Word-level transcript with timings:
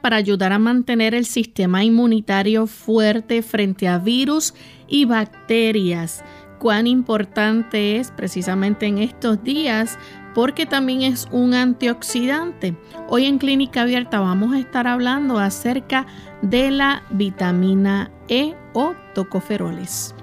Para 0.00 0.16
ayudar 0.16 0.52
a 0.52 0.58
mantener 0.58 1.14
el 1.14 1.26
sistema 1.26 1.84
inmunitario 1.84 2.66
fuerte 2.66 3.42
frente 3.42 3.86
a 3.86 3.98
virus 3.98 4.54
y 4.88 5.04
bacterias. 5.04 6.24
Cuán 6.58 6.86
importante 6.86 7.98
es 7.98 8.10
precisamente 8.10 8.86
en 8.86 8.98
estos 8.98 9.42
días 9.44 9.98
porque 10.34 10.66
también 10.66 11.02
es 11.02 11.28
un 11.30 11.54
antioxidante. 11.54 12.74
Hoy 13.08 13.26
en 13.26 13.38
Clínica 13.38 13.82
Abierta 13.82 14.18
vamos 14.20 14.54
a 14.54 14.58
estar 14.58 14.86
hablando 14.86 15.38
acerca 15.38 16.06
de 16.42 16.70
la 16.70 17.02
vitamina 17.10 18.10
E 18.28 18.54
o 18.72 18.94
tocoferoles. 19.14 20.14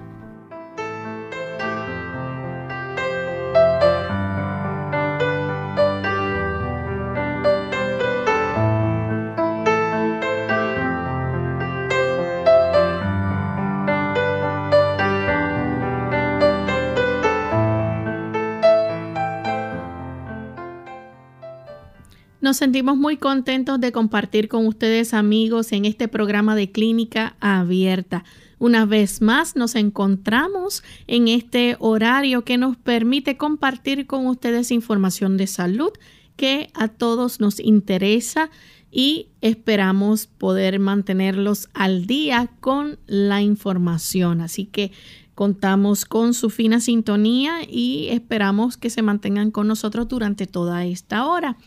Nos 22.51 22.57
sentimos 22.57 22.97
muy 22.97 23.15
contentos 23.15 23.79
de 23.79 23.93
compartir 23.93 24.49
con 24.49 24.67
ustedes 24.67 25.13
amigos 25.13 25.71
en 25.71 25.85
este 25.85 26.09
programa 26.09 26.53
de 26.53 26.69
clínica 26.69 27.37
abierta. 27.39 28.25
Una 28.59 28.85
vez 28.85 29.21
más 29.21 29.55
nos 29.55 29.75
encontramos 29.75 30.83
en 31.07 31.29
este 31.29 31.77
horario 31.79 32.43
que 32.43 32.57
nos 32.57 32.75
permite 32.75 33.37
compartir 33.37 34.05
con 34.05 34.27
ustedes 34.27 34.69
información 34.71 35.37
de 35.37 35.47
salud 35.47 35.91
que 36.35 36.69
a 36.73 36.89
todos 36.89 37.39
nos 37.39 37.57
interesa 37.61 38.49
y 38.91 39.29
esperamos 39.39 40.27
poder 40.27 40.77
mantenerlos 40.79 41.69
al 41.73 42.05
día 42.05 42.49
con 42.59 42.99
la 43.07 43.41
información. 43.41 44.41
Así 44.41 44.65
que 44.65 44.91
contamos 45.35 46.03
con 46.03 46.33
su 46.33 46.49
fina 46.49 46.81
sintonía 46.81 47.59
y 47.65 48.09
esperamos 48.09 48.75
que 48.75 48.89
se 48.89 49.01
mantengan 49.01 49.51
con 49.51 49.67
nosotros 49.69 50.09
durante 50.09 50.47
toda 50.47 50.85
esta 50.85 51.25
hora. 51.25 51.57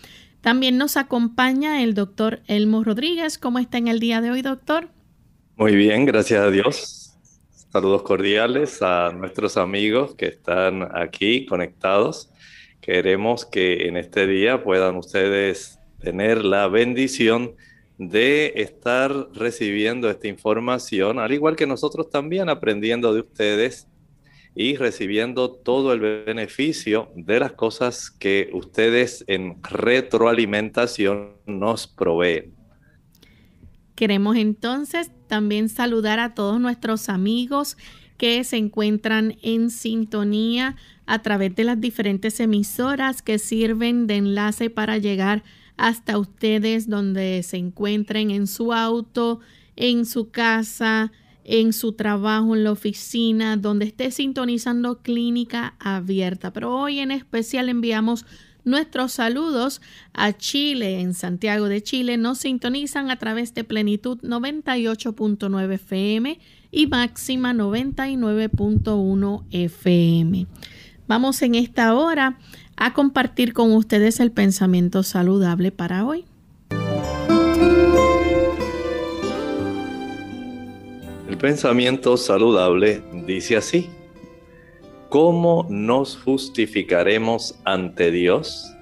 También 0.45 0.77
nos 0.77 0.99
acompaña 0.99 1.83
el 1.83 1.95
doctor 1.95 2.43
Elmo 2.49 2.85
Rodríguez. 2.85 3.39
¿Cómo 3.39 3.59
está 3.59 3.79
en 3.79 3.89
el 3.89 3.99
día 3.99 4.21
de 4.21 4.31
hoy, 4.31 4.43
doctor? 4.43 4.89
Muy 5.57 5.75
bien, 5.75 6.05
gracias 6.05 6.39
a 6.43 6.51
Dios. 6.51 7.17
Saludos 7.73 8.03
cordiales 8.03 8.83
a 8.83 9.11
nuestros 9.11 9.57
amigos 9.57 10.15
que 10.17 10.27
están 10.27 10.87
aquí 10.95 11.47
conectados. 11.47 12.31
Queremos 12.83 13.47
que 13.47 13.89
en 13.89 13.97
este 13.97 14.27
día 14.27 14.63
puedan 14.63 14.97
ustedes 14.97 15.79
tener 15.99 16.45
la 16.45 16.69
bendición 16.69 17.55
de 17.97 18.53
estar 18.57 19.13
recibiendo 19.33 20.11
esta 20.11 20.29
información, 20.29 21.21
al 21.21 21.33
igual 21.33 21.57
que 21.57 21.67
nosotros 21.67 22.11
también 22.11 22.51
aprendiendo 22.51 23.15
de 23.15 23.21
ustedes 23.21 23.89
y 24.55 24.77
recibiendo 24.77 25.51
todo 25.51 25.93
el 25.93 26.01
beneficio 26.01 27.11
de 27.17 27.41
las 27.41 27.53
cosas 27.53 28.11
que 28.11 28.51
ustedes 28.53 29.25
en 29.27 29.63
retroalimentación 29.63 31.33
nos 31.47 31.87
proveen. 31.87 32.55
Queremos 33.95 34.37
entonces 34.37 35.11
también 35.29 35.69
saludar 35.69 36.21
a 36.21 36.35
todos 36.35 36.61
nuestros 36.61 37.09
amigos 37.09 37.77
que 38.17 38.45
se 38.45 38.57
encuentran 38.57 39.37
en 39.43 39.71
sintonía 39.71 40.77
a 41.07 41.23
través 41.23 41.55
de 41.57 41.65
las 41.65 41.81
diferentes 41.81 42.39
emisoras 42.41 43.23
que 43.23 43.39
sirven 43.39 44.07
de 44.07 44.17
enlace 44.17 44.71
para 44.71 44.99
llegar 44.99 45.43
hasta 45.77 46.19
ustedes 46.19 46.89
donde 46.89 47.43
se 47.43 47.57
encuentren 47.57 48.31
en 48.31 48.47
su 48.47 48.73
auto, 48.73 49.41
en 49.77 50.07
su 50.07 50.31
casa, 50.31 51.11
en 51.45 51.73
su 51.73 51.93
trabajo, 51.93 52.57
en 52.57 52.65
la 52.65 52.73
oficina, 52.73 53.57
donde 53.57 53.87
esté 53.87 54.11
sintonizando 54.11 55.03
clínica 55.03 55.75
abierta. 55.79 56.53
Pero 56.53 56.75
hoy 56.77 56.99
en 56.99 57.11
especial 57.11 57.69
enviamos 57.69 58.27
nuestros 58.65 59.13
saludos 59.13 59.81
a 60.13 60.33
Chile, 60.33 61.01
en 61.01 61.15
Santiago 61.15 61.69
de 61.69 61.83
Chile. 61.83 62.17
Nos 62.17 62.39
sintonizan 62.39 63.11
a 63.11 63.19
través 63.19 63.55
de 63.55 63.65
Plenitud 63.65 64.19
98.9 64.23 65.75
FM 65.75 66.41
y 66.71 66.87
Máxima 66.87 67.53
99.1 67.53 69.45
FM. 69.51 70.47
Vamos 71.07 71.43
en 71.43 71.55
esta 71.55 71.95
hora 71.95 72.39
a 72.77 72.95
compartir 72.95 73.53
con 73.53 73.73
ustedes 73.73 74.19
el 74.21 74.33
pensamiento 74.33 75.03
saludable 75.03 75.71
para 75.71 76.07
hoy. 76.07 76.25
El 81.35 81.41
pensamiento 81.41 82.17
saludable 82.17 83.03
dice 83.27 83.57
así, 83.57 83.91
¿cómo 85.09 85.67
nos 85.69 86.17
justificaremos 86.17 87.59
ante 87.65 88.13
Dios? 88.13 88.73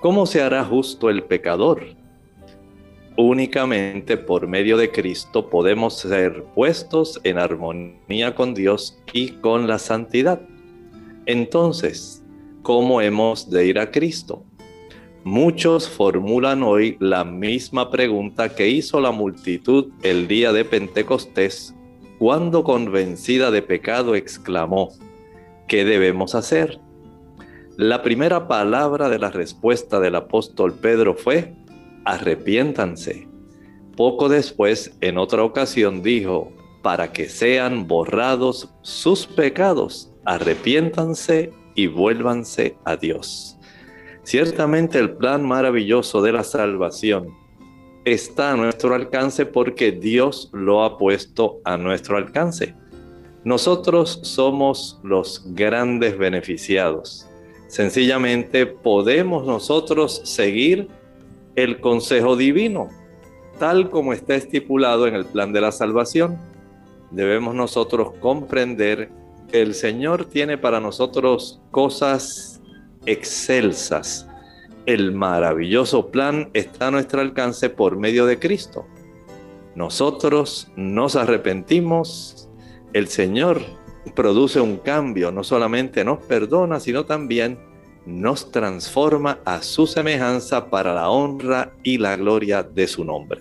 ¿Cómo 0.00 0.24
se 0.24 0.40
hará 0.40 0.64
justo 0.64 1.10
el 1.10 1.24
pecador? 1.24 1.88
Únicamente 3.18 4.16
por 4.16 4.46
medio 4.46 4.78
de 4.78 4.90
Cristo 4.90 5.50
podemos 5.50 5.98
ser 5.98 6.42
puestos 6.54 7.20
en 7.22 7.36
armonía 7.36 8.34
con 8.34 8.54
Dios 8.54 8.98
y 9.12 9.32
con 9.32 9.68
la 9.68 9.78
santidad. 9.78 10.40
Entonces, 11.26 12.24
¿cómo 12.62 13.02
hemos 13.02 13.50
de 13.50 13.66
ir 13.66 13.78
a 13.78 13.90
Cristo? 13.90 14.42
Muchos 15.30 15.90
formulan 15.90 16.62
hoy 16.62 16.96
la 17.00 17.22
misma 17.22 17.90
pregunta 17.90 18.54
que 18.54 18.68
hizo 18.68 18.98
la 18.98 19.10
multitud 19.10 19.92
el 20.02 20.26
día 20.26 20.54
de 20.54 20.64
Pentecostés, 20.64 21.74
cuando 22.18 22.64
convencida 22.64 23.50
de 23.50 23.60
pecado 23.60 24.14
exclamó, 24.14 24.88
¿qué 25.66 25.84
debemos 25.84 26.34
hacer? 26.34 26.80
La 27.76 28.02
primera 28.02 28.48
palabra 28.48 29.10
de 29.10 29.18
la 29.18 29.30
respuesta 29.30 30.00
del 30.00 30.14
apóstol 30.14 30.72
Pedro 30.72 31.14
fue, 31.14 31.54
arrepiéntanse. 32.06 33.28
Poco 33.98 34.30
después, 34.30 34.96
en 35.02 35.18
otra 35.18 35.44
ocasión, 35.44 36.02
dijo, 36.02 36.54
para 36.82 37.12
que 37.12 37.28
sean 37.28 37.86
borrados 37.86 38.70
sus 38.80 39.26
pecados, 39.26 40.10
arrepiéntanse 40.24 41.52
y 41.74 41.86
vuélvanse 41.86 42.78
a 42.86 42.96
Dios. 42.96 43.57
Ciertamente 44.28 44.98
el 44.98 45.12
plan 45.12 45.42
maravilloso 45.42 46.20
de 46.20 46.32
la 46.32 46.44
salvación 46.44 47.34
está 48.04 48.52
a 48.52 48.56
nuestro 48.58 48.94
alcance 48.94 49.46
porque 49.46 49.90
Dios 49.90 50.50
lo 50.52 50.84
ha 50.84 50.98
puesto 50.98 51.62
a 51.64 51.78
nuestro 51.78 52.18
alcance. 52.18 52.74
Nosotros 53.44 54.20
somos 54.24 55.00
los 55.02 55.42
grandes 55.54 56.18
beneficiados. 56.18 57.26
Sencillamente 57.68 58.66
podemos 58.66 59.46
nosotros 59.46 60.20
seguir 60.24 60.88
el 61.56 61.80
consejo 61.80 62.36
divino, 62.36 62.90
tal 63.58 63.88
como 63.88 64.12
está 64.12 64.34
estipulado 64.34 65.06
en 65.06 65.14
el 65.14 65.24
plan 65.24 65.54
de 65.54 65.62
la 65.62 65.72
salvación. 65.72 66.36
Debemos 67.12 67.54
nosotros 67.54 68.12
comprender 68.20 69.08
que 69.50 69.62
el 69.62 69.72
Señor 69.72 70.26
tiene 70.26 70.58
para 70.58 70.80
nosotros 70.80 71.62
cosas 71.70 72.58
excelsas. 73.08 74.28
El 74.86 75.12
maravilloso 75.12 76.10
plan 76.10 76.50
está 76.52 76.88
a 76.88 76.90
nuestro 76.90 77.20
alcance 77.20 77.70
por 77.70 77.96
medio 77.96 78.26
de 78.26 78.38
Cristo. 78.38 78.86
Nosotros 79.74 80.68
nos 80.76 81.16
arrepentimos, 81.16 82.48
el 82.92 83.08
Señor 83.08 83.62
produce 84.14 84.60
un 84.60 84.76
cambio, 84.76 85.30
no 85.32 85.44
solamente 85.44 86.04
nos 86.04 86.18
perdona, 86.24 86.80
sino 86.80 87.04
también 87.04 87.58
nos 88.06 88.50
transforma 88.50 89.38
a 89.44 89.62
su 89.62 89.86
semejanza 89.86 90.70
para 90.70 90.94
la 90.94 91.10
honra 91.10 91.72
y 91.82 91.98
la 91.98 92.16
gloria 92.16 92.62
de 92.62 92.86
su 92.86 93.04
nombre. 93.04 93.40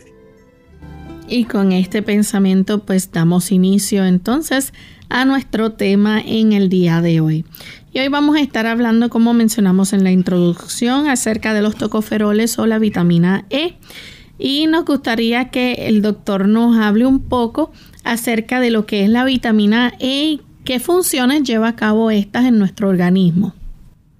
Y 1.30 1.46
con 1.46 1.72
este 1.74 2.02
pensamiento 2.02 2.80
pues 2.80 3.12
damos 3.12 3.52
inicio 3.52 4.06
entonces 4.06 4.74
a 5.10 5.26
nuestro 5.26 5.74
tema 5.74 6.22
en 6.22 6.54
el 6.54 6.70
día 6.70 7.02
de 7.02 7.22
hoy. 7.22 7.46
Y 7.98 8.00
hoy 8.00 8.10
vamos 8.10 8.36
a 8.36 8.42
estar 8.42 8.68
hablando, 8.68 9.10
como 9.10 9.34
mencionamos 9.34 9.92
en 9.92 10.04
la 10.04 10.12
introducción, 10.12 11.08
acerca 11.08 11.56
de 11.56 11.64
los 11.64 11.76
tocoferoles 11.76 12.60
o 12.60 12.68
la 12.68 12.78
vitamina 12.78 13.48
E. 13.50 13.74
Y 14.38 14.68
nos 14.68 14.86
gustaría 14.86 15.50
que 15.50 15.88
el 15.88 16.04
doctor 16.04 16.48
nos 16.48 16.78
hable 16.78 17.08
un 17.08 17.28
poco 17.28 17.72
acerca 18.04 18.60
de 18.60 18.70
lo 18.70 18.86
que 18.86 19.04
es 19.04 19.10
la 19.10 19.26
vitamina 19.26 19.96
E 20.00 20.26
y 20.26 20.42
qué 20.64 20.80
funciones 20.80 21.42
lleva 21.42 21.70
a 21.70 21.76
cabo 21.76 22.12
estas 22.12 22.46
en 22.46 22.60
nuestro 22.60 22.88
organismo. 22.88 23.56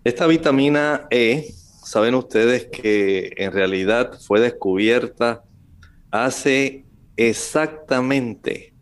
Esta 0.04 0.26
vitamina 0.26 1.06
E, 1.12 1.54
saben 1.84 2.16
ustedes 2.16 2.66
que 2.66 3.32
en 3.38 3.52
realidad 3.52 4.20
fue 4.20 4.40
descubierta 4.40 5.44
hace 6.10 6.84
exactamente 7.16 8.74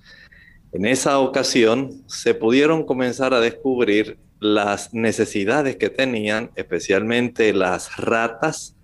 En 0.72 0.84
esa 0.84 1.20
ocasión 1.20 2.02
se 2.08 2.34
pudieron 2.34 2.84
comenzar 2.84 3.32
a 3.32 3.38
descubrir 3.38 4.18
las 4.40 4.92
necesidades 4.92 5.76
que 5.76 5.88
tenían, 5.88 6.50
especialmente 6.56 7.52
las 7.52 7.96
ratas, 7.96 8.74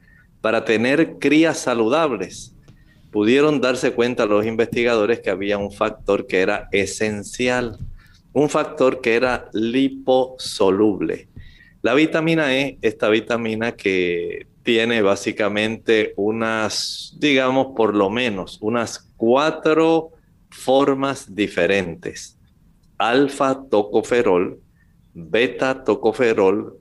para 0.41 0.65
tener 0.65 1.19
crías 1.19 1.59
saludables 1.59 2.55
pudieron 3.11 3.61
darse 3.61 3.93
cuenta 3.93 4.25
los 4.25 4.47
investigadores 4.47 5.19
que 5.19 5.31
había 5.31 5.59
un 5.59 5.73
factor 5.73 6.29
que 6.29 6.43
era 6.43 6.69
esencial, 6.71 7.77
un 8.33 8.49
factor 8.49 9.01
que 9.01 9.17
era 9.17 9.49
liposoluble. 9.53 11.27
La 11.85 11.93
vitamina 11.93 12.57
E, 12.57 12.79
esta 12.81 13.11
vitamina 13.11 13.73
que 13.73 14.47
tiene 14.63 15.03
básicamente 15.03 16.15
unas, 16.17 17.15
digamos 17.19 17.75
por 17.77 17.95
lo 17.95 18.09
menos, 18.09 18.57
unas 18.63 19.13
cuatro 19.19 20.13
formas 20.49 21.35
diferentes. 21.35 22.39
Alfa 22.97 23.65
tocoferol, 23.69 24.59
beta 25.13 25.85
tocoferol, 25.85 26.79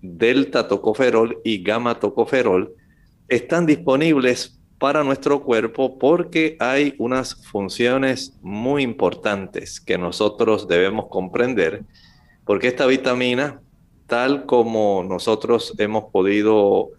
delta 0.00 0.66
tocoferol 0.66 1.38
y 1.44 1.62
gamma 1.62 2.00
tocoferol 2.00 2.72
están 3.28 3.66
disponibles 3.66 4.58
para 4.78 5.04
nuestro 5.04 5.42
cuerpo 5.42 5.98
porque 5.98 6.56
hay 6.60 6.94
unas 6.96 7.34
funciones 7.44 8.38
muy 8.40 8.84
importantes 8.84 9.82
que 9.82 9.98
nosotros 9.98 10.66
debemos 10.66 11.08
comprender, 11.10 11.84
porque 12.46 12.68
esta 12.68 12.86
vitamina, 12.86 13.60
tal 14.06 14.46
como 14.46 15.04
nosotros 15.04 15.74
hemos 15.78 16.04
podido 16.10 16.90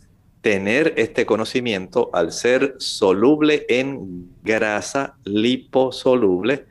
tener 0.42 0.94
este 0.98 1.26
conocimiento, 1.26 2.10
al 2.14 2.32
ser 2.32 2.76
soluble 2.78 3.66
en 3.70 4.30
grasa 4.44 5.16
liposoluble, 5.24 6.66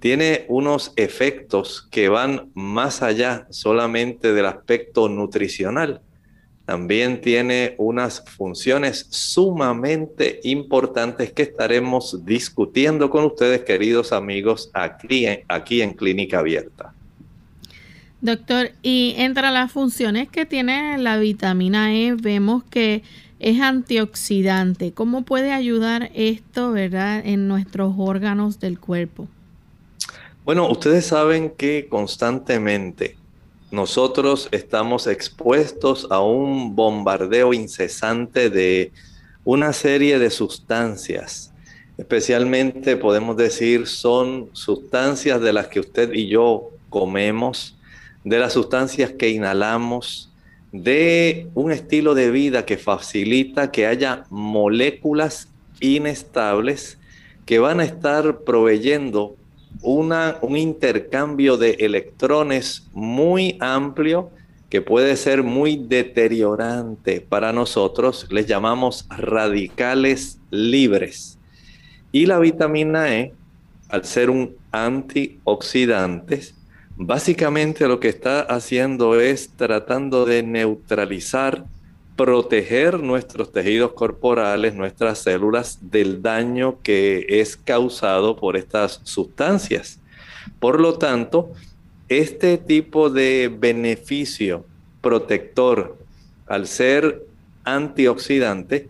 tiene 0.00 0.46
unos 0.48 0.92
efectos 0.96 1.86
que 1.90 2.08
van 2.08 2.50
más 2.54 3.02
allá 3.02 3.46
solamente 3.50 4.32
del 4.32 4.46
aspecto 4.46 5.08
nutricional 5.08 6.02
también 6.68 7.22
tiene 7.22 7.74
unas 7.78 8.22
funciones 8.26 9.06
sumamente 9.08 10.38
importantes 10.42 11.32
que 11.32 11.40
estaremos 11.40 12.26
discutiendo 12.26 13.08
con 13.08 13.24
ustedes, 13.24 13.62
queridos 13.62 14.12
amigos, 14.12 14.70
aquí 14.74 15.24
en, 15.24 15.44
aquí 15.48 15.80
en 15.80 15.94
Clínica 15.94 16.40
Abierta. 16.40 16.92
Doctor, 18.20 18.72
y 18.82 19.14
entre 19.16 19.50
las 19.50 19.70
funciones 19.70 20.28
que 20.28 20.44
tiene 20.44 20.98
la 20.98 21.18
vitamina 21.18 21.94
E, 21.94 22.14
vemos 22.14 22.64
que 22.64 23.02
es 23.38 23.60
antioxidante. 23.60 24.92
¿Cómo 24.92 25.22
puede 25.22 25.52
ayudar 25.52 26.10
esto, 26.14 26.72
verdad, 26.72 27.24
en 27.24 27.46
nuestros 27.46 27.94
órganos 27.96 28.58
del 28.58 28.80
cuerpo? 28.80 29.28
Bueno, 30.44 30.68
ustedes 30.68 31.06
saben 31.06 31.50
que 31.50 31.86
constantemente 31.88 33.16
nosotros 33.70 34.48
estamos 34.50 35.06
expuestos 35.06 36.08
a 36.10 36.20
un 36.20 36.74
bombardeo 36.74 37.52
incesante 37.52 38.50
de 38.50 38.92
una 39.44 39.72
serie 39.72 40.18
de 40.18 40.30
sustancias. 40.30 41.52
Especialmente 41.98 42.96
podemos 42.96 43.36
decir 43.36 43.86
son 43.86 44.48
sustancias 44.54 45.40
de 45.40 45.52
las 45.52 45.68
que 45.68 45.80
usted 45.80 46.12
y 46.14 46.28
yo 46.28 46.70
comemos, 46.88 47.77
de 48.28 48.38
las 48.38 48.52
sustancias 48.52 49.12
que 49.12 49.30
inhalamos, 49.30 50.30
de 50.72 51.48
un 51.54 51.72
estilo 51.72 52.14
de 52.14 52.30
vida 52.30 52.66
que 52.66 52.76
facilita 52.76 53.70
que 53.70 53.86
haya 53.86 54.24
moléculas 54.28 55.48
inestables 55.80 56.98
que 57.46 57.58
van 57.58 57.80
a 57.80 57.84
estar 57.84 58.40
proveyendo 58.40 59.34
un 59.80 60.56
intercambio 60.56 61.56
de 61.56 61.70
electrones 61.78 62.86
muy 62.92 63.56
amplio 63.60 64.30
que 64.68 64.82
puede 64.82 65.16
ser 65.16 65.42
muy 65.42 65.76
deteriorante 65.76 67.22
para 67.22 67.54
nosotros, 67.54 68.26
les 68.30 68.46
llamamos 68.46 69.06
radicales 69.08 70.38
libres. 70.50 71.38
Y 72.12 72.26
la 72.26 72.38
vitamina 72.38 73.14
E, 73.14 73.32
al 73.88 74.04
ser 74.04 74.28
un 74.28 74.54
antioxidante, 74.70 76.57
básicamente 76.98 77.86
lo 77.86 78.00
que 78.00 78.08
está 78.08 78.40
haciendo 78.40 79.20
es 79.20 79.50
tratando 79.56 80.24
de 80.24 80.42
neutralizar 80.42 81.64
proteger 82.16 82.98
nuestros 83.00 83.52
tejidos 83.52 83.92
corporales, 83.92 84.74
nuestras 84.74 85.20
células 85.20 85.78
del 85.80 86.20
daño 86.20 86.82
que 86.82 87.24
es 87.28 87.56
causado 87.56 88.34
por 88.34 88.56
estas 88.56 89.00
sustancias. 89.04 90.00
Por 90.58 90.80
lo 90.80 90.98
tanto, 90.98 91.52
este 92.08 92.58
tipo 92.58 93.10
de 93.10 93.48
beneficio 93.56 94.64
protector 95.00 95.96
al 96.48 96.66
ser 96.66 97.22
antioxidante 97.62 98.88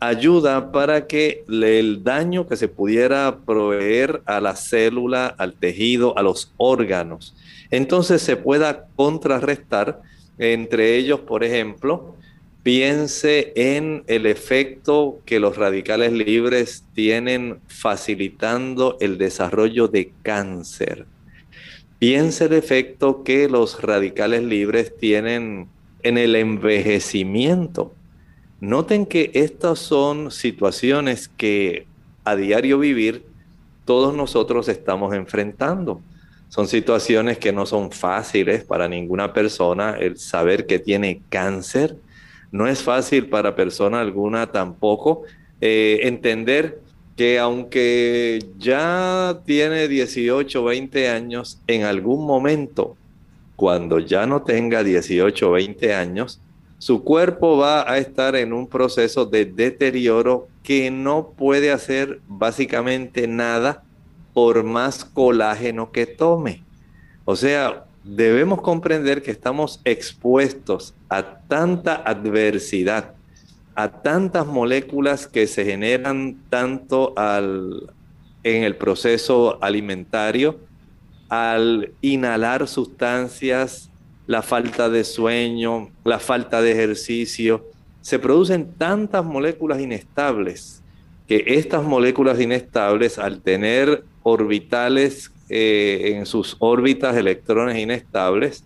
ayuda 0.00 0.72
para 0.72 1.06
que 1.06 1.44
el 1.46 2.02
daño 2.02 2.48
que 2.48 2.56
se 2.56 2.68
pudiera 2.68 3.36
proveer 3.44 4.22
a 4.24 4.40
la 4.40 4.56
célula, 4.56 5.26
al 5.26 5.52
tejido, 5.52 6.16
a 6.16 6.22
los 6.22 6.50
órganos, 6.56 7.34
entonces 7.70 8.22
se 8.22 8.36
pueda 8.36 8.86
contrarrestar 8.96 10.00
entre 10.38 10.96
ellos, 10.96 11.20
por 11.20 11.44
ejemplo, 11.44 12.14
Piense 12.62 13.54
en 13.56 14.04
el 14.06 14.26
efecto 14.26 15.20
que 15.24 15.40
los 15.40 15.56
radicales 15.56 16.12
libres 16.12 16.84
tienen 16.92 17.58
facilitando 17.68 18.98
el 19.00 19.16
desarrollo 19.16 19.88
de 19.88 20.12
cáncer. 20.22 21.06
Piense 21.98 22.44
el 22.44 22.52
efecto 22.52 23.24
que 23.24 23.48
los 23.48 23.80
radicales 23.80 24.42
libres 24.42 24.94
tienen 24.94 25.68
en 26.02 26.18
el 26.18 26.36
envejecimiento. 26.36 27.94
Noten 28.60 29.06
que 29.06 29.30
estas 29.32 29.78
son 29.78 30.30
situaciones 30.30 31.28
que 31.28 31.86
a 32.24 32.36
diario 32.36 32.78
vivir 32.78 33.24
todos 33.86 34.14
nosotros 34.14 34.68
estamos 34.68 35.14
enfrentando. 35.14 36.02
Son 36.50 36.66
situaciones 36.66 37.38
que 37.38 37.52
no 37.52 37.64
son 37.64 37.92
fáciles 37.92 38.64
para 38.64 38.88
ninguna 38.88 39.32
persona. 39.32 39.96
El 39.98 40.18
saber 40.18 40.66
que 40.66 40.80
tiene 40.80 41.22
cáncer, 41.28 41.96
no 42.50 42.66
es 42.66 42.82
fácil 42.82 43.28
para 43.28 43.54
persona 43.54 44.00
alguna 44.00 44.50
tampoco. 44.50 45.22
Eh, 45.60 46.00
entender 46.02 46.80
que 47.16 47.38
aunque 47.38 48.40
ya 48.58 49.40
tiene 49.46 49.86
18 49.86 50.60
o 50.60 50.64
20 50.64 51.08
años, 51.08 51.60
en 51.68 51.84
algún 51.84 52.26
momento, 52.26 52.96
cuando 53.54 54.00
ya 54.00 54.26
no 54.26 54.42
tenga 54.42 54.82
18 54.82 55.48
o 55.48 55.52
20 55.52 55.94
años, 55.94 56.40
su 56.78 57.04
cuerpo 57.04 57.58
va 57.58 57.88
a 57.88 57.98
estar 57.98 58.34
en 58.34 58.52
un 58.52 58.66
proceso 58.66 59.24
de 59.24 59.44
deterioro 59.44 60.48
que 60.64 60.90
no 60.90 61.32
puede 61.36 61.70
hacer 61.70 62.20
básicamente 62.26 63.28
nada 63.28 63.84
por 64.32 64.62
más 64.64 65.04
colágeno 65.04 65.92
que 65.92 66.06
tome. 66.06 66.62
O 67.24 67.36
sea, 67.36 67.84
debemos 68.04 68.60
comprender 68.62 69.22
que 69.22 69.30
estamos 69.30 69.80
expuestos 69.84 70.94
a 71.08 71.38
tanta 71.46 71.96
adversidad, 71.96 73.14
a 73.74 74.02
tantas 74.02 74.46
moléculas 74.46 75.26
que 75.26 75.46
se 75.46 75.64
generan 75.64 76.40
tanto 76.48 77.12
al, 77.16 77.92
en 78.42 78.64
el 78.64 78.76
proceso 78.76 79.62
alimentario, 79.62 80.58
al 81.28 81.92
inhalar 82.00 82.66
sustancias, 82.66 83.90
la 84.26 84.42
falta 84.42 84.88
de 84.88 85.04
sueño, 85.04 85.90
la 86.04 86.18
falta 86.18 86.62
de 86.62 86.72
ejercicio, 86.72 87.64
se 88.00 88.18
producen 88.18 88.72
tantas 88.78 89.24
moléculas 89.24 89.80
inestables 89.80 90.82
que 91.26 91.44
estas 91.46 91.84
moléculas 91.84 92.40
inestables 92.40 93.18
al 93.18 93.40
tener 93.40 94.04
orbitales 94.22 95.32
eh, 95.48 96.14
en 96.16 96.26
sus 96.26 96.56
órbitas 96.58 97.16
electrones 97.16 97.78
inestables, 97.78 98.64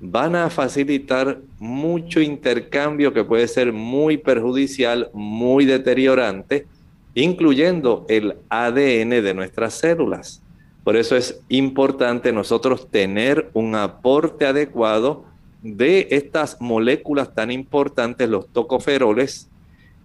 van 0.00 0.36
a 0.36 0.50
facilitar 0.50 1.38
mucho 1.58 2.20
intercambio 2.20 3.12
que 3.12 3.24
puede 3.24 3.48
ser 3.48 3.72
muy 3.72 4.16
perjudicial, 4.16 5.10
muy 5.12 5.64
deteriorante, 5.64 6.66
incluyendo 7.14 8.04
el 8.08 8.36
ADN 8.48 9.10
de 9.10 9.34
nuestras 9.34 9.74
células. 9.74 10.42
Por 10.84 10.96
eso 10.96 11.16
es 11.16 11.40
importante 11.48 12.32
nosotros 12.32 12.90
tener 12.90 13.50
un 13.54 13.74
aporte 13.74 14.46
adecuado 14.46 15.24
de 15.62 16.06
estas 16.10 16.60
moléculas 16.60 17.34
tan 17.34 17.50
importantes, 17.50 18.28
los 18.28 18.46
tocoferoles, 18.52 19.48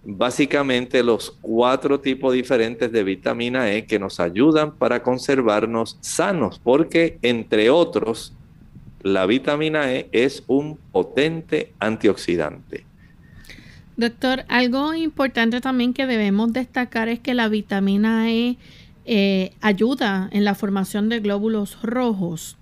básicamente 0.04 1.02
los 1.02 1.30
cuatro 1.40 2.00
tipos 2.00 2.34
diferentes 2.34 2.90
de 2.90 3.04
vitamina 3.04 3.72
E 3.72 3.86
que 3.86 3.98
nos 3.98 4.20
ayudan 4.20 4.72
para 4.72 5.02
conservarnos 5.02 5.96
sanos, 6.00 6.60
porque 6.62 7.18
entre 7.22 7.70
otros, 7.70 8.32
la 9.02 9.26
vitamina 9.26 9.92
E 9.92 10.08
es 10.12 10.42
un 10.46 10.76
potente 10.90 11.72
antioxidante. 11.78 12.84
Doctor, 13.96 14.44
algo 14.48 14.94
importante 14.94 15.60
también 15.60 15.92
que 15.92 16.06
debemos 16.06 16.52
destacar 16.52 17.08
es 17.08 17.20
que 17.20 17.34
la 17.34 17.48
vitamina 17.48 18.30
E 18.30 18.56
eh, 19.04 19.52
ayuda 19.60 20.28
en 20.32 20.44
la 20.44 20.54
formación 20.54 21.08
de 21.08 21.20
glóbulos 21.20 21.80
rojos. 21.82 22.56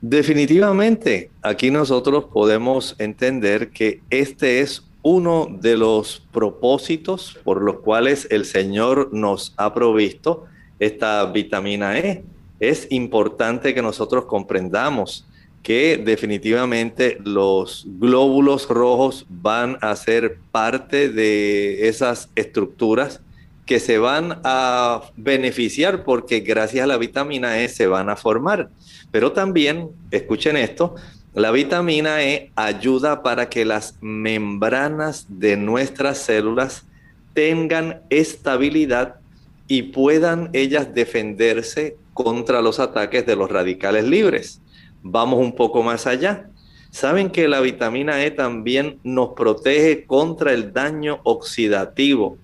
Definitivamente, 0.00 1.30
aquí 1.42 1.70
nosotros 1.70 2.26
podemos 2.32 2.94
entender 2.98 3.70
que 3.70 4.00
este 4.10 4.60
es 4.60 4.84
uno 5.02 5.48
de 5.50 5.76
los 5.76 6.22
propósitos 6.32 7.38
por 7.44 7.62
los 7.62 7.80
cuales 7.80 8.26
el 8.30 8.44
Señor 8.44 9.10
nos 9.12 9.54
ha 9.56 9.72
provisto 9.72 10.46
esta 10.78 11.24
vitamina 11.26 11.98
E. 11.98 12.24
Es 12.60 12.88
importante 12.90 13.74
que 13.74 13.82
nosotros 13.82 14.24
comprendamos 14.24 15.26
que 15.62 16.00
definitivamente 16.04 17.18
los 17.24 17.84
glóbulos 17.86 18.68
rojos 18.68 19.26
van 19.28 19.76
a 19.80 19.94
ser 19.96 20.38
parte 20.50 21.08
de 21.08 21.88
esas 21.88 22.30
estructuras 22.36 23.20
que 23.66 23.80
se 23.80 23.98
van 23.98 24.40
a 24.44 25.02
beneficiar 25.16 26.02
porque 26.02 26.40
gracias 26.40 26.84
a 26.84 26.86
la 26.86 26.96
vitamina 26.96 27.60
E 27.60 27.68
se 27.68 27.86
van 27.86 28.08
a 28.08 28.16
formar. 28.16 28.70
Pero 29.10 29.32
también, 29.32 29.90
escuchen 30.10 30.56
esto, 30.56 30.94
la 31.38 31.52
vitamina 31.52 32.24
E 32.24 32.50
ayuda 32.56 33.22
para 33.22 33.48
que 33.48 33.64
las 33.64 33.96
membranas 34.00 35.26
de 35.28 35.56
nuestras 35.56 36.18
células 36.18 36.84
tengan 37.32 38.02
estabilidad 38.10 39.20
y 39.68 39.82
puedan 39.82 40.50
ellas 40.52 40.92
defenderse 40.94 41.96
contra 42.12 42.60
los 42.60 42.80
ataques 42.80 43.24
de 43.24 43.36
los 43.36 43.48
radicales 43.48 44.04
libres. 44.04 44.60
Vamos 45.02 45.38
un 45.38 45.54
poco 45.54 45.84
más 45.84 46.08
allá. 46.08 46.50
Saben 46.90 47.30
que 47.30 47.46
la 47.46 47.60
vitamina 47.60 48.24
E 48.24 48.32
también 48.32 48.98
nos 49.04 49.34
protege 49.34 50.06
contra 50.06 50.52
el 50.52 50.72
daño 50.72 51.20
oxidativo 51.22 52.36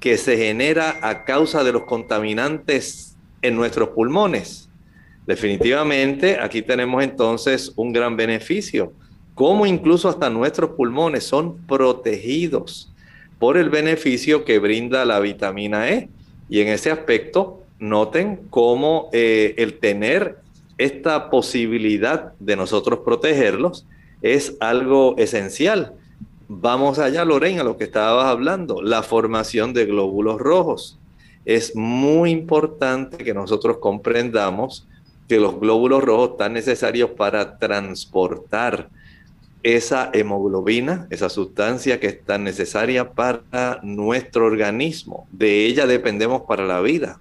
que 0.00 0.16
se 0.16 0.36
genera 0.36 0.98
a 1.02 1.24
causa 1.24 1.62
de 1.62 1.70
los 1.70 1.84
contaminantes 1.84 3.16
en 3.42 3.54
nuestros 3.54 3.90
pulmones. 3.90 4.69
Definitivamente, 5.30 6.40
aquí 6.40 6.60
tenemos 6.60 7.04
entonces 7.04 7.72
un 7.76 7.92
gran 7.92 8.16
beneficio, 8.16 8.92
como 9.36 9.64
incluso 9.64 10.08
hasta 10.08 10.28
nuestros 10.28 10.70
pulmones 10.70 11.22
son 11.22 11.56
protegidos 11.68 12.90
por 13.38 13.56
el 13.56 13.70
beneficio 13.70 14.44
que 14.44 14.58
brinda 14.58 15.04
la 15.04 15.20
vitamina 15.20 15.88
E. 15.88 16.08
Y 16.48 16.58
en 16.62 16.66
ese 16.66 16.90
aspecto, 16.90 17.62
noten 17.78 18.40
cómo 18.50 19.08
eh, 19.12 19.54
el 19.58 19.78
tener 19.78 20.38
esta 20.78 21.30
posibilidad 21.30 22.32
de 22.40 22.56
nosotros 22.56 22.98
protegerlos 23.04 23.86
es 24.22 24.56
algo 24.58 25.14
esencial. 25.16 25.92
Vamos 26.48 26.98
allá, 26.98 27.24
Lorena, 27.24 27.60
a 27.60 27.64
lo 27.64 27.76
que 27.76 27.84
estabas 27.84 28.26
hablando, 28.26 28.82
la 28.82 29.04
formación 29.04 29.74
de 29.74 29.86
glóbulos 29.86 30.40
rojos. 30.40 30.98
Es 31.44 31.76
muy 31.76 32.30
importante 32.30 33.18
que 33.18 33.32
nosotros 33.32 33.76
comprendamos 33.78 34.88
que 35.30 35.38
los 35.38 35.60
glóbulos 35.60 36.02
rojos 36.02 36.30
están 36.32 36.54
necesarios 36.54 37.10
para 37.10 37.56
transportar 37.56 38.88
esa 39.62 40.10
hemoglobina, 40.12 41.06
esa 41.10 41.28
sustancia 41.28 42.00
que 42.00 42.08
es 42.08 42.24
tan 42.24 42.42
necesaria 42.42 43.12
para 43.12 43.78
nuestro 43.84 44.46
organismo. 44.46 45.28
De 45.30 45.66
ella 45.66 45.86
dependemos 45.86 46.42
para 46.48 46.66
la 46.66 46.80
vida. 46.80 47.20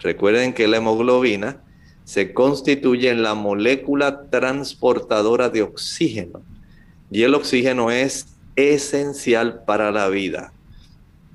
Recuerden 0.00 0.52
que 0.52 0.68
la 0.68 0.76
hemoglobina 0.76 1.62
se 2.04 2.34
constituye 2.34 3.08
en 3.08 3.22
la 3.22 3.32
molécula 3.32 4.28
transportadora 4.28 5.48
de 5.48 5.62
oxígeno 5.62 6.42
y 7.10 7.22
el 7.22 7.34
oxígeno 7.34 7.90
es 7.90 8.36
esencial 8.56 9.62
para 9.64 9.90
la 9.92 10.10
vida. 10.10 10.52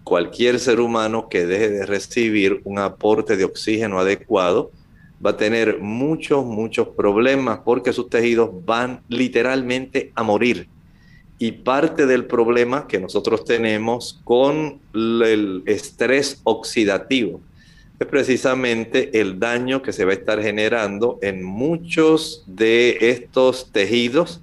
Cualquier 0.03 0.59
ser 0.59 0.81
humano 0.81 1.29
que 1.29 1.47
deje 1.47 1.69
de 1.69 1.85
recibir 1.87 2.61
un 2.63 2.77
aporte 2.77 3.37
de 3.37 3.45
oxígeno 3.45 3.97
adecuado 3.97 4.69
va 5.23 5.31
a 5.31 5.37
tener 5.37 5.79
muchos, 5.79 6.45
muchos 6.45 6.89
problemas 6.89 7.59
porque 7.63 7.93
sus 7.93 8.09
tejidos 8.09 8.49
van 8.65 9.01
literalmente 9.07 10.11
a 10.15 10.23
morir. 10.23 10.67
Y 11.37 11.51
parte 11.53 12.05
del 12.05 12.25
problema 12.25 12.87
que 12.87 12.99
nosotros 12.99 13.45
tenemos 13.45 14.19
con 14.23 14.79
el 14.93 15.63
estrés 15.65 16.39
oxidativo 16.43 17.41
es 18.01 18.07
precisamente 18.07 19.21
el 19.21 19.39
daño 19.39 19.83
que 19.83 19.93
se 19.93 20.05
va 20.05 20.11
a 20.11 20.15
estar 20.15 20.41
generando 20.41 21.19
en 21.21 21.43
muchos 21.43 22.43
de 22.47 22.97
estos 22.99 23.71
tejidos 23.71 24.41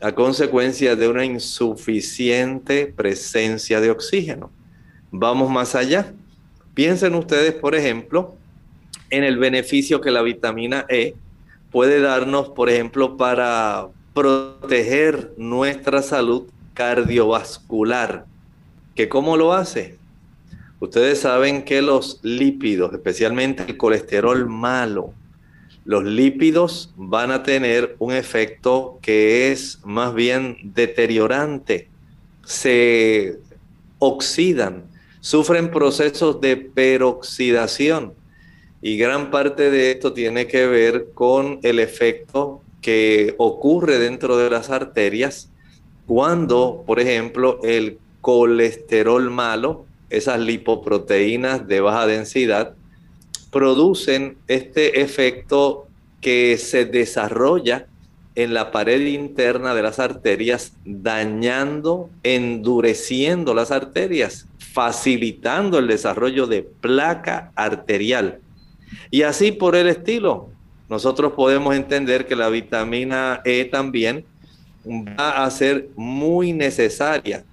a 0.00 0.12
consecuencia 0.12 0.96
de 0.96 1.08
una 1.08 1.22
insuficiente 1.22 2.86
presencia 2.86 3.82
de 3.82 3.90
oxígeno. 3.90 4.50
Vamos 5.10 5.50
más 5.50 5.74
allá. 5.74 6.14
Piensen 6.72 7.14
ustedes, 7.14 7.52
por 7.52 7.74
ejemplo, 7.74 8.36
en 9.10 9.24
el 9.24 9.38
beneficio 9.38 10.00
que 10.00 10.10
la 10.10 10.22
vitamina 10.22 10.86
E 10.88 11.14
puede 11.70 12.00
darnos, 12.00 12.50
por 12.50 12.70
ejemplo, 12.70 13.16
para 13.16 13.88
proteger 14.14 15.32
nuestra 15.36 16.02
salud 16.02 16.44
cardiovascular. 16.72 18.26
¿Que 18.94 19.08
cómo 19.08 19.36
lo 19.36 19.52
hace? 19.52 19.96
Ustedes 20.78 21.20
saben 21.20 21.64
que 21.64 21.82
los 21.82 22.20
lípidos, 22.22 22.92
especialmente 22.92 23.64
el 23.66 23.76
colesterol 23.76 24.48
malo, 24.48 25.12
los 25.84 26.04
lípidos 26.04 26.92
van 26.96 27.30
a 27.30 27.42
tener 27.42 27.96
un 27.98 28.12
efecto 28.12 28.98
que 29.02 29.50
es 29.50 29.80
más 29.84 30.14
bien 30.14 30.58
deteriorante. 30.62 31.88
Se 32.44 33.38
oxidan, 33.98 34.84
sufren 35.20 35.70
procesos 35.70 36.40
de 36.40 36.56
peroxidación 36.56 38.14
y 38.84 38.98
gran 38.98 39.30
parte 39.30 39.70
de 39.70 39.92
esto 39.92 40.12
tiene 40.12 40.46
que 40.46 40.66
ver 40.66 41.06
con 41.14 41.58
el 41.62 41.78
efecto 41.78 42.60
que 42.82 43.34
ocurre 43.38 43.98
dentro 43.98 44.36
de 44.36 44.50
las 44.50 44.68
arterias 44.68 45.48
cuando, 46.04 46.84
por 46.86 47.00
ejemplo, 47.00 47.60
el 47.64 47.96
colesterol 48.20 49.30
malo, 49.30 49.86
esas 50.10 50.38
lipoproteínas 50.38 51.66
de 51.66 51.80
baja 51.80 52.06
densidad, 52.06 52.74
producen 53.50 54.36
este 54.48 55.00
efecto 55.00 55.86
que 56.20 56.58
se 56.58 56.84
desarrolla 56.84 57.86
en 58.34 58.52
la 58.52 58.70
pared 58.70 59.00
interna 59.06 59.74
de 59.74 59.82
las 59.82 59.98
arterias, 59.98 60.74
dañando, 60.84 62.10
endureciendo 62.22 63.54
las 63.54 63.70
arterias, 63.70 64.46
facilitando 64.58 65.78
el 65.78 65.86
desarrollo 65.86 66.46
de 66.46 66.64
placa 66.64 67.50
arterial. 67.54 68.40
Y 69.10 69.22
así 69.22 69.52
por 69.52 69.76
el 69.76 69.88
estilo, 69.88 70.48
nosotros 70.88 71.32
podemos 71.32 71.74
entender 71.74 72.26
que 72.26 72.36
la 72.36 72.48
vitamina 72.48 73.40
E 73.44 73.64
también 73.64 74.24
va 74.86 75.44
a 75.44 75.50
ser 75.50 75.88
muy 75.96 76.52
necesaria, 76.52 77.44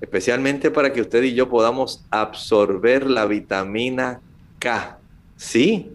especialmente 0.00 0.70
para 0.70 0.92
que 0.92 1.00
usted 1.00 1.22
y 1.24 1.34
yo 1.34 1.48
podamos 1.48 2.04
absorber 2.10 3.08
la 3.08 3.26
vitamina 3.26 4.20
K. 4.58 4.98
Sí, 5.36 5.90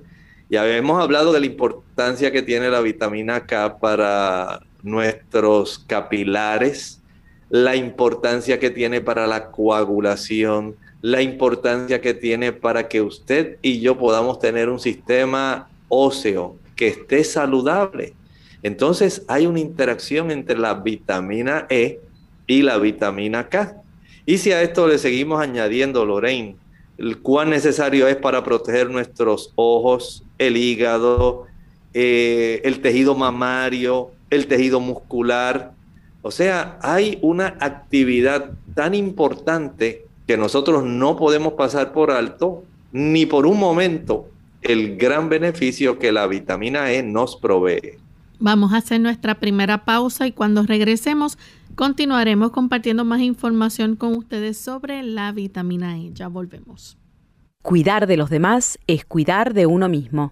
ya 0.50 0.68
hemos 0.76 1.02
hablado 1.02 1.32
de 1.32 1.40
la 1.40 1.46
importancia 1.46 2.32
que 2.32 2.42
tiene 2.42 2.70
la 2.70 2.82
vitamina 2.82 3.46
K 3.46 3.80
para 3.80 4.62
nuestros 4.84 5.80
capilares, 5.80 7.02
la 7.50 7.76
importancia 7.76 8.60
que 8.60 8.70
tiene 8.70 9.02
para 9.02 9.26
la 9.26 9.52
coagulación, 9.52 10.76
la 11.08 11.22
importancia 11.22 12.02
que 12.02 12.14
tiene 12.14 12.52
para 12.52 12.90
que 12.90 13.02
usted 13.02 13.60
y 13.62 13.80
yo 13.80 13.98
podamos 13.98 14.40
tener 14.40 14.68
un 14.68 14.78
sistema 14.78 15.70
óseo 15.88 16.58
que 16.76 16.90
esté 16.90 17.24
saludable. 17.24 18.14
Entonces 18.62 19.24
hay 19.30 19.46
una 19.46 19.62
interacción 19.62 20.32
entre 20.32 20.58
la 20.58 20.74
vitamina 20.74 21.66
E 21.70 22.02
y 22.46 22.62
la 22.62 22.78
vitamina 22.78 23.48
K. 23.48 23.78
Y 24.26 24.40
si 24.40 24.52
a 24.52 24.62
esto 24.62 24.86
le 24.86 24.98
seguimos 24.98 25.40
añadiendo, 25.40 26.04
Lorraine, 26.04 26.58
cuán 27.22 27.52
necesario 27.52 28.06
es 28.10 28.18
para 28.18 28.44
proteger 28.44 28.90
nuestros 28.90 29.54
ojos, 29.56 30.26
el 30.38 30.58
hígado, 30.58 31.46
eh, 31.94 32.60
el 32.66 32.82
tejido 32.82 33.16
mamario, 33.16 34.12
el 34.30 34.48
tejido 34.48 34.82
muscular. 34.82 35.72
O 36.22 36.32
sea, 36.32 36.78
hay 36.82 37.18
una 37.22 37.56
actividad 37.62 38.52
tan 38.76 38.94
importante 38.94 40.07
que 40.28 40.38
nosotros 40.38 40.84
no 40.84 41.16
podemos 41.16 41.54
pasar 41.54 41.94
por 41.94 42.12
alto 42.12 42.64
ni 42.92 43.26
por 43.26 43.48
un 43.48 43.58
momento 43.58 44.30
el 44.62 44.98
gran 44.98 45.30
beneficio 45.30 45.98
que 45.98 46.12
la 46.12 46.28
vitamina 46.28 46.92
E 46.92 47.02
nos 47.02 47.38
provee. 47.38 47.98
Vamos 48.40 48.74
a 48.74 48.78
hacer 48.78 49.02
nuestra 49.02 49.36
primera 49.36 49.86
pausa 49.86 50.28
y 50.28 50.32
cuando 50.32 50.64
regresemos 50.64 51.38
continuaremos 51.76 52.52
compartiendo 52.52 53.06
más 53.06 53.22
información 53.22 53.96
con 53.96 54.16
ustedes 54.16 54.58
sobre 54.58 55.02
la 55.02 55.32
vitamina 55.32 55.98
E. 55.98 56.12
Ya 56.14 56.28
volvemos. 56.28 56.98
Cuidar 57.64 58.06
de 58.06 58.18
los 58.18 58.30
demás 58.30 58.78
es 58.88 59.06
cuidar 59.06 59.54
de 59.54 59.66
uno 59.66 59.90
mismo. 59.90 60.32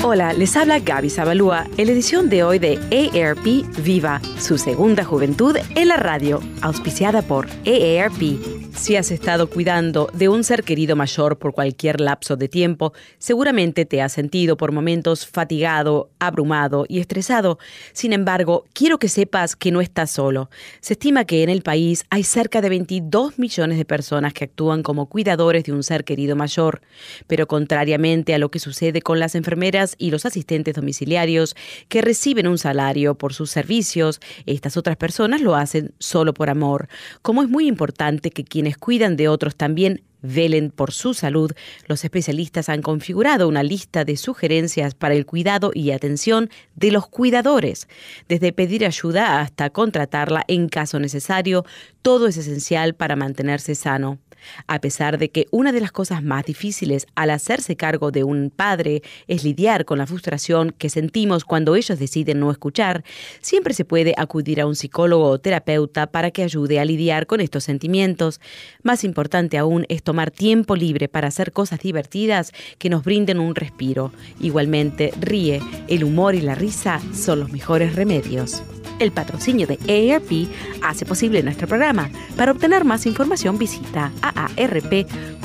Hola, 0.00 0.32
les 0.32 0.56
habla 0.56 0.78
Gaby 0.78 1.10
Zabalúa 1.10 1.66
en 1.76 1.86
la 1.86 1.92
edición 1.92 2.30
de 2.30 2.44
hoy 2.44 2.60
de 2.60 2.78
AARP 2.92 3.66
Viva, 3.82 4.22
su 4.38 4.56
segunda 4.56 5.04
juventud 5.04 5.56
en 5.74 5.88
la 5.88 5.96
radio, 5.96 6.40
auspiciada 6.62 7.20
por 7.20 7.48
AARP. 7.66 8.58
Si 8.78 8.94
has 8.94 9.10
estado 9.10 9.50
cuidando 9.50 10.08
de 10.14 10.28
un 10.28 10.44
ser 10.44 10.62
querido 10.62 10.94
mayor 10.94 11.36
por 11.36 11.52
cualquier 11.52 12.00
lapso 12.00 12.36
de 12.36 12.48
tiempo, 12.48 12.92
seguramente 13.18 13.84
te 13.84 14.00
has 14.00 14.12
sentido 14.12 14.56
por 14.56 14.70
momentos 14.70 15.26
fatigado, 15.26 16.10
abrumado 16.20 16.86
y 16.88 17.00
estresado. 17.00 17.58
Sin 17.92 18.12
embargo, 18.12 18.66
quiero 18.72 18.98
que 18.98 19.08
sepas 19.08 19.56
que 19.56 19.72
no 19.72 19.80
estás 19.80 20.12
solo. 20.12 20.48
Se 20.80 20.92
estima 20.92 21.24
que 21.24 21.42
en 21.42 21.50
el 21.50 21.62
país 21.62 22.04
hay 22.08 22.22
cerca 22.22 22.60
de 22.60 22.68
22 22.68 23.38
millones 23.38 23.78
de 23.78 23.84
personas 23.84 24.32
que 24.32 24.44
actúan 24.44 24.84
como 24.84 25.06
cuidadores 25.06 25.64
de 25.64 25.72
un 25.72 25.82
ser 25.82 26.04
querido 26.04 26.36
mayor. 26.36 26.80
Pero 27.26 27.48
contrariamente 27.48 28.32
a 28.32 28.38
lo 28.38 28.50
que 28.50 28.60
sucede 28.60 29.02
con 29.02 29.18
las 29.18 29.34
enfermeras 29.34 29.87
y 29.98 30.10
los 30.10 30.26
asistentes 30.26 30.74
domiciliarios 30.74 31.56
que 31.88 32.02
reciben 32.02 32.46
un 32.46 32.58
salario 32.58 33.14
por 33.14 33.32
sus 33.32 33.50
servicios, 33.50 34.20
estas 34.46 34.76
otras 34.76 34.96
personas 34.96 35.40
lo 35.40 35.54
hacen 35.54 35.94
solo 35.98 36.34
por 36.34 36.50
amor. 36.50 36.88
Como 37.22 37.42
es 37.42 37.48
muy 37.48 37.66
importante 37.66 38.30
que 38.30 38.44
quienes 38.44 38.76
cuidan 38.76 39.16
de 39.16 39.28
otros 39.28 39.56
también 39.56 40.02
velen 40.20 40.70
por 40.70 40.92
su 40.92 41.14
salud, 41.14 41.52
los 41.86 42.04
especialistas 42.04 42.68
han 42.68 42.82
configurado 42.82 43.48
una 43.48 43.62
lista 43.62 44.04
de 44.04 44.16
sugerencias 44.16 44.94
para 44.94 45.14
el 45.14 45.26
cuidado 45.26 45.70
y 45.74 45.90
atención 45.90 46.50
de 46.74 46.90
los 46.90 47.06
cuidadores. 47.06 47.88
Desde 48.28 48.52
pedir 48.52 48.84
ayuda 48.84 49.40
hasta 49.40 49.70
contratarla 49.70 50.44
en 50.48 50.68
caso 50.68 50.98
necesario, 50.98 51.64
todo 52.02 52.26
es 52.26 52.36
esencial 52.36 52.94
para 52.94 53.16
mantenerse 53.16 53.74
sano. 53.74 54.18
A 54.66 54.80
pesar 54.80 55.18
de 55.18 55.30
que 55.30 55.46
una 55.50 55.72
de 55.72 55.80
las 55.80 55.92
cosas 55.92 56.22
más 56.22 56.44
difíciles 56.44 57.06
al 57.14 57.30
hacerse 57.30 57.76
cargo 57.76 58.10
de 58.10 58.24
un 58.24 58.50
padre 58.54 59.02
es 59.26 59.44
lidiar 59.44 59.84
con 59.84 59.98
la 59.98 60.06
frustración 60.06 60.74
que 60.76 60.90
sentimos 60.90 61.44
cuando 61.44 61.74
ellos 61.76 61.98
deciden 61.98 62.40
no 62.40 62.50
escuchar, 62.50 63.04
siempre 63.40 63.74
se 63.74 63.84
puede 63.84 64.14
acudir 64.16 64.60
a 64.60 64.66
un 64.66 64.76
psicólogo 64.76 65.26
o 65.26 65.38
terapeuta 65.38 66.08
para 66.08 66.30
que 66.30 66.42
ayude 66.42 66.80
a 66.80 66.84
lidiar 66.84 67.26
con 67.26 67.40
estos 67.40 67.64
sentimientos. 67.64 68.40
Más 68.82 69.04
importante 69.04 69.58
aún 69.58 69.84
es 69.88 70.02
tomar 70.02 70.30
tiempo 70.30 70.76
libre 70.76 71.08
para 71.08 71.28
hacer 71.28 71.52
cosas 71.52 71.80
divertidas 71.80 72.52
que 72.78 72.90
nos 72.90 73.04
brinden 73.04 73.38
un 73.38 73.54
respiro. 73.54 74.12
Igualmente, 74.40 75.12
ríe, 75.20 75.60
el 75.88 76.04
humor 76.04 76.34
y 76.34 76.40
la 76.40 76.54
risa 76.54 77.00
son 77.12 77.40
los 77.40 77.52
mejores 77.52 77.94
remedios. 77.94 78.62
El 78.98 79.12
patrocinio 79.12 79.66
de 79.66 79.78
AARP 79.88 80.48
hace 80.82 81.06
posible 81.06 81.42
nuestro 81.42 81.68
programa. 81.68 82.10
Para 82.36 82.52
obtener 82.52 82.84
más 82.84 83.06
información 83.06 83.58
visita 83.58 84.12
aarp.org 84.22 85.40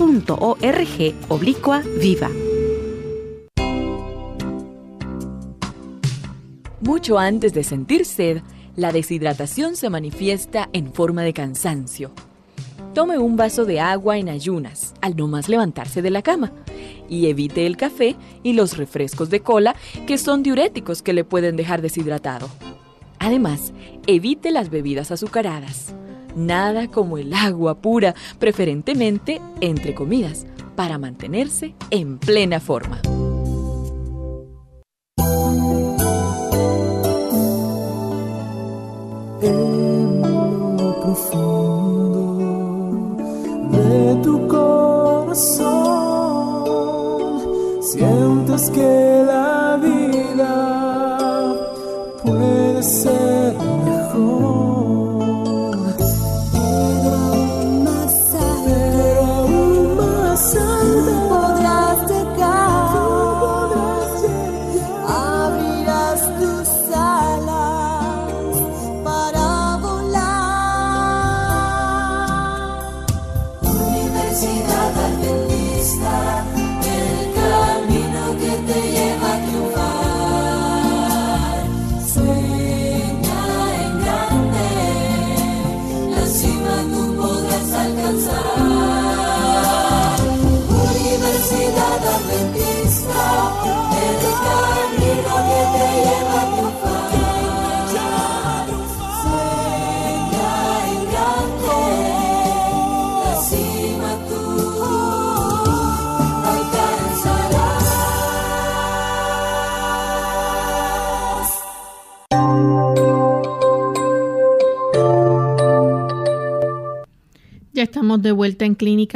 oblicua 1.30 1.84
viva. 2.00 2.30
Mucho 6.82 7.18
antes 7.18 7.54
de 7.54 7.64
sentir 7.64 8.06
sed, 8.06 8.42
la 8.76 8.92
deshidratación 8.92 9.76
se 9.76 9.90
manifiesta 9.90 10.70
en 10.74 10.92
forma 10.92 11.22
de 11.22 11.34
cansancio. 11.34 12.12
Tome 12.94 13.18
un 13.18 13.38
vaso 13.38 13.66
de 13.66 13.80
agua 13.80 14.18
en 14.18 14.30
ayunas 14.30 14.94
al 15.02 15.16
no 15.16 15.28
más 15.28 15.48
levantarse 15.48 16.02
de 16.02 16.10
la 16.10 16.22
cama 16.22 16.52
y 17.10 17.28
evite 17.28 17.66
el 17.66 17.78
café 17.78 18.16
y 18.44 18.54
los 18.54 18.78
refrescos 18.78 19.30
de 19.30 19.42
cola 19.42 19.76
que 20.08 20.18
son 20.18 20.44
diuréticos 20.44 21.02
que 21.02 21.14
le 21.14 21.24
pueden 21.24 21.56
dejar 21.56 21.82
deshidratado. 21.82 22.50
Además, 23.24 23.72
evite 24.06 24.52
las 24.52 24.70
bebidas 24.70 25.10
azucaradas. 25.10 25.96
Nada 26.36 26.90
como 26.90 27.18
el 27.18 27.34
agua 27.34 27.76
pura, 27.76 28.16
preferentemente 28.38 29.40
entre 29.62 29.96
comidas, 29.96 30.46
para 30.76 30.98
mantenerse 30.98 31.74
en 31.90 32.18
plena 32.18 32.60
forma. 32.60 33.00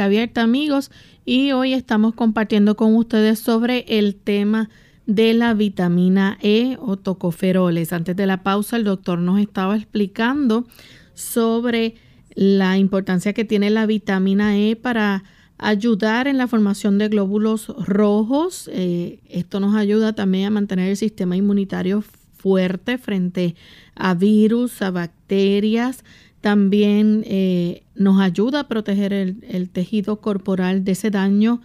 Abierta, 0.08 0.40
amigos, 0.40 0.90
y 1.26 1.52
hoy 1.52 1.74
estamos 1.74 2.14
compartiendo 2.14 2.76
con 2.76 2.96
ustedes 2.96 3.40
sobre 3.40 3.84
el 3.88 4.14
tema 4.14 4.70
de 5.04 5.34
la 5.34 5.52
vitamina 5.52 6.38
E 6.40 6.78
o 6.80 6.96
tocoferoles. 6.96 7.92
Antes 7.92 8.16
de 8.16 8.26
la 8.26 8.42
pausa, 8.42 8.78
el 8.78 8.84
doctor 8.84 9.18
nos 9.18 9.38
estaba 9.38 9.76
explicando 9.76 10.66
sobre 11.12 11.96
la 12.34 12.78
importancia 12.78 13.34
que 13.34 13.44
tiene 13.44 13.68
la 13.68 13.84
vitamina 13.84 14.56
E 14.56 14.76
para 14.76 15.24
ayudar 15.58 16.26
en 16.26 16.38
la 16.38 16.46
formación 16.46 16.96
de 16.96 17.08
glóbulos 17.08 17.66
rojos. 17.76 18.70
Eh, 18.72 19.20
esto 19.28 19.60
nos 19.60 19.76
ayuda 19.76 20.14
también 20.14 20.46
a 20.46 20.50
mantener 20.50 20.88
el 20.88 20.96
sistema 20.96 21.36
inmunitario 21.36 22.02
fuerte 22.38 22.96
frente 22.96 23.56
a 23.94 24.14
virus, 24.14 24.80
a 24.80 24.90
bacterias. 24.90 26.02
También 26.40 27.24
eh, 27.26 27.82
nos 27.94 28.20
ayuda 28.20 28.60
a 28.60 28.68
proteger 28.68 29.12
el, 29.12 29.70
tejido 29.70 30.20
corporal 30.20 30.84
de 30.84 30.92
ese 30.92 31.10
daño 31.10 31.60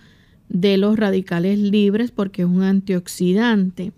de 0.49 0.77
los 0.77 0.97
radicales 0.97 1.59
libres 1.59 2.12
porque 2.12 2.41
es 2.41 2.47
un 2.47 2.63
antioxidante. 2.63 3.91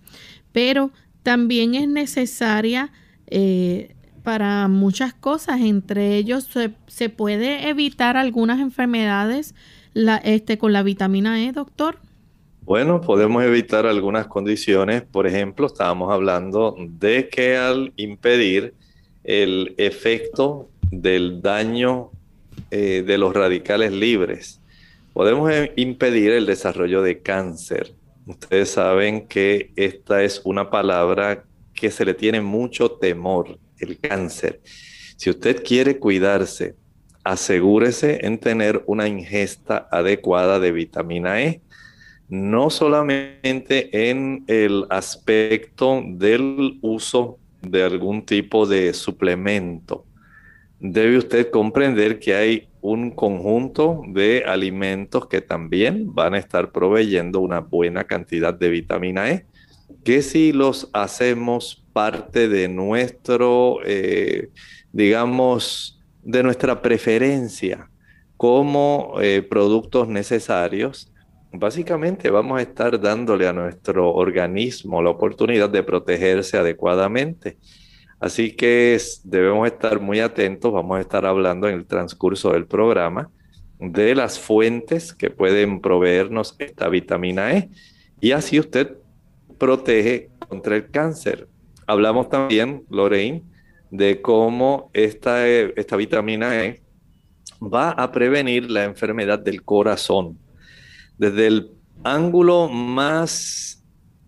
Pero 0.51 0.91
también 1.23 1.75
es 1.75 1.87
necesaria 1.87 2.91
eh, 3.27 3.95
para 4.23 4.67
muchas 4.67 5.13
cosas, 5.13 5.61
entre 5.61 6.17
ellos 6.17 6.49
se, 6.87 7.09
puede 7.09 7.69
evitar 7.69 8.17
algunas 8.17 8.59
enfermedades 8.59 9.53
este, 10.23 10.57
con 10.57 10.73
la 10.73 10.83
vitamina 10.83 11.43
E, 11.43 11.51
doctor. 11.51 11.99
Bueno, 12.65 12.99
podemos 12.99 13.43
evitar 13.43 13.85
algunas 13.85 14.25
condiciones. 14.25 15.03
Por 15.03 15.27
ejemplo, 15.27 15.67
estábamos 15.67 16.11
hablando 16.11 16.75
de 16.79 17.29
que 17.29 17.55
al 17.55 17.93
impedir 17.95 18.73
el 19.25 19.73
efecto 19.77 20.69
del 20.91 21.41
daño 21.41 22.11
eh, 22.71 23.03
de 23.05 23.17
los 23.17 23.33
radicales 23.33 23.91
libres, 23.91 24.61
podemos 25.13 25.51
eh, 25.51 25.73
impedir 25.75 26.31
el 26.31 26.45
desarrollo 26.45 27.01
de 27.01 27.19
cáncer. 27.19 27.93
Ustedes 28.25 28.71
saben 28.71 29.27
que 29.27 29.71
esta 29.75 30.23
es 30.23 30.41
una 30.43 30.69
palabra 30.69 31.43
que 31.73 31.91
se 31.91 32.05
le 32.05 32.13
tiene 32.13 32.41
mucho 32.41 32.91
temor, 32.91 33.59
el 33.79 33.99
cáncer. 33.99 34.61
Si 35.17 35.29
usted 35.29 35.63
quiere 35.63 35.99
cuidarse, 35.99 36.75
asegúrese 37.23 38.25
en 38.25 38.37
tener 38.37 38.83
una 38.85 39.07
ingesta 39.07 39.87
adecuada 39.91 40.59
de 40.59 40.71
vitamina 40.71 41.41
E 41.41 41.61
no 42.27 42.69
solamente 42.69 44.09
en 44.09 44.43
el 44.47 44.85
aspecto 44.89 46.01
del 46.05 46.79
uso 46.81 47.37
de 47.69 47.83
algún 47.83 48.25
tipo 48.25 48.65
de 48.65 48.93
suplemento. 48.93 50.05
Debe 50.79 51.17
usted 51.17 51.49
comprender 51.49 52.19
que 52.19 52.35
hay 52.35 52.67
un 52.81 53.11
conjunto 53.11 54.03
de 54.07 54.43
alimentos 54.45 55.27
que 55.27 55.41
también 55.41 56.13
van 56.13 56.35
a 56.35 56.37
estar 56.37 56.71
proveyendo 56.71 57.39
una 57.39 57.59
buena 57.59 58.03
cantidad 58.03 58.53
de 58.53 58.69
vitamina 58.69 59.31
E, 59.31 59.45
que 60.03 60.21
si 60.21 60.53
los 60.53 60.89
hacemos 60.93 61.83
parte 61.93 62.47
de 62.47 62.67
nuestro, 62.67 63.79
eh, 63.85 64.49
digamos, 64.91 65.99
de 66.23 66.43
nuestra 66.43 66.81
preferencia 66.81 67.89
como 68.37 69.15
eh, 69.21 69.41
productos 69.41 70.07
necesarios, 70.07 71.11
básicamente 71.59 72.29
vamos 72.29 72.59
a 72.59 72.61
estar 72.61 72.99
dándole 72.99 73.47
a 73.47 73.53
nuestro 73.53 74.13
organismo 74.13 75.01
la 75.01 75.09
oportunidad 75.09 75.69
de 75.69 75.83
protegerse 75.83 76.57
adecuadamente. 76.57 77.57
Así 78.19 78.55
que 78.55 78.97
debemos 79.23 79.67
estar 79.67 79.99
muy 79.99 80.19
atentos, 80.19 80.71
vamos 80.71 80.97
a 80.97 81.01
estar 81.01 81.25
hablando 81.25 81.67
en 81.67 81.75
el 81.75 81.85
transcurso 81.85 82.51
del 82.51 82.65
programa 82.65 83.29
de 83.79 84.15
las 84.15 84.39
fuentes 84.39 85.13
que 85.13 85.29
pueden 85.29 85.81
proveernos 85.81 86.55
esta 86.59 86.87
vitamina 86.87 87.55
E 87.57 87.69
y 88.21 88.31
así 88.31 88.59
usted 88.59 88.95
protege 89.57 90.29
contra 90.47 90.75
el 90.75 90.89
cáncer. 90.89 91.47
Hablamos 91.87 92.29
también, 92.29 92.83
Lorraine, 92.89 93.43
de 93.91 94.21
cómo 94.21 94.89
esta, 94.93 95.47
esta 95.47 95.95
vitamina 95.95 96.63
E 96.63 96.81
va 97.61 97.91
a 97.91 98.11
prevenir 98.11 98.69
la 98.69 98.85
enfermedad 98.85 99.39
del 99.39 99.63
corazón. 99.63 100.37
Desde 101.17 101.47
el 101.47 101.71
ángulo 102.03 102.67
más 102.67 103.83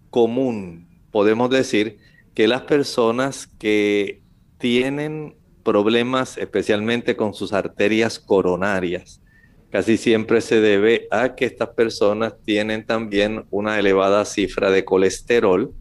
común, 0.09 0.87
podemos 1.11 1.49
decir 1.49 1.97
que 2.33 2.47
las 2.47 2.61
personas 2.61 3.47
que 3.59 4.21
tienen 4.57 5.35
problemas 5.63 6.37
especialmente 6.37 7.15
con 7.15 7.33
sus 7.33 7.51
arterias 7.51 8.19
coronarias, 8.19 9.21
casi 9.69 9.97
siempre 9.97 10.41
se 10.41 10.61
debe 10.61 11.07
a 11.11 11.35
que 11.35 11.45
estas 11.45 11.69
personas 11.69 12.35
tienen 12.45 12.85
también 12.85 13.45
una 13.51 13.77
elevada 13.77 14.23
cifra 14.23 14.71
de 14.71 14.85
colesterol, 14.85 15.73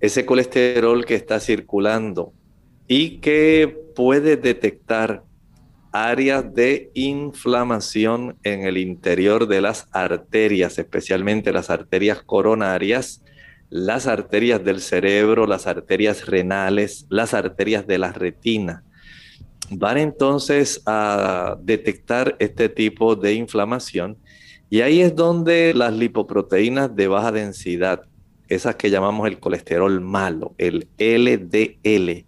ese 0.00 0.26
colesterol 0.26 1.04
que 1.06 1.14
está 1.14 1.40
circulando 1.40 2.34
y 2.86 3.18
que 3.18 3.74
puede 3.94 4.36
detectar 4.36 5.24
áreas 6.04 6.54
de 6.54 6.90
inflamación 6.94 8.36
en 8.42 8.62
el 8.66 8.76
interior 8.76 9.48
de 9.48 9.60
las 9.60 9.88
arterias, 9.92 10.78
especialmente 10.78 11.52
las 11.52 11.70
arterias 11.70 12.22
coronarias, 12.22 13.22
las 13.70 14.06
arterias 14.06 14.62
del 14.62 14.80
cerebro, 14.80 15.46
las 15.46 15.66
arterias 15.66 16.26
renales, 16.26 17.06
las 17.08 17.34
arterias 17.34 17.86
de 17.86 17.98
la 17.98 18.12
retina. 18.12 18.84
Van 19.70 19.96
entonces 19.96 20.82
a 20.86 21.56
detectar 21.62 22.36
este 22.38 22.68
tipo 22.68 23.16
de 23.16 23.34
inflamación 23.34 24.18
y 24.68 24.82
ahí 24.82 25.00
es 25.00 25.16
donde 25.16 25.72
las 25.74 25.92
lipoproteínas 25.92 26.94
de 26.94 27.08
baja 27.08 27.32
densidad, 27.32 28.02
esas 28.48 28.76
que 28.76 28.90
llamamos 28.90 29.26
el 29.26 29.40
colesterol 29.40 30.00
malo, 30.00 30.54
el 30.58 30.88
LDL, 30.98 32.26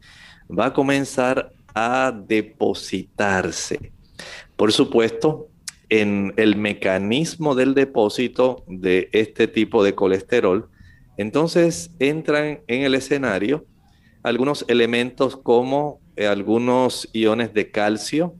va 0.50 0.66
a 0.66 0.72
comenzar 0.72 1.52
a 1.78 2.10
depositarse. 2.10 3.92
Por 4.56 4.72
supuesto, 4.72 5.48
en 5.88 6.34
el 6.36 6.56
mecanismo 6.56 7.54
del 7.54 7.74
depósito 7.74 8.64
de 8.66 9.08
este 9.12 9.46
tipo 9.46 9.84
de 9.84 9.94
colesterol, 9.94 10.68
entonces 11.16 11.92
entran 12.00 12.60
en 12.66 12.82
el 12.82 12.96
escenario 12.96 13.64
algunos 14.24 14.64
elementos 14.66 15.36
como 15.36 16.00
eh, 16.16 16.26
algunos 16.26 17.08
iones 17.12 17.54
de 17.54 17.70
calcio, 17.70 18.34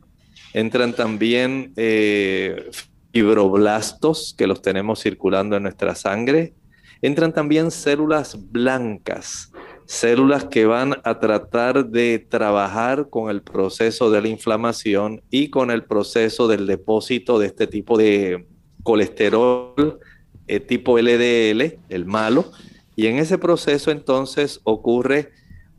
entran 0.53 0.94
también 0.94 1.72
eh, 1.77 2.70
fibroblastos 3.12 4.35
que 4.37 4.48
los 4.48 4.62
tenemos 4.62 5.01
circulando 5.01 5.57
en 5.57 5.62
nuestra 5.62 5.94
sangre, 5.94 6.55
entran 7.03 7.33
también 7.33 7.70
células 7.70 8.37
blancas 8.51 9.53
células 9.88 10.44
que 10.44 10.66
van 10.66 10.96
a 11.03 11.18
tratar 11.18 11.87
de 11.87 12.18
trabajar 12.18 13.09
con 13.09 13.31
el 13.31 13.40
proceso 13.40 14.11
de 14.11 14.20
la 14.20 14.29
inflamación 14.29 15.22
y 15.31 15.48
con 15.48 15.70
el 15.70 15.83
proceso 15.83 16.46
del 16.46 16.66
depósito 16.66 17.38
de 17.38 17.46
este 17.46 17.66
tipo 17.66 17.96
de 17.96 18.46
colesterol 18.83 19.98
eh, 20.46 20.61
tipo 20.61 20.98
LDL, 20.98 21.79
el 21.88 22.05
malo, 22.05 22.53
y 22.96 23.07
en 23.07 23.16
ese 23.16 23.38
proceso 23.38 23.90
entonces 23.90 24.61
ocurre 24.64 25.31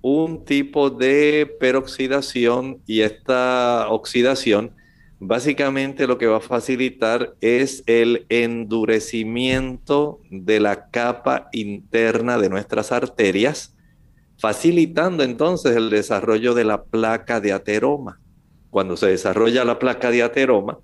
un 0.01 0.43
tipo 0.43 0.89
de 0.89 1.55
peroxidación 1.59 2.81
y 2.87 3.01
esta 3.01 3.89
oxidación 3.89 4.71
básicamente 5.19 6.07
lo 6.07 6.17
que 6.17 6.25
va 6.25 6.37
a 6.37 6.41
facilitar 6.41 7.35
es 7.41 7.83
el 7.85 8.25
endurecimiento 8.29 10.19
de 10.31 10.59
la 10.61 10.89
capa 10.89 11.49
interna 11.51 12.39
de 12.39 12.49
nuestras 12.49 12.91
arterias 12.91 13.75
facilitando 14.39 15.23
entonces 15.23 15.75
el 15.75 15.89
desarrollo 15.89 16.53
de 16.53 16.63
la 16.63 16.83
placa 16.83 17.41
de 17.41 17.51
ateroma. 17.51 18.19
Cuando 18.69 18.95
se 18.95 19.07
desarrolla 19.07 19.65
la 19.65 19.79
placa 19.79 20.11
de 20.11 20.23
ateroma, 20.23 20.79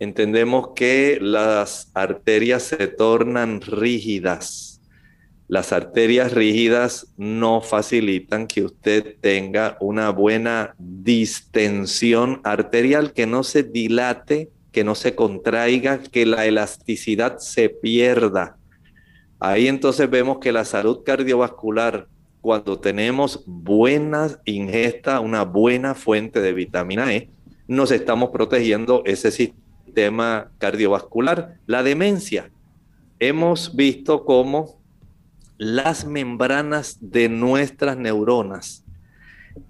entendemos 0.00 0.70
que 0.74 1.18
las 1.20 1.90
arterias 1.94 2.64
se 2.64 2.88
tornan 2.88 3.60
rígidas. 3.60 4.80
Las 5.46 5.72
arterias 5.72 6.32
rígidas 6.32 7.14
no 7.16 7.60
facilitan 7.60 8.46
que 8.46 8.64
usted 8.64 9.16
tenga 9.20 9.78
una 9.80 10.10
buena 10.10 10.74
distensión 10.78 12.40
arterial, 12.44 13.12
que 13.12 13.26
no 13.26 13.44
se 13.44 13.62
dilate, 13.62 14.50
que 14.72 14.84
no 14.84 14.94
se 14.94 15.14
contraiga, 15.14 16.00
que 16.02 16.26
la 16.26 16.46
elasticidad 16.46 17.38
se 17.38 17.68
pierda. 17.68 18.56
Ahí 19.38 19.68
entonces 19.68 20.10
vemos 20.10 20.38
que 20.38 20.52
la 20.52 20.64
salud 20.64 21.02
cardiovascular 21.04 22.08
cuando 22.40 22.78
tenemos 22.78 23.42
buena 23.46 24.28
ingesta, 24.44 25.20
una 25.20 25.44
buena 25.44 25.94
fuente 25.94 26.40
de 26.40 26.52
vitamina 26.52 27.12
E, 27.12 27.30
nos 27.66 27.90
estamos 27.90 28.30
protegiendo 28.30 29.02
ese 29.04 29.30
sistema 29.30 30.50
cardiovascular. 30.58 31.58
La 31.66 31.82
demencia. 31.82 32.50
Hemos 33.18 33.74
visto 33.74 34.24
cómo 34.24 34.78
las 35.58 36.06
membranas 36.06 36.98
de 37.00 37.28
nuestras 37.28 37.96
neuronas, 37.96 38.84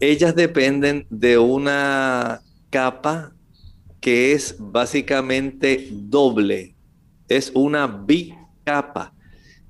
ellas 0.00 0.36
dependen 0.36 1.06
de 1.08 1.38
una 1.38 2.42
capa 2.70 3.32
que 4.00 4.32
es 4.32 4.56
básicamente 4.58 5.88
doble, 5.90 6.74
es 7.26 7.50
una 7.54 7.86
bicapa. 7.86 9.14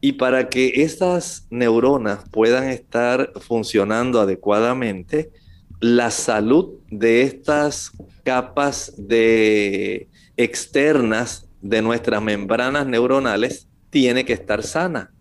Y 0.00 0.12
para 0.12 0.48
que 0.48 0.72
estas 0.82 1.46
neuronas 1.50 2.20
puedan 2.30 2.68
estar 2.68 3.32
funcionando 3.40 4.20
adecuadamente, 4.20 5.30
la 5.80 6.10
salud 6.10 6.78
de 6.90 7.22
estas 7.22 7.92
capas 8.24 8.94
de 8.96 10.08
externas 10.36 11.48
de 11.60 11.82
nuestras 11.82 12.22
membranas 12.22 12.86
neuronales 12.86 13.68
tiene 13.90 14.24
que 14.24 14.32
estar 14.32 14.62
sana. 14.62 15.12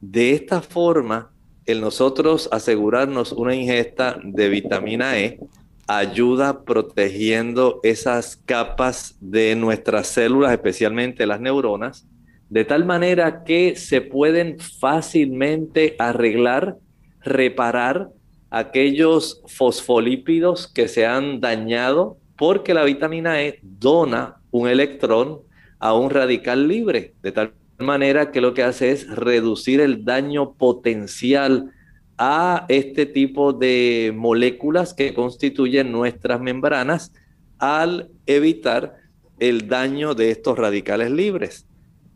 De 0.00 0.32
esta 0.32 0.60
forma, 0.60 1.30
el 1.64 1.80
nosotros 1.80 2.48
asegurarnos 2.52 3.32
una 3.32 3.54
ingesta 3.54 4.18
de 4.22 4.48
vitamina 4.50 5.18
E 5.18 5.40
ayuda 5.86 6.64
protegiendo 6.64 7.80
esas 7.82 8.36
capas 8.36 9.16
de 9.20 9.54
nuestras 9.56 10.08
células, 10.08 10.52
especialmente 10.52 11.26
las 11.26 11.40
neuronas, 11.40 12.06
de 12.54 12.64
tal 12.64 12.84
manera 12.84 13.42
que 13.42 13.74
se 13.74 14.00
pueden 14.00 14.60
fácilmente 14.60 15.96
arreglar, 15.98 16.76
reparar 17.20 18.10
aquellos 18.48 19.42
fosfolípidos 19.48 20.68
que 20.68 20.86
se 20.86 21.04
han 21.04 21.40
dañado 21.40 22.16
porque 22.36 22.72
la 22.72 22.84
vitamina 22.84 23.42
E 23.42 23.58
dona 23.60 24.36
un 24.52 24.68
electrón 24.68 25.40
a 25.80 25.94
un 25.94 26.10
radical 26.10 26.68
libre, 26.68 27.14
de 27.24 27.32
tal 27.32 27.54
manera 27.80 28.30
que 28.30 28.40
lo 28.40 28.54
que 28.54 28.62
hace 28.62 28.92
es 28.92 29.10
reducir 29.10 29.80
el 29.80 30.04
daño 30.04 30.52
potencial 30.52 31.72
a 32.18 32.66
este 32.68 33.04
tipo 33.04 33.52
de 33.52 34.12
moléculas 34.14 34.94
que 34.94 35.12
constituyen 35.12 35.90
nuestras 35.90 36.40
membranas 36.40 37.12
al 37.58 38.10
evitar 38.26 38.94
el 39.40 39.66
daño 39.66 40.14
de 40.14 40.30
estos 40.30 40.56
radicales 40.56 41.10
libres. 41.10 41.66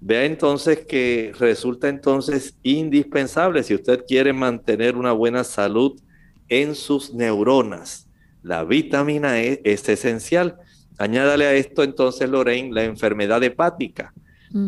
Vea 0.00 0.24
entonces 0.24 0.86
que 0.86 1.32
resulta 1.38 1.88
entonces 1.88 2.56
indispensable 2.62 3.62
si 3.62 3.74
usted 3.74 4.04
quiere 4.06 4.32
mantener 4.32 4.96
una 4.96 5.12
buena 5.12 5.42
salud 5.44 6.00
en 6.48 6.74
sus 6.74 7.12
neuronas. 7.12 8.08
La 8.42 8.64
vitamina 8.64 9.40
E 9.40 9.60
es 9.64 9.88
esencial. 9.88 10.56
Añádale 10.98 11.46
a 11.46 11.54
esto 11.54 11.82
entonces, 11.82 12.28
Lorraine, 12.28 12.72
la 12.72 12.84
enfermedad 12.84 13.42
hepática. 13.42 14.12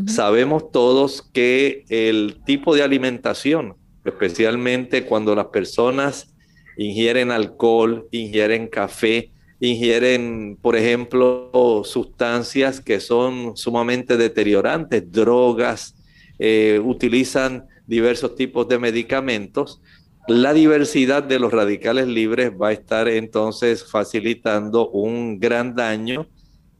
Sabemos 0.06 0.70
todos 0.72 1.22
que 1.22 1.84
el 1.88 2.42
tipo 2.44 2.74
de 2.74 2.82
alimentación, 2.82 3.76
especialmente 4.04 5.06
cuando 5.06 5.34
las 5.34 5.46
personas 5.46 6.34
ingieren 6.76 7.30
alcohol, 7.30 8.06
ingieren 8.10 8.68
café, 8.68 9.30
ingieren, 9.60 10.58
por 10.60 10.74
ejemplo, 10.74 11.82
sustancias 11.84 12.80
que 12.80 12.98
son 12.98 13.56
sumamente 13.56 14.16
deteriorantes, 14.16 15.10
drogas, 15.12 15.94
eh, 16.38 16.80
utilizan 16.82 17.66
diversos 17.86 18.34
tipos 18.34 18.66
de 18.68 18.78
medicamentos, 18.78 19.80
la 20.28 20.52
diversidad 20.52 21.22
de 21.22 21.38
los 21.38 21.52
radicales 21.52 22.06
libres 22.06 22.52
va 22.52 22.68
a 22.68 22.72
estar 22.72 23.08
entonces 23.08 23.84
facilitando 23.84 24.88
un 24.90 25.40
gran 25.40 25.74
daño 25.74 26.28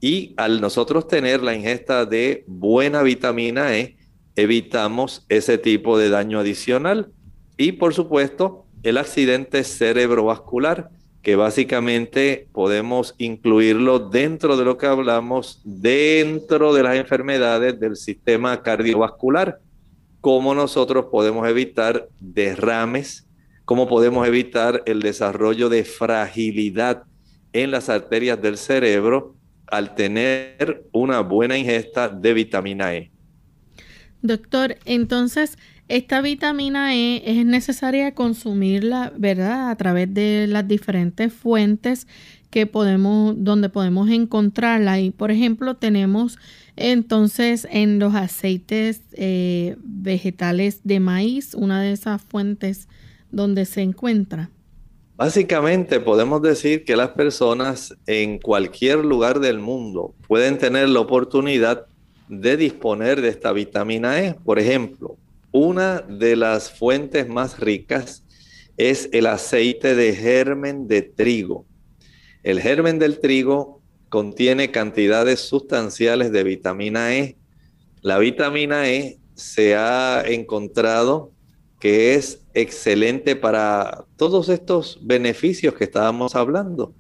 y 0.01 0.35
al 0.37 0.61
nosotros 0.61 1.09
tener 1.09 1.43
la 1.43 1.55
ingesta 1.55 2.07
de 2.07 2.45
buena 2.47 3.03
vitamina 3.03 3.77
E, 3.77 3.97
evitamos 4.37 5.27
ese 5.29 5.59
tipo 5.59 5.99
de 5.99 6.11
daño 6.11 6.38
adicional. 6.38 7.12
Y 7.57 7.73
por 7.73 7.93
supuesto, 7.93 8.66
el 8.83 8.97
accidente 8.99 9.64
cerebrovascular, 9.64 10.90
que 11.23 11.37
básicamente 11.37 12.49
podemos 12.53 13.15
incluirlo 13.19 13.99
dentro 13.99 14.57
de 14.57 14.65
lo 14.65 14.79
que 14.79 14.87
hablamos, 14.87 15.61
dentro 15.65 16.73
de 16.73 16.83
las 16.83 16.97
enfermedades 16.97 17.79
del 17.79 17.97
sistema 17.97 18.63
cardiovascular. 18.63 19.61
Cómo 20.21 20.55
nosotros 20.55 21.07
podemos 21.11 21.47
evitar 21.49 22.09
derrames, 22.21 23.27
cómo 23.65 23.87
podemos 23.87 24.27
evitar 24.27 24.83
el 24.87 25.01
desarrollo 25.01 25.69
de 25.69 25.85
fragilidad 25.85 27.05
en 27.53 27.71
las 27.71 27.89
arterias 27.89 28.41
del 28.41 28.57
cerebro 28.57 29.35
al 29.67 29.95
tener 29.95 30.85
una 30.93 31.21
buena 31.21 31.57
ingesta 31.57 32.09
de 32.09 32.35
vitamina 32.35 32.95
E. 32.95 33.11
Doctor, 34.23 34.77
entonces 34.85 35.57
esta 35.90 36.22
vitamina 36.22 36.94
E 36.94 37.22
es 37.26 37.44
necesaria 37.44 38.14
consumirla, 38.14 39.12
¿verdad? 39.16 39.70
A 39.70 39.76
través 39.76 40.12
de 40.12 40.46
las 40.48 40.66
diferentes 40.66 41.33
fuentes 41.33 42.07
que 42.50 42.66
podemos, 42.66 43.35
donde 43.37 43.68
podemos 43.68 44.09
encontrarla. 44.11 45.00
Y 45.00 45.11
por 45.11 45.31
ejemplo, 45.31 45.76
tenemos 45.76 46.38
entonces 46.76 47.66
en 47.70 47.98
los 47.98 48.14
aceites 48.14 49.03
eh, 49.12 49.76
vegetales 49.83 50.81
de 50.85 51.00
maíz, 51.00 51.55
una 51.55 51.83
de 51.83 51.92
esas 51.92 52.22
fuentes 52.22 52.88
donde 53.31 53.64
se 53.64 53.83
encuentra? 53.83 54.50
Básicamente 55.16 56.00
podemos 56.00 56.40
decir 56.40 56.85
que 56.85 56.96
las 56.96 57.11
personas 57.11 57.94
en 58.07 58.38
cualquier 58.38 59.05
lugar 59.05 59.40
del 59.40 59.59
mundo 59.59 60.14
pueden 60.26 60.57
tener 60.57 60.88
la 60.88 61.00
oportunidad 61.00 61.87
de 62.29 62.57
disponer 62.57 63.20
de 63.20 63.29
esta 63.29 63.53
vitamina 63.53 64.22
E. 64.22 64.35
Por 64.35 64.59
ejemplo, 64.59 65.10
una 65.53 66.01
de 66.01 66.37
las 66.37 66.71
fuentes 66.71 67.29
más 67.29 67.59
ricas 67.59 68.25
es 68.77 69.09
el 69.13 69.27
aceite 69.27 69.95
de 69.95 70.15
germen 70.15 70.87
de 70.87 71.03
trigo. 71.03 71.67
El 72.43 72.61
germen 72.61 72.99
del 72.99 73.21
trigo 73.21 73.83
contiene 74.09 74.71
cantidades 74.71 75.41
sustanciales 75.41 76.33
de 76.33 76.45
vitamina 76.45 77.15
E. 77.15 77.37
La 78.01 78.19
vitamina 78.19 78.89
E 78.89 79.19
se 79.35 79.77
ha 79.77 80.23
encontrado 80.27 81.33
que 81.79 82.15
es 82.15 82.43
excelente 82.55 83.37
para 83.37 84.05
todos 84.17 84.49
estos 84.49 84.99
beneficios 85.03 85.75
que 85.75 85.85
estábamos 85.85 86.35
hablando. 86.35 86.95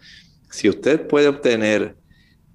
Si 0.50 0.68
usted 0.68 1.06
puede 1.06 1.28
obtener 1.28 1.96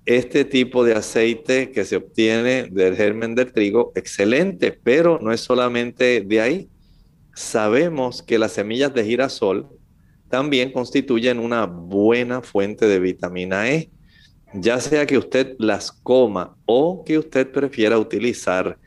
este 0.05 0.45
tipo 0.45 0.83
de 0.83 0.93
aceite 0.93 1.71
que 1.71 1.83
se 1.83 1.95
obtiene 1.95 2.67
del 2.71 2.95
germen 2.95 3.33
del 3.33 3.51
trigo, 3.51 3.91
excelente, 3.95 4.71
pero 4.71 5.19
no 5.21 5.31
es 5.31 5.41
solamente 5.41 6.21
de 6.21 6.41
ahí. 6.41 6.69
Sabemos 7.33 8.21
que 8.21 8.37
las 8.37 8.53
semillas 8.53 8.93
de 8.93 9.03
girasol 9.03 9.67
también 10.29 10.71
constituyen 10.71 11.39
una 11.39 11.65
buena 11.65 12.41
fuente 12.41 12.87
de 12.87 12.99
vitamina 12.99 13.69
E, 13.69 13.89
ya 14.53 14.79
sea 14.79 15.05
que 15.05 15.17
usted 15.17 15.55
las 15.59 15.91
coma 15.91 16.55
o 16.65 17.03
que 17.03 17.17
usted 17.17 17.51
prefiera 17.51 17.97
utilizar 17.97 18.77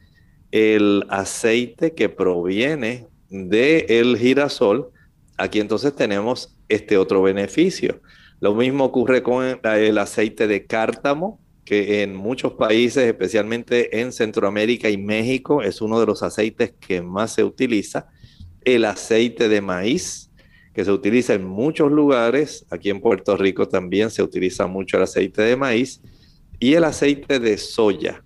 el 0.50 1.04
aceite 1.10 1.94
que 1.94 2.08
proviene 2.08 3.06
del 3.28 3.84
el 3.88 4.16
girasol, 4.16 4.90
aquí 5.36 5.60
entonces 5.60 5.94
tenemos 5.94 6.56
este 6.68 6.96
otro 6.96 7.22
beneficio. 7.22 8.00
Lo 8.40 8.54
mismo 8.54 8.84
ocurre 8.84 9.22
con 9.22 9.58
el 9.62 9.98
aceite 9.98 10.46
de 10.46 10.66
cártamo, 10.66 11.40
que 11.64 12.02
en 12.02 12.14
muchos 12.16 12.54
países, 12.54 13.04
especialmente 13.04 14.00
en 14.00 14.12
Centroamérica 14.12 14.88
y 14.88 14.96
México, 14.96 15.62
es 15.62 15.80
uno 15.80 16.00
de 16.00 16.06
los 16.06 16.22
aceites 16.22 16.72
que 16.80 17.02
más 17.02 17.34
se 17.34 17.44
utiliza. 17.44 18.06
El 18.64 18.84
aceite 18.84 19.48
de 19.48 19.60
maíz, 19.60 20.30
que 20.72 20.84
se 20.84 20.92
utiliza 20.92 21.34
en 21.34 21.44
muchos 21.44 21.90
lugares. 21.90 22.64
Aquí 22.70 22.90
en 22.90 23.00
Puerto 23.00 23.36
Rico 23.36 23.68
también 23.68 24.10
se 24.10 24.22
utiliza 24.22 24.66
mucho 24.66 24.96
el 24.96 25.02
aceite 25.02 25.42
de 25.42 25.56
maíz. 25.56 26.00
Y 26.60 26.74
el 26.74 26.84
aceite 26.84 27.40
de 27.40 27.58
soya. 27.58 28.24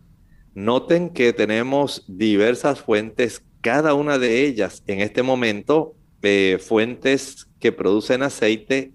Noten 0.54 1.10
que 1.10 1.32
tenemos 1.32 2.04
diversas 2.06 2.80
fuentes 2.80 3.42
cada 3.62 3.94
una 3.94 4.18
de 4.18 4.44
ellas 4.44 4.82
en 4.86 5.00
este 5.00 5.22
momento 5.22 5.94
eh, 6.20 6.58
fuentes 6.60 7.48
que 7.58 7.72
producen 7.72 8.22
aceite, 8.22 8.92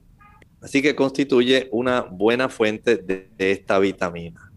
así 0.62 0.82
que 0.82 0.96
constituye 0.96 1.70
una 1.72 2.02
buena 2.02 2.50
fuente 2.50 2.98
de, 2.98 3.30
esta 3.38 3.80
vitamina. 3.80 4.52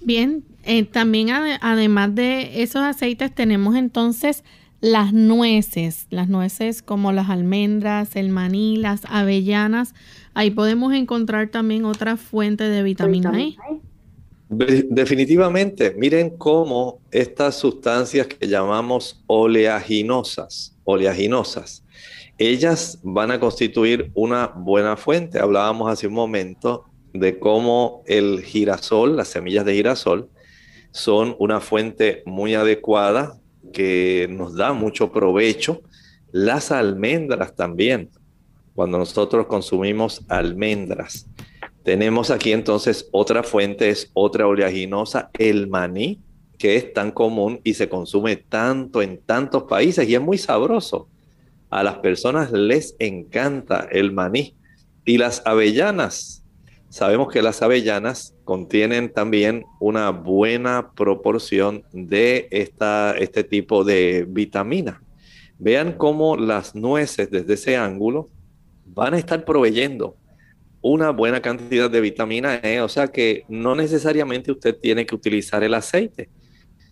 Bien, 0.00 0.44
eh, 0.64 0.84
también 0.84 1.30
además 1.30 2.14
de 2.14 2.62
esos 2.62 2.82
aceites 2.82 3.34
tenemos 3.34 3.76
entonces 3.76 4.44
las 4.80 5.12
nueces, 5.12 6.06
las 6.10 6.28
nueces 6.28 6.82
como 6.82 7.12
las 7.12 7.30
almendras, 7.30 8.14
el 8.16 8.28
maní, 8.28 8.76
las 8.76 9.02
avellanas. 9.06 9.94
Ahí 10.34 10.50
podemos 10.50 10.92
encontrar 10.94 11.48
también 11.48 11.84
otra 11.84 12.16
fuente 12.16 12.64
de 12.64 12.82
vitamina 12.82 13.32
E. 13.40 13.56
Definitivamente, 14.50 15.94
miren 15.98 16.30
cómo 16.30 17.00
estas 17.10 17.56
sustancias 17.56 18.26
que 18.28 18.46
llamamos 18.46 19.22
oleaginosas, 19.26 20.74
oleaginosas, 20.84 21.84
ellas 22.38 23.00
van 23.02 23.32
a 23.32 23.40
constituir 23.40 24.10
una 24.14 24.46
buena 24.46 24.96
fuente. 24.96 25.40
Hablábamos 25.40 25.90
hace 25.90 26.06
un 26.06 26.14
momento 26.14 26.84
de 27.12 27.38
cómo 27.38 28.02
el 28.06 28.42
girasol, 28.42 29.16
las 29.16 29.28
semillas 29.28 29.64
de 29.64 29.74
girasol, 29.74 30.28
son 30.92 31.34
una 31.38 31.60
fuente 31.60 32.22
muy 32.26 32.54
adecuada 32.54 33.38
que 33.72 34.28
nos 34.30 34.54
da 34.54 34.72
mucho 34.72 35.12
provecho. 35.12 35.82
Las 36.30 36.70
almendras 36.70 37.56
también, 37.56 38.10
cuando 38.74 38.98
nosotros 38.98 39.46
consumimos 39.46 40.24
almendras. 40.28 41.26
Tenemos 41.82 42.30
aquí 42.30 42.52
entonces 42.52 43.08
otra 43.12 43.42
fuente, 43.42 43.88
es 43.88 44.10
otra 44.12 44.46
oleaginosa, 44.46 45.30
el 45.38 45.68
maní, 45.68 46.20
que 46.56 46.76
es 46.76 46.92
tan 46.92 47.10
común 47.10 47.60
y 47.64 47.74
se 47.74 47.88
consume 47.88 48.36
tanto 48.36 49.00
en 49.02 49.18
tantos 49.18 49.64
países 49.64 50.08
y 50.08 50.14
es 50.14 50.20
muy 50.20 50.38
sabroso. 50.38 51.08
A 51.70 51.82
las 51.82 51.98
personas 51.98 52.52
les 52.52 52.96
encanta 52.98 53.88
el 53.90 54.12
maní. 54.12 54.56
Y 55.04 55.18
las 55.18 55.42
avellanas. 55.46 56.44
Sabemos 56.90 57.28
que 57.32 57.42
las 57.42 57.62
avellanas 57.62 58.34
contienen 58.44 59.12
también 59.12 59.64
una 59.80 60.10
buena 60.10 60.92
proporción 60.94 61.84
de 61.92 62.48
esta, 62.50 63.14
este 63.18 63.44
tipo 63.44 63.84
de 63.84 64.26
vitamina. 64.28 65.02
Vean 65.58 65.92
cómo 65.92 66.36
las 66.36 66.74
nueces 66.74 67.30
desde 67.30 67.54
ese 67.54 67.76
ángulo 67.76 68.28
van 68.86 69.14
a 69.14 69.18
estar 69.18 69.44
proveyendo 69.44 70.16
una 70.80 71.10
buena 71.10 71.40
cantidad 71.42 71.90
de 71.90 72.00
vitamina 72.00 72.60
E, 72.62 72.80
o 72.80 72.88
sea 72.88 73.08
que 73.08 73.44
no 73.48 73.74
necesariamente 73.74 74.52
usted 74.52 74.76
tiene 74.76 75.04
que 75.04 75.14
utilizar 75.14 75.62
el 75.62 75.74
aceite. 75.74 76.30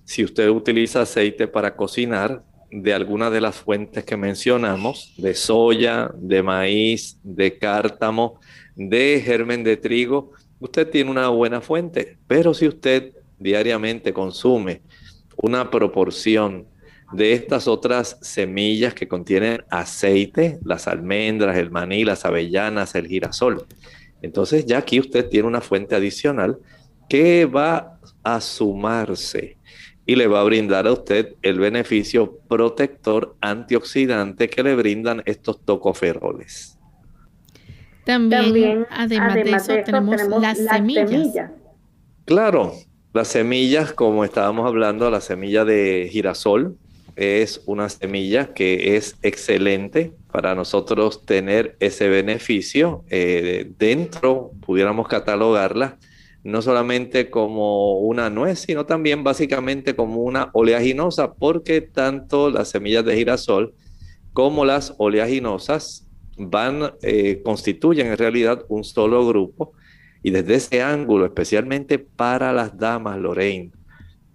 Si 0.04 0.24
usted 0.24 0.48
utiliza 0.48 1.02
aceite 1.02 1.48
para 1.48 1.76
cocinar 1.76 2.42
de 2.70 2.94
alguna 2.94 3.30
de 3.30 3.40
las 3.40 3.56
fuentes 3.56 4.04
que 4.04 4.16
mencionamos, 4.16 5.14
de 5.16 5.34
soya, 5.34 6.10
de 6.14 6.42
maíz, 6.42 7.18
de 7.22 7.58
cártamo, 7.58 8.40
de 8.74 9.22
germen 9.24 9.64
de 9.64 9.76
trigo, 9.76 10.32
usted 10.60 10.88
tiene 10.88 11.10
una 11.10 11.28
buena 11.28 11.60
fuente. 11.60 12.18
Pero 12.26 12.54
si 12.54 12.66
usted 12.66 13.12
diariamente 13.38 14.12
consume 14.12 14.82
una 15.36 15.70
proporción 15.70 16.66
de 17.12 17.32
estas 17.32 17.68
otras 17.68 18.18
semillas 18.20 18.94
que 18.94 19.06
contienen 19.06 19.62
aceite, 19.70 20.58
las 20.64 20.88
almendras, 20.88 21.56
el 21.56 21.70
maní, 21.70 22.04
las 22.04 22.24
avellanas, 22.24 22.94
el 22.94 23.06
girasol. 23.06 23.64
Entonces 24.22 24.66
ya 24.66 24.78
aquí 24.78 24.98
usted 24.98 25.28
tiene 25.28 25.46
una 25.46 25.60
fuente 25.60 25.94
adicional 25.94 26.58
que 27.08 27.44
va 27.46 28.00
a 28.24 28.40
sumarse 28.40 29.56
y 30.06 30.14
le 30.14 30.28
va 30.28 30.40
a 30.40 30.44
brindar 30.44 30.86
a 30.86 30.92
usted 30.92 31.34
el 31.42 31.58
beneficio 31.58 32.38
protector 32.48 33.34
antioxidante 33.40 34.48
que 34.48 34.62
le 34.62 34.76
brindan 34.76 35.22
estos 35.26 35.60
tocoferoles. 35.64 36.78
También, 38.04 38.86
además, 38.88 39.34
de, 39.34 39.40
eso, 39.50 39.74
tenemos, 39.84 40.22
las, 40.40 40.58
semillas. 40.58 41.50
Claro, 42.24 42.72
las 43.12 43.26
semillas, 43.26 43.92
como 43.92 44.24
estábamos 44.24 44.64
hablando, 44.64 45.10
la 45.10 45.20
semilla 45.20 45.64
de 45.64 46.08
girasol, 46.12 46.76
es 47.16 47.62
una 47.66 47.88
semilla 47.88 48.54
que 48.54 48.96
es 48.96 49.16
excelente 49.22 50.12
para 50.30 50.54
nosotros 50.54 51.24
tener 51.24 51.76
ese 51.80 52.08
beneficio. 52.08 53.04
Eh, 53.10 53.72
dentro 53.76 54.52
pudiéramos 54.60 55.08
catalogarla 55.08 55.96
no 56.46 56.62
solamente 56.62 57.28
como 57.28 57.98
una 57.98 58.30
nuez, 58.30 58.60
sino 58.60 58.86
también 58.86 59.24
básicamente 59.24 59.96
como 59.96 60.22
una 60.22 60.50
oleaginosa, 60.52 61.34
porque 61.34 61.80
tanto 61.80 62.50
las 62.50 62.68
semillas 62.68 63.04
de 63.04 63.16
girasol 63.16 63.74
como 64.32 64.64
las 64.64 64.94
oleaginosas 64.98 66.06
van, 66.38 66.92
eh, 67.02 67.42
constituyen 67.44 68.06
en 68.06 68.16
realidad 68.16 68.64
un 68.68 68.84
solo 68.84 69.26
grupo. 69.26 69.72
Y 70.22 70.30
desde 70.30 70.54
ese 70.54 70.82
ángulo, 70.82 71.26
especialmente 71.26 71.98
para 71.98 72.52
las 72.52 72.78
damas, 72.78 73.18
Lorraine, 73.18 73.72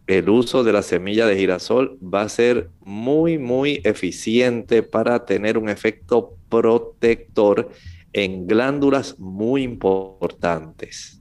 el 0.06 0.30
uso 0.30 0.65
de 0.65 0.74
la 0.74 0.82
semilla 0.82 1.26
de 1.26 1.38
girasol 1.38 1.97
va 2.02 2.24
a 2.24 2.30
ser 2.30 2.71
muy, 2.82 3.38
muy 3.38 3.80
eficiente 3.86 4.84
para 4.84 5.24
tener 5.24 5.58
un 5.58 5.69
efecto 5.69 6.36
protector 6.50 7.69
en 8.12 8.47
glándulas 8.47 9.17
muy 9.17 9.63
importantes. 9.63 11.20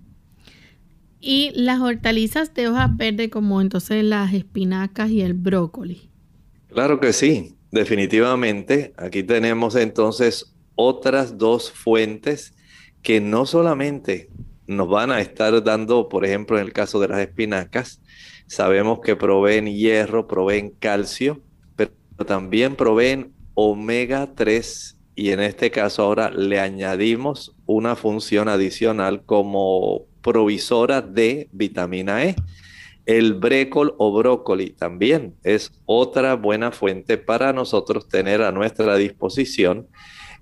Y 1.21 1.53
las 1.55 1.81
hortalizas 1.81 2.55
de 2.55 2.69
hojas 2.69 2.97
verdes 2.97 3.29
como 3.29 3.61
entonces 3.61 4.03
las 4.03 4.33
espinacas 4.33 5.11
y 5.11 5.21
el 5.21 5.35
brócoli. 5.35 6.11
Claro 6.69 6.99
que 6.99 7.13
sí, 7.13 7.57
definitivamente. 7.71 8.95
Aquí 8.97 9.23
tenemos 9.23 9.77
entonces 9.77 10.55
otras 10.75 11.37
dos 11.37 11.71
fuentes 11.71 12.55
que 13.03 13.21
no 13.21 13.45
solamente 13.45 14.31
nos 14.67 14.89
van 14.89 15.11
a 15.11 15.21
estar 15.21 15.63
dando, 15.63 16.09
por 16.09 16.25
ejemplo, 16.25 16.59
en 16.59 16.65
el 16.65 16.73
caso 16.73 17.01
de 17.01 17.09
las 17.09 17.21
espinacas, 17.21 18.01
Sabemos 18.51 18.99
que 18.99 19.15
proveen 19.15 19.69
hierro, 19.69 20.27
proveen 20.27 20.71
calcio, 20.71 21.41
pero 21.77 21.93
también 22.27 22.75
proveen 22.75 23.33
omega 23.55 24.35
3 24.35 24.99
y 25.15 25.31
en 25.31 25.39
este 25.39 25.71
caso 25.71 26.03
ahora 26.03 26.31
le 26.31 26.59
añadimos 26.59 27.55
una 27.67 27.95
función 27.95 28.49
adicional 28.49 29.23
como 29.25 30.07
provisora 30.23 31.03
de 31.03 31.49
vitamina 31.53 32.25
E. 32.25 32.37
El 33.07 33.35
brécol 33.35 33.95
o 33.99 34.13
brócoli 34.13 34.71
también 34.71 35.35
es 35.43 35.73
otra 35.87 36.35
buena 36.35 36.71
fuente 36.71 37.19
para 37.19 37.53
nosotros 37.53 38.09
tener 38.09 38.43
a 38.43 38.53
nuestra 38.53 38.97
disposición 38.97 39.89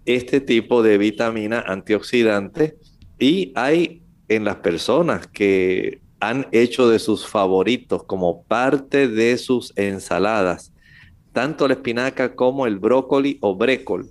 este 0.04 0.40
tipo 0.40 0.82
de 0.82 0.98
vitamina 0.98 1.64
antioxidante 1.66 2.76
y 3.18 3.52
hay 3.54 4.02
en 4.28 4.44
las 4.44 4.56
personas 4.56 5.26
que 5.26 6.00
han 6.20 6.48
hecho 6.52 6.88
de 6.88 6.98
sus 6.98 7.26
favoritos 7.26 8.04
como 8.04 8.42
parte 8.44 9.08
de 9.08 9.38
sus 9.38 9.72
ensaladas. 9.76 10.72
Tanto 11.32 11.68
la 11.68 11.74
espinaca 11.74 12.34
como 12.34 12.66
el 12.66 12.78
brócoli 12.78 13.38
o 13.40 13.54
brécol 13.54 14.10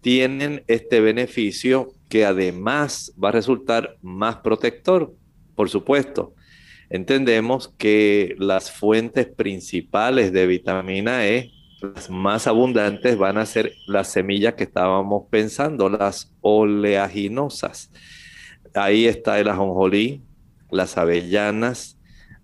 tienen 0.00 0.64
este 0.66 1.00
beneficio 1.00 1.92
que 2.08 2.24
además 2.24 3.12
va 3.22 3.30
a 3.30 3.32
resultar 3.32 3.96
más 4.02 4.36
protector, 4.36 5.14
por 5.54 5.68
supuesto. 5.68 6.34
Entendemos 6.88 7.68
que 7.76 8.36
las 8.38 8.70
fuentes 8.70 9.26
principales 9.26 10.32
de 10.32 10.46
vitamina 10.46 11.26
E, 11.26 11.50
las 11.80 12.08
más 12.08 12.46
abundantes, 12.46 13.18
van 13.18 13.38
a 13.38 13.46
ser 13.46 13.72
las 13.86 14.08
semillas 14.08 14.54
que 14.54 14.64
estábamos 14.64 15.24
pensando, 15.30 15.88
las 15.88 16.32
oleaginosas. 16.40 17.90
Ahí 18.74 19.06
está 19.06 19.40
el 19.40 19.48
ajonjolí, 19.48 20.22
las 20.70 20.96
avellanas, 20.96 21.98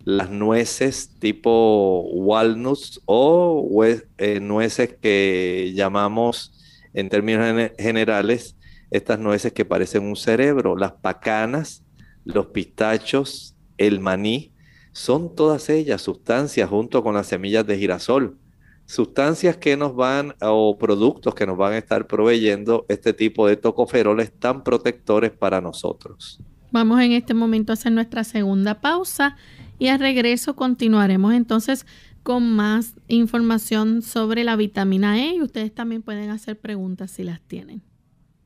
las 0.05 0.31
nueces 0.31 1.14
tipo 1.20 2.03
walnuts 2.12 3.01
o 3.05 3.85
eh, 4.18 4.40
nueces 4.40 4.94
que 5.01 5.72
llamamos 5.75 6.59
en 6.92 7.09
términos 7.09 7.70
generales 7.79 8.57
estas 8.92 9.18
nueces 9.18 9.52
que 9.52 9.64
parecen 9.64 10.05
un 10.05 10.16
cerebro, 10.16 10.76
las 10.76 10.92
pacanas, 10.92 11.83
los 12.24 12.48
pistachos, 12.48 13.57
el 13.78 14.00
maní, 14.00 14.52
son 14.92 15.35
todas 15.35 15.70
ellas 15.70 16.02
sustancias 16.02 16.68
junto 16.68 17.02
con 17.02 17.14
las 17.14 17.26
semillas 17.26 17.66
de 17.66 17.78
girasol, 17.78 18.37
sustancias 18.85 19.57
que 19.57 19.78
nos 19.78 19.96
van 19.96 20.35
o 20.42 20.76
productos 20.76 21.35
que 21.35 21.46
nos 21.46 21.57
van 21.57 21.72
a 21.72 21.78
estar 21.78 22.07
proveyendo 22.07 22.85
este 22.88 23.14
tipo 23.14 23.48
de 23.48 23.57
tocoferoles 23.57 24.31
tan 24.31 24.62
protectores 24.62 25.31
para 25.31 25.62
nosotros. 25.62 26.38
Vamos 26.70 27.00
en 27.00 27.12
este 27.12 27.33
momento 27.33 27.72
a 27.72 27.74
hacer 27.74 27.92
nuestra 27.92 28.24
segunda 28.24 28.83
pausa 28.83 29.37
y 29.78 29.88
al 29.88 30.00
regreso 30.00 30.55
continuaremos 30.55 31.33
entonces 31.33 31.87
con 32.22 32.55
más 32.55 32.94
información 33.09 34.02
sobre 34.02 34.44
la 34.44 34.57
vitamina 34.57 35.18
E 35.18 35.37
y 35.37 35.42
ustedes 35.42 35.74
también 35.74 36.02
pueden 36.02 36.28
hacer 36.28 36.59
preguntas 36.59 37.11
si 37.11 37.24
las 37.24 37.40
tienen. 37.40 37.83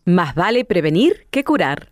Más 0.08 0.36
vale 0.36 0.64
prevenir 0.64 1.26
que 1.32 1.42
curar. 1.42 1.88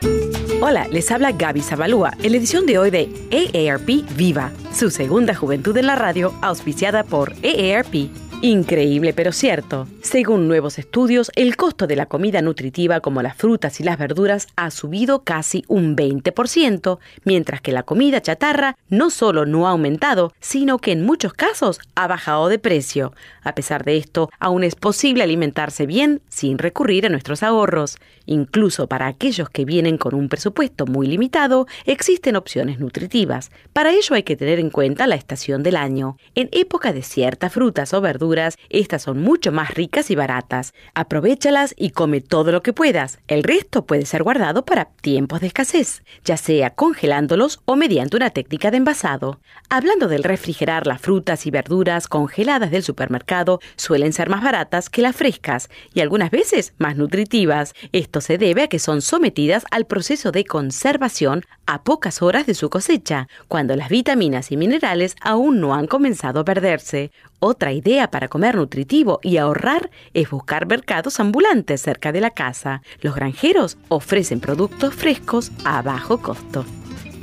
Hola, 0.61 0.87
les 0.89 1.11
habla 1.11 1.33
Gaby 1.33 1.59
Zabalúa 1.59 2.13
en 2.23 2.31
la 2.31 2.37
edición 2.37 2.65
de 2.65 2.77
hoy 2.77 2.89
de 2.89 3.09
AARP 3.29 3.89
Viva, 4.15 4.51
su 4.73 4.89
segunda 4.89 5.35
juventud 5.35 5.75
en 5.75 5.87
la 5.87 5.97
radio 5.97 6.33
auspiciada 6.41 7.03
por 7.03 7.33
AARP. 7.43 8.24
Increíble 8.45 9.11
pero 9.11 9.31
cierto. 9.31 9.87
Según 10.03 10.47
nuevos 10.47 10.77
estudios, 10.77 11.31
el 11.35 11.57
costo 11.57 11.87
de 11.87 11.95
la 11.95 12.05
comida 12.05 12.43
nutritiva 12.43 12.99
como 12.99 13.23
las 13.23 13.35
frutas 13.35 13.79
y 13.79 13.83
las 13.83 13.97
verduras 13.97 14.49
ha 14.55 14.69
subido 14.69 15.23
casi 15.23 15.63
un 15.67 15.95
20%, 15.95 16.99
mientras 17.23 17.61
que 17.61 17.71
la 17.71 17.81
comida 17.81 18.21
chatarra 18.21 18.77
no 18.87 19.09
solo 19.09 19.47
no 19.47 19.65
ha 19.65 19.71
aumentado, 19.71 20.31
sino 20.39 20.77
que 20.77 20.91
en 20.91 21.03
muchos 21.03 21.33
casos 21.33 21.79
ha 21.95 22.05
bajado 22.05 22.47
de 22.47 22.59
precio. 22.59 23.13
A 23.41 23.55
pesar 23.55 23.83
de 23.83 23.97
esto, 23.97 24.29
aún 24.37 24.63
es 24.63 24.75
posible 24.75 25.23
alimentarse 25.23 25.87
bien 25.87 26.21
sin 26.29 26.59
recurrir 26.59 27.07
a 27.07 27.09
nuestros 27.09 27.41
ahorros. 27.41 27.97
Incluso 28.27 28.85
para 28.85 29.07
aquellos 29.07 29.49
que 29.49 29.65
vienen 29.65 29.97
con 29.97 30.13
un 30.13 30.29
presupuesto 30.29 30.85
muy 30.85 31.07
limitado, 31.07 31.65
existen 31.85 32.35
opciones 32.35 32.79
nutritivas. 32.79 33.49
Para 33.73 33.91
ello 33.91 34.13
hay 34.13 34.21
que 34.21 34.35
tener 34.35 34.59
en 34.59 34.69
cuenta 34.69 35.07
la 35.07 35.15
estación 35.15 35.63
del 35.63 35.77
año. 35.77 36.17
En 36.35 36.49
época 36.51 36.93
de 36.93 37.01
ciertas 37.01 37.51
frutas 37.51 37.91
o 37.95 38.01
verduras, 38.01 38.34
estas 38.69 39.03
son 39.03 39.21
mucho 39.21 39.51
más 39.51 39.73
ricas 39.73 40.11
y 40.11 40.15
baratas. 40.15 40.73
Aprovechalas 40.93 41.73
y 41.77 41.91
come 41.91 42.21
todo 42.21 42.51
lo 42.51 42.61
que 42.61 42.73
puedas. 42.73 43.19
El 43.27 43.43
resto 43.43 43.85
puede 43.85 44.05
ser 44.05 44.23
guardado 44.23 44.65
para 44.65 44.85
tiempos 44.85 45.41
de 45.41 45.47
escasez, 45.47 46.03
ya 46.23 46.37
sea 46.37 46.71
congelándolos 46.71 47.61
o 47.65 47.75
mediante 47.75 48.17
una 48.17 48.29
técnica 48.29 48.71
de 48.71 48.77
envasado. 48.77 49.39
Hablando 49.69 50.07
del 50.07 50.23
refrigerar 50.23 50.87
las 50.87 51.01
frutas 51.01 51.45
y 51.45 51.51
verduras 51.51 52.07
congeladas 52.07 52.71
del 52.71 52.83
supermercado, 52.83 53.59
suelen 53.75 54.13
ser 54.13 54.29
más 54.29 54.43
baratas 54.43 54.89
que 54.89 55.01
las 55.01 55.15
frescas 55.15 55.69
y 55.93 56.01
algunas 56.01 56.31
veces 56.31 56.73
más 56.77 56.97
nutritivas. 56.97 57.73
Esto 57.91 58.21
se 58.21 58.37
debe 58.37 58.63
a 58.63 58.67
que 58.67 58.79
son 58.79 59.01
sometidas 59.01 59.65
al 59.71 59.85
proceso 59.85 60.31
de 60.31 60.45
conservación 60.45 61.43
a 61.65 61.83
pocas 61.83 62.21
horas 62.21 62.45
de 62.45 62.53
su 62.53 62.69
cosecha, 62.69 63.27
cuando 63.47 63.75
las 63.75 63.89
vitaminas 63.89 64.51
y 64.51 64.57
minerales 64.57 65.15
aún 65.21 65.59
no 65.59 65.73
han 65.73 65.87
comenzado 65.87 66.41
a 66.41 66.45
perderse. 66.45 67.11
Otra 67.39 67.73
idea 67.73 68.09
para 68.09 68.27
comer 68.27 68.55
nutritivo 68.55 69.19
y 69.21 69.37
ahorrar 69.37 69.91
es 70.13 70.29
buscar 70.29 70.67
mercados 70.67 71.19
ambulantes 71.19 71.81
cerca 71.81 72.11
de 72.11 72.21
la 72.21 72.31
casa. 72.31 72.81
Los 73.01 73.15
granjeros 73.15 73.77
ofrecen 73.89 74.39
productos 74.39 74.93
frescos 74.93 75.51
a 75.63 75.81
bajo 75.81 76.21
costo. 76.21 76.65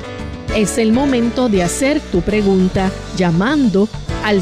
Es 0.55 0.79
el 0.79 0.93
momento 0.93 1.47
de 1.47 1.61
hacer 1.61 2.01
tu 2.11 2.21
pregunta 2.21 2.89
llamando 3.15 3.87
al 4.23 4.41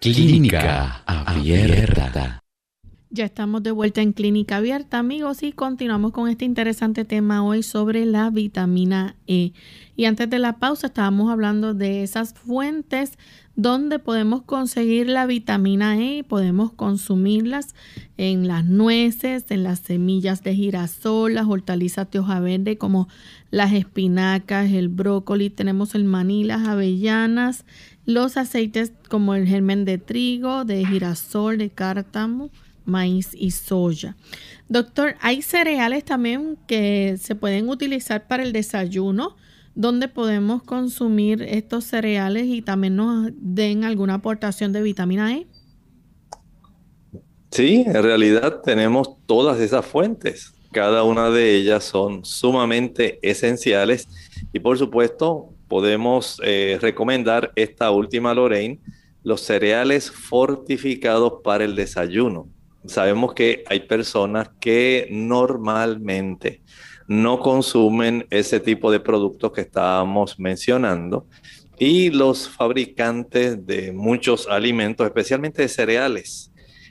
Clínica 0.00 1.02
Abierta. 1.06 2.40
Ya 3.10 3.24
estamos 3.24 3.64
de 3.64 3.72
vuelta 3.72 4.00
en 4.00 4.12
Clínica 4.12 4.58
Abierta, 4.58 5.00
amigos, 5.00 5.42
y 5.42 5.50
continuamos 5.50 6.12
con 6.12 6.28
este 6.28 6.44
interesante 6.44 7.04
tema 7.04 7.42
hoy 7.42 7.64
sobre 7.64 8.06
la 8.06 8.30
vitamina 8.30 9.16
E. 9.26 9.52
Y 9.96 10.04
antes 10.04 10.30
de 10.30 10.38
la 10.38 10.58
pausa 10.60 10.86
estábamos 10.86 11.32
hablando 11.32 11.74
de 11.74 12.04
esas 12.04 12.32
fuentes 12.34 13.18
donde 13.56 13.98
podemos 13.98 14.42
conseguir 14.42 15.08
la 15.08 15.26
vitamina 15.26 15.98
E, 15.98 16.22
podemos 16.22 16.70
consumirlas 16.70 17.74
en 18.18 18.46
las 18.46 18.64
nueces, 18.64 19.46
en 19.48 19.64
las 19.64 19.80
semillas 19.80 20.44
de 20.44 20.54
girasol, 20.54 21.34
las 21.34 21.48
hortalizas 21.48 22.08
de 22.12 22.20
hoja 22.20 22.38
verde 22.38 22.78
como 22.78 23.08
las 23.50 23.72
espinacas, 23.72 24.70
el 24.70 24.88
brócoli, 24.88 25.50
tenemos 25.50 25.96
el 25.96 26.04
maní, 26.04 26.44
las 26.44 26.68
avellanas, 26.68 27.64
los 28.08 28.38
aceites 28.38 28.94
como 29.10 29.34
el 29.34 29.46
germen 29.46 29.84
de 29.84 29.98
trigo, 29.98 30.64
de 30.64 30.82
girasol, 30.86 31.58
de 31.58 31.68
cártamo 31.68 32.50
maíz 32.86 33.32
y 33.34 33.50
soya. 33.50 34.16
Doctor, 34.66 35.16
hay 35.20 35.42
cereales 35.42 36.06
también 36.06 36.56
que 36.66 37.18
se 37.20 37.34
pueden 37.34 37.68
utilizar 37.68 38.26
para 38.26 38.44
el 38.44 38.54
desayuno, 38.54 39.36
donde 39.74 40.08
podemos 40.08 40.62
consumir 40.62 41.42
estos 41.42 41.84
cereales 41.84 42.46
y 42.46 42.62
también 42.62 42.96
nos 42.96 43.30
den 43.34 43.84
alguna 43.84 44.14
aportación 44.14 44.72
de 44.72 44.80
vitamina 44.80 45.34
E. 45.34 45.46
Sí, 47.50 47.84
en 47.86 48.02
realidad 48.02 48.62
tenemos 48.62 49.18
todas 49.26 49.60
esas 49.60 49.84
fuentes. 49.84 50.54
Cada 50.72 51.02
una 51.02 51.28
de 51.28 51.56
ellas 51.56 51.84
son 51.84 52.24
sumamente 52.24 53.18
esenciales 53.20 54.08
y 54.50 54.60
por 54.60 54.78
supuesto 54.78 55.52
podemos 55.68 56.40
eh, 56.44 56.78
recomendar 56.80 57.52
esta 57.54 57.90
última 57.90 58.34
Lorraine, 58.34 58.80
los 59.22 59.42
cereales 59.42 60.10
fortificados 60.10 61.34
para 61.44 61.64
el 61.64 61.74
desayuno. 61.74 62.48
Sabemos 62.86 63.34
que 63.34 63.64
hay 63.68 63.80
personas 63.80 64.50
que 64.60 65.08
normalmente 65.10 66.62
no 67.06 67.40
consumen 67.40 68.26
ese 68.30 68.60
tipo 68.60 68.90
de 68.90 69.00
productos 69.00 69.52
que 69.52 69.62
estábamos 69.62 70.38
mencionando 70.38 71.26
y 71.78 72.10
los 72.10 72.48
fabricantes 72.48 73.66
de 73.66 73.92
muchos 73.92 74.48
alimentos, 74.48 75.06
especialmente 75.06 75.62
de 75.62 75.68
cereales, 75.68 76.50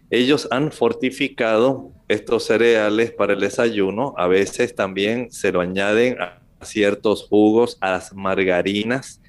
ellos 0.10 0.48
han 0.52 0.72
fortificado 0.72 1.92
estos 2.08 2.46
cereales 2.46 3.12
para 3.12 3.34
el 3.34 3.42
desayuno, 3.42 4.14
a 4.18 4.28
veces 4.28 4.74
también 4.74 5.32
se 5.32 5.52
lo 5.52 5.60
añaden 5.60 6.16
a 6.60 6.66
ciertos 6.66 7.28
jugos, 7.28 7.78
a 7.82 7.92
las 7.92 8.14
margarinas, 8.14 9.22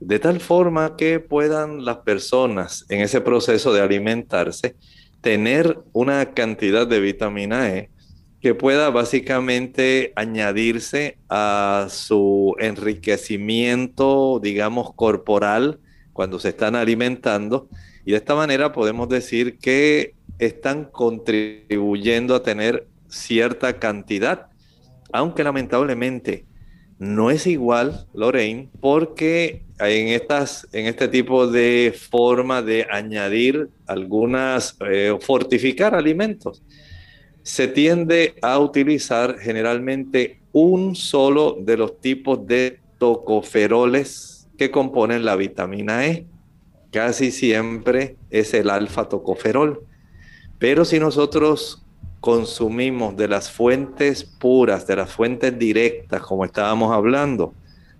de 0.00 0.18
tal 0.18 0.40
forma 0.40 0.96
que 0.96 1.20
puedan 1.20 1.84
las 1.84 1.98
personas 1.98 2.84
en 2.88 3.00
ese 3.00 3.20
proceso 3.20 3.72
de 3.72 3.80
alimentarse 3.80 4.74
tener 5.20 5.78
una 5.92 6.34
cantidad 6.34 6.86
de 6.86 7.00
vitamina 7.00 7.70
E 7.70 7.88
que 8.40 8.56
pueda 8.56 8.90
básicamente 8.90 10.12
añadirse 10.16 11.16
a 11.28 11.86
su 11.88 12.56
enriquecimiento, 12.58 14.40
digamos, 14.42 14.92
corporal 14.94 15.78
cuando 16.12 16.40
se 16.40 16.48
están 16.48 16.74
alimentando. 16.74 17.68
Y 18.04 18.10
de 18.10 18.16
esta 18.16 18.34
manera 18.34 18.72
podemos 18.72 19.08
decir 19.08 19.58
que 19.58 20.16
están 20.40 20.86
contribuyendo 20.86 22.34
a 22.34 22.42
tener 22.42 22.88
cierta 23.06 23.78
cantidad, 23.78 24.48
aunque 25.12 25.44
lamentablemente 25.44 26.44
no 27.02 27.32
es 27.32 27.48
igual, 27.48 28.06
Lorraine, 28.14 28.68
porque 28.80 29.64
en, 29.80 30.06
estas, 30.06 30.68
en 30.72 30.86
este 30.86 31.08
tipo 31.08 31.48
de 31.48 31.92
forma 31.98 32.62
de 32.62 32.86
añadir 32.88 33.70
algunas, 33.88 34.76
eh, 34.88 35.12
fortificar 35.20 35.96
alimentos, 35.96 36.62
se 37.42 37.66
tiende 37.66 38.36
a 38.40 38.56
utilizar 38.60 39.36
generalmente 39.40 40.42
un 40.52 40.94
solo 40.94 41.56
de 41.60 41.76
los 41.76 42.00
tipos 42.00 42.46
de 42.46 42.78
tocoferoles 42.98 44.48
que 44.56 44.70
componen 44.70 45.24
la 45.24 45.34
vitamina 45.34 46.06
E. 46.06 46.26
Casi 46.92 47.32
siempre 47.32 48.16
es 48.30 48.54
el 48.54 48.70
alfa 48.70 49.08
tocoferol. 49.08 49.84
Pero 50.60 50.84
si 50.84 51.00
nosotros 51.00 51.84
consumimos 52.22 53.16
de 53.16 53.26
las 53.26 53.50
fuentes 53.50 54.22
puras, 54.22 54.86
de 54.86 54.94
las 54.94 55.10
fuentes 55.10 55.58
directas, 55.58 56.22
como 56.22 56.44
estábamos 56.44 56.92
hablando, 56.92 57.52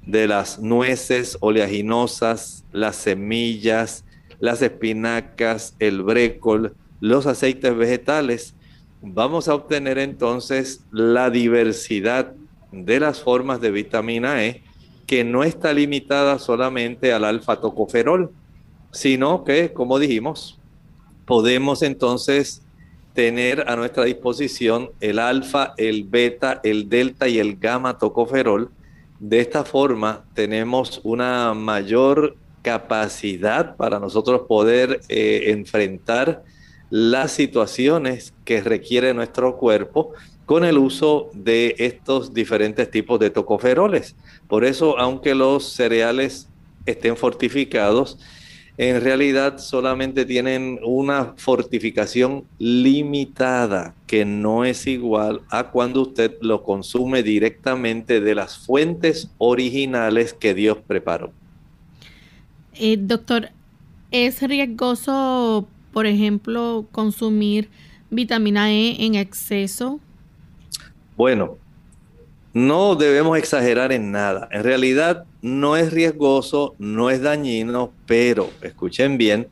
de 0.07 0.29
las 0.29 0.61
nueces 0.61 1.37
oleaginosas, 1.41 2.65
las 2.71 2.95
semillas, 2.95 4.05
las 4.39 4.63
espinacas, 4.63 5.75
el 5.81 6.03
brécol, 6.03 6.77
los 7.01 7.27
aceites 7.27 7.77
vegetales, 7.77 8.55
vamos 9.03 9.49
a 9.49 9.57
obtener 9.57 9.99
entonces 9.99 10.85
la 10.93 11.29
diversidad 11.29 12.33
de 12.71 13.01
las 13.01 13.21
formas 13.21 13.61
de 13.61 13.73
vitamina 13.73 14.45
E 14.45 14.63
que 15.05 15.25
no 15.25 15.43
está 15.43 15.73
limitada 15.73 16.39
solamente 16.39 17.13
al 17.13 17.25
alfa 17.25 17.61
tocoferol, 17.61 18.31
sino 18.93 19.43
que, 19.43 19.73
como 19.73 19.99
dijimos, 19.99 20.61
podemos 21.27 21.83
entonces 21.83 22.63
tener 23.15 23.69
a 23.69 23.77
nuestra 23.77 24.05
disposición 24.05 24.91
el 25.01 25.19
alfa, 25.19 25.75
el 25.77 26.05
beta, 26.05 26.61
el 26.65 26.89
delta 26.89 27.29
y 27.29 27.39
el 27.39 27.57
gamma 27.57 27.99
tocoferol. 27.99 28.71
De 29.21 29.41
esta 29.41 29.65
forma 29.65 30.25
tenemos 30.35 31.01
una 31.05 31.55
mayor 31.55 32.37
capacidad 32.63 33.77
para 33.77 33.99
nosotros 33.99 34.43
poder 34.49 35.01
eh, 35.09 35.45
enfrentar 35.49 36.43
las 36.91 37.33
situaciones 37.33 38.35
que 38.45 38.61
requiere 38.61 39.15
nuestro 39.15 39.57
cuerpo 39.57 40.13
con 40.47 40.65
el 40.65 40.79
uso 40.79 41.31
de 41.33 41.75
estos 41.79 42.35
diferentes 42.35 42.91
tipos 42.91 43.19
de 43.19 43.31
tocoferoles. 43.31 44.17
Por 44.49 44.65
eso, 44.65 44.99
aunque 44.99 45.35
los 45.35 45.73
cereales 45.73 46.49
estén 46.85 47.17
fortificados, 47.17 48.19
en 48.79 49.01
realidad 49.03 49.59
solamente 49.59 50.25
tienen 50.25 50.81
una 50.83 51.35
fortificación 51.37 52.45
limitada 52.59 53.95
que 54.07 54.25
no 54.25 54.65
es 54.65 54.87
igual 54.87 55.43
a 55.51 55.71
cuando 55.71 56.03
usted 56.03 56.37
lo 56.41 56.63
consume 56.63 57.23
directamente 57.23 58.21
de 58.21 58.35
las 58.35 58.59
fuentes 58.59 59.31
originales 59.39 60.33
que 60.33 60.55
Dios 60.55 60.79
preparó. 60.87 61.33
Eh, 62.75 62.97
doctor, 62.99 63.51
¿es 64.11 64.41
riesgoso 64.43 65.69
por 65.93 66.07
ejemplo, 66.07 66.87
consumir 66.91 67.69
vitamina 68.11 68.73
E 68.73 69.05
en 69.05 69.15
exceso? 69.15 70.01
Bueno, 71.17 71.59
no 72.55 72.95
debemos 72.97 73.39
exagerar 73.39 73.93
en 73.93 74.11
nada. 74.11 74.49
En 74.51 74.65
realidad 74.65 75.27
no 75.43 75.77
es 75.77 75.93
riesgoso, 75.93 76.75
no 76.79 77.11
es 77.11 77.21
dañino, 77.21 77.93
pero 78.07 78.49
escuchen 78.63 79.19
bien, 79.19 79.49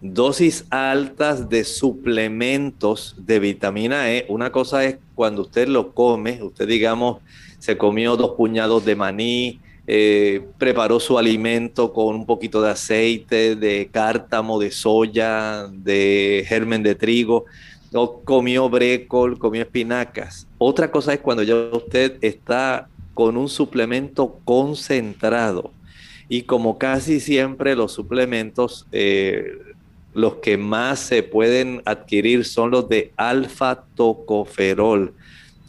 dosis 0.00 0.64
altas 0.70 1.48
de 1.48 1.64
suplementos 1.64 3.14
de 3.18 3.38
vitamina 3.38 4.10
E. 4.10 4.24
Una 4.28 4.50
cosa 4.50 4.84
es 4.84 4.96
cuando 5.14 5.42
usted 5.42 5.68
lo 5.68 5.92
come, 5.92 6.42
usted 6.42 6.66
digamos, 6.66 7.18
se 7.58 7.76
comió 7.76 8.16
dos 8.16 8.32
puñados 8.32 8.84
de 8.84 8.96
maní, 8.96 9.60
eh, 9.86 10.42
preparó 10.56 10.98
su 10.98 11.18
alimento 11.18 11.92
con 11.92 12.14
un 12.14 12.26
poquito 12.26 12.62
de 12.62 12.70
aceite, 12.70 13.54
de 13.54 13.90
cártamo, 13.92 14.58
de 14.58 14.70
soya, 14.70 15.68
de 15.70 16.44
germen 16.48 16.82
de 16.82 16.94
trigo, 16.94 17.44
o 17.92 18.22
comió 18.22 18.68
brécol, 18.70 19.38
comió 19.38 19.62
espinacas. 19.62 20.46
Otra 20.56 20.90
cosa 20.90 21.12
es 21.12 21.20
cuando 21.20 21.42
ya 21.42 21.54
usted 21.54 22.16
está 22.22 22.88
con 23.14 23.36
un 23.36 23.48
suplemento 23.48 24.40
concentrado. 24.44 25.72
Y 26.28 26.42
como 26.42 26.78
casi 26.78 27.20
siempre 27.20 27.76
los 27.76 27.92
suplementos 27.92 28.86
eh, 28.92 29.58
los 30.14 30.36
que 30.36 30.56
más 30.56 31.00
se 31.00 31.22
pueden 31.22 31.82
adquirir 31.84 32.44
son 32.44 32.70
los 32.70 32.88
de 32.88 33.12
alfa-tocoferol. 33.16 35.12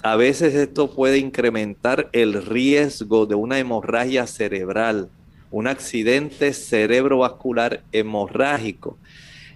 A 0.03 0.15
veces 0.15 0.53
esto 0.53 0.91
puede 0.91 1.17
incrementar 1.17 2.09
el 2.13 2.45
riesgo 2.45 3.25
de 3.25 3.33
una 3.33 3.57
hemorragia 3.57 4.27
cerebral, 4.27 5.09
un 5.49 5.65
accidente 5.65 6.53
cerebrovascular 6.53 7.83
hemorrágico. 7.91 8.99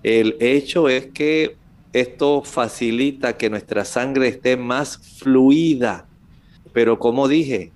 El 0.01 0.37
hecho 0.39 0.89
es 0.89 1.05
que 1.07 1.55
esto 1.93 2.41
facilita 2.43 3.37
que 3.37 3.51
nuestra 3.51 3.85
sangre 3.85 4.27
esté 4.27 4.57
más 4.57 4.97
fluida. 5.19 6.07
Pero 6.73 6.97
como 6.97 7.27
dije, 7.27 7.71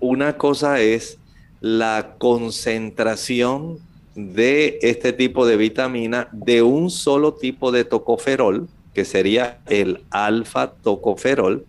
una 0.00 0.36
cosa 0.36 0.80
es 0.80 1.18
la 1.60 2.14
concentración 2.18 3.78
de 4.14 4.78
este 4.82 5.12
tipo 5.12 5.46
de 5.46 5.56
vitamina 5.56 6.28
de 6.32 6.62
un 6.62 6.90
solo 6.90 7.34
tipo 7.34 7.72
de 7.72 7.84
tocoferol, 7.84 8.68
que 8.94 9.04
sería 9.04 9.58
el 9.66 10.02
alfa 10.10 10.72
tocoferol, 10.72 11.66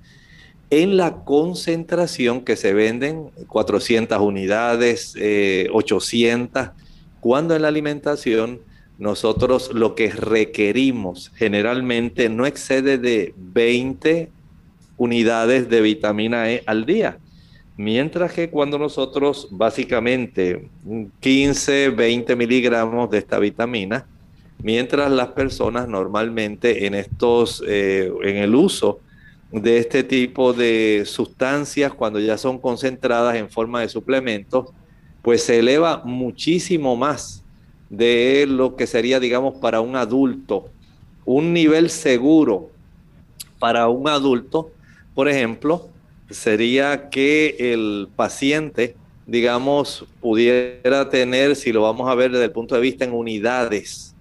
en 0.69 0.97
la 0.97 1.23
concentración 1.23 2.41
que 2.41 2.55
se 2.55 2.73
venden 2.73 3.30
400 3.47 4.19
unidades, 4.19 5.15
800, 5.71 6.63
eh, 6.63 6.69
cuando 7.19 7.55
en 7.55 7.61
la 7.61 7.69
alimentación 7.69 8.59
nosotros 8.97 9.71
lo 9.73 9.95
que 9.95 10.09
requerimos 10.09 11.32
generalmente 11.36 12.30
no 12.30 12.45
excede 12.45 12.97
de 12.97 13.34
20 13.38 14.30
unidades 14.97 15.69
de 15.69 15.82
vitamina 15.82 16.51
E 16.51 16.63
al 16.65 16.86
día. 16.86 17.19
Mientras 17.78 18.34
que 18.34 18.49
cuando 18.49 18.80
nosotros 18.80 19.47
básicamente 19.51 20.67
15, 21.19 21.89
20 21.89 22.36
miligramos 22.36 23.09
de 23.11 23.19
esta 23.19 23.38
vitamina, 23.38 24.07
mientras 24.63 25.11
las 25.11 25.28
personas 25.30 25.88
normalmente 25.88 26.88
en 26.88 26.95
estos, 26.95 27.63
eh, 27.67 28.11
en 28.23 28.38
el 28.38 28.55
uso 28.55 28.99
de 29.51 29.78
este 29.78 30.03
tipo 30.03 30.53
de 30.53 31.03
sustancias, 31.05 31.93
cuando 31.93 32.19
ya 32.19 32.39
son 32.39 32.57
concentradas 32.57 33.36
en 33.36 33.49
forma 33.49 33.82
de 33.82 33.89
suplementos, 33.89 34.69
pues 35.21 35.43
se 35.43 35.59
eleva 35.59 36.01
muchísimo 36.03 36.95
más 36.95 37.43
de 37.91 38.45
lo 38.49 38.75
que 38.75 38.88
sería, 38.88 39.19
digamos, 39.19 39.59
para 39.59 39.82
un 39.82 39.95
adulto. 39.95 40.69
Un 41.25 41.53
nivel 41.53 41.91
seguro 41.91 42.71
para 43.59 43.88
un 43.88 44.07
adulto, 44.07 44.71
por 45.13 45.28
ejemplo, 45.28 45.89
sería 46.30 47.09
que 47.09 47.55
el 47.59 48.07
paciente, 48.15 48.95
digamos, 49.25 50.05
pudiera 50.21 51.09
tener, 51.09 51.55
si 51.55 51.71
lo 51.71 51.82
vamos 51.82 52.09
a 52.09 52.15
ver 52.15 52.32
desde 52.32 52.45
el 52.45 52.51
punto 52.51 52.75
de 52.75 52.82
vista 52.82 53.05
en 53.05 53.13
unidades, 53.13 54.15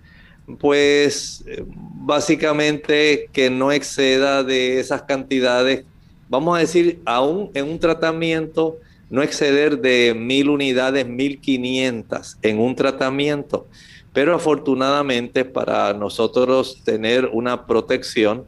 pues 0.59 1.45
básicamente 1.69 3.29
que 3.33 3.51
no 3.51 3.73
exceda 3.73 4.45
de 4.45 4.79
esas 4.79 5.03
cantidades, 5.03 5.85
vamos 6.29 6.57
a 6.57 6.61
decir, 6.61 7.01
aún 7.05 7.51
en 7.55 7.69
un 7.69 7.79
tratamiento, 7.79 8.79
no 9.11 9.23
exceder 9.23 9.81
de 9.81 10.15
mil 10.17 10.49
unidades, 10.49 11.07
mil 11.07 11.41
quinientas 11.41 12.39
en 12.43 12.59
un 12.59 12.75
tratamiento. 12.75 13.67
Pero 14.13 14.35
afortunadamente 14.35 15.45
para 15.45 15.93
nosotros 15.93 16.83
tener 16.85 17.27
una 17.33 17.67
protección, 17.67 18.45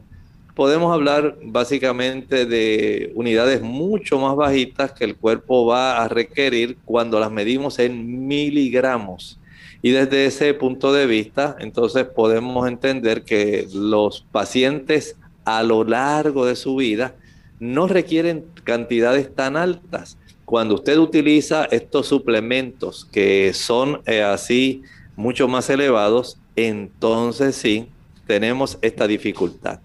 podemos 0.59 0.93
hablar 0.93 1.37
básicamente 1.41 2.45
de 2.45 3.13
unidades 3.15 3.61
mucho 3.61 4.19
más 4.19 4.35
bajitas 4.35 4.91
que 4.91 5.05
el 5.05 5.15
cuerpo 5.15 5.65
va 5.65 6.03
a 6.03 6.09
requerir 6.09 6.77
cuando 6.83 7.17
las 7.17 7.31
medimos 7.31 7.79
en 7.79 8.27
miligramos. 8.27 9.39
Y 9.81 9.91
desde 9.91 10.25
ese 10.25 10.53
punto 10.53 10.91
de 10.91 11.07
vista, 11.07 11.55
entonces 11.61 12.03
podemos 12.03 12.67
entender 12.67 13.23
que 13.23 13.69
los 13.73 14.25
pacientes 14.33 15.15
a 15.45 15.63
lo 15.63 15.85
largo 15.85 16.45
de 16.45 16.57
su 16.57 16.75
vida 16.75 17.15
no 17.61 17.87
requieren 17.87 18.43
cantidades 18.65 19.33
tan 19.33 19.55
altas. 19.55 20.17
Cuando 20.43 20.75
usted 20.75 20.97
utiliza 20.97 21.69
estos 21.71 22.07
suplementos 22.07 23.05
que 23.05 23.53
son 23.53 24.01
eh, 24.05 24.23
así 24.23 24.81
mucho 25.15 25.47
más 25.47 25.69
elevados, 25.69 26.37
entonces 26.57 27.55
sí 27.55 27.87
tenemos 28.27 28.77
esta 28.81 29.07
dificultad. 29.07 29.79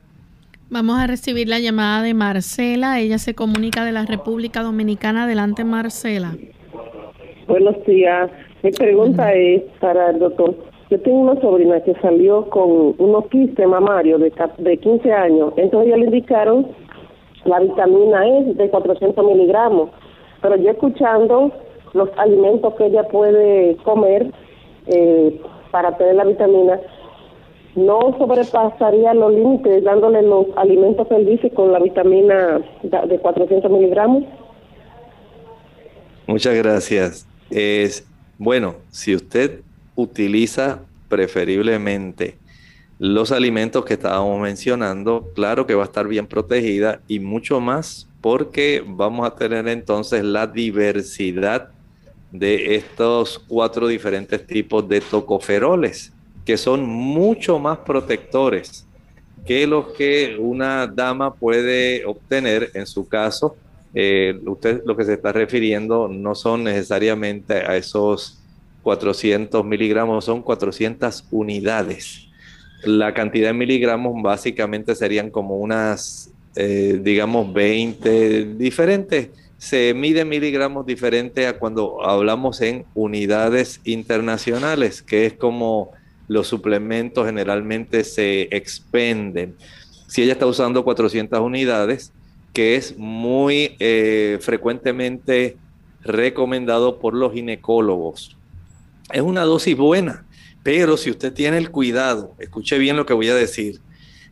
Vamos 0.75 0.99
a 0.99 1.07
recibir 1.07 1.49
la 1.49 1.61
llamada 1.61 2.03
de 2.03 2.15
Marcela. 2.15 2.99
Ella 2.99 3.19
se 3.19 3.33
comunica 3.33 3.85
de 3.85 3.93
la 3.93 4.07
República 4.07 4.61
Dominicana. 4.61 5.23
Adelante, 5.23 5.63
Marcela. 5.63 6.33
Buenos 7.47 7.77
días. 7.87 8.29
Mi 8.65 8.73
pregunta 8.73 9.33
es 9.35 9.63
para 9.79 10.11
el 10.11 10.19
doctor. 10.19 10.57
Yo 10.91 11.01
tengo 11.01 11.31
una 11.31 11.41
sobrina 11.41 11.81
que 11.85 11.95
salió 12.03 12.51
con 12.51 12.97
unos 12.99 13.29
quistes 13.29 13.69
mamarios 13.69 14.21
de, 14.21 14.33
de 14.59 14.77
15 14.79 15.13
años. 15.13 15.53
Entonces 15.59 15.91
ya 15.91 15.97
le 15.97 16.07
indicaron 16.07 16.67
la 17.45 17.61
vitamina 17.61 18.27
E 18.27 18.55
de 18.55 18.69
400 18.69 19.25
miligramos. 19.25 19.91
Pero 20.43 20.57
yo 20.57 20.73
escuchando 20.73 21.53
los 21.93 22.09
alimentos 22.17 22.75
que 22.75 22.87
ella 22.87 23.05
puede 23.05 23.77
comer 23.85 24.33
eh, 24.89 25.41
para 25.71 25.97
tener 25.97 26.17
la 26.17 26.25
vitamina, 26.25 26.81
no 27.77 28.17
sobrepasaría 28.19 29.15
los 29.15 29.33
límites 29.33 29.83
dándole 29.83 30.23
los 30.23 30.47
alimentos 30.57 31.09
dice 31.27 31.51
con 31.51 31.73
la 31.73 31.81
vitamina 31.81 32.61
de 32.83 33.19
400 33.19 33.71
miligramos? 33.71 34.25
Muchas 36.27 36.55
gracias. 36.55 37.27
Es, 37.51 38.07
bueno, 38.39 38.77
si 38.91 39.15
usted 39.15 39.61
utiliza 39.97 40.81
preferiblemente 41.09 42.39
los 42.99 43.33
alimentos 43.33 43.85
que 43.85 43.95
estábamos 43.95 44.41
mencionando, 44.41 45.31
claro 45.35 45.67
que 45.67 45.75
va 45.75 45.83
a 45.83 45.87
estar 45.87 46.07
bien 46.07 46.27
protegida 46.27 47.01
y 47.09 47.19
mucho 47.19 47.61
más 47.61 48.09
porque 48.21 48.83
vamos 48.87 49.27
a 49.27 49.35
tener 49.35 49.69
entonces 49.69 50.25
la 50.25 50.47
diversidad 50.47 51.69
de 52.33 52.77
estos 52.77 53.39
cuatro 53.39 53.87
diferentes 53.87 54.47
tipos 54.47 54.89
de 54.89 55.01
tocoferoles 55.01 56.14
que 56.45 56.57
son 56.57 56.85
mucho 56.85 57.59
más 57.59 57.79
protectores 57.79 58.87
que 59.45 59.67
los 59.67 59.93
que 59.93 60.37
una 60.39 60.87
dama 60.87 61.35
puede 61.35 62.05
obtener 62.07 62.71
en 62.75 62.87
su 62.87 63.07
caso. 63.09 63.57
Eh, 63.95 64.39
usted 64.47 64.83
lo 64.85 64.97
que 64.97 65.05
se 65.05 65.15
está 65.15 65.33
refiriendo 65.33 66.09
no 66.09 66.35
son 66.35 66.65
necesariamente 66.65 67.55
a 67.55 67.77
esos 67.77 68.41
400 68.83 69.65
miligramos, 69.65 70.25
son 70.25 70.43
400 70.43 71.27
unidades. 71.31 72.29
La 72.85 73.15
cantidad 73.15 73.49
de 73.49 73.55
miligramos 73.55 74.21
básicamente 74.23 74.95
serían 74.95 75.31
como 75.31 75.57
unas, 75.59 76.31
eh, 76.57 77.01
digamos, 77.03 77.53
20 77.53 78.57
diferentes. 78.57 79.31
Se 79.59 79.95
mide 79.95 80.25
miligramos 80.25 80.85
diferente 80.85 81.47
a 81.47 81.59
cuando 81.59 82.05
hablamos 82.05 82.61
en 82.61 82.85
unidades 82.95 83.81
internacionales, 83.85 85.01
que 85.01 85.25
es 85.25 85.33
como 85.35 85.93
los 86.29 86.47
suplementos 86.47 87.27
generalmente 87.27 88.05
se 88.05 88.43
expenden. 88.51 89.57
Si 90.07 90.23
ella 90.23 90.33
está 90.33 90.47
usando 90.47 90.85
400 90.85 91.39
unidades, 91.41 92.13
que 92.53 92.77
es 92.77 92.97
muy 92.97 93.77
eh, 93.81 94.39
frecuentemente 94.41 95.57
recomendado 96.03 96.99
por 96.99 97.15
los 97.15 97.33
ginecólogos, 97.33 98.37
es 99.13 99.23
una 99.23 99.43
dosis 99.43 99.77
buena, 99.77 100.25
pero 100.63 100.97
si 100.97 101.11
usted 101.11 101.33
tiene 101.33 101.59
el 101.59 101.71
cuidado, 101.71 102.35
escuche 102.39 102.79
bien 102.79 102.97
lo 102.97 103.07
que 103.07 103.13
voy 103.13 103.29
a 103.29 103.35
decir, 103.35 103.81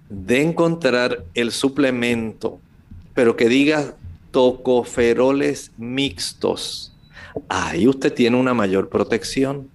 de 0.08 0.42
encontrar 0.42 1.24
el 1.34 1.52
suplemento, 1.52 2.60
pero 3.14 3.36
que 3.36 3.48
diga 3.48 3.96
tocoferoles 4.30 5.72
mixtos, 5.76 6.94
ahí 7.48 7.86
usted 7.86 8.12
tiene 8.12 8.36
una 8.36 8.54
mayor 8.54 8.88
protección 8.88 9.68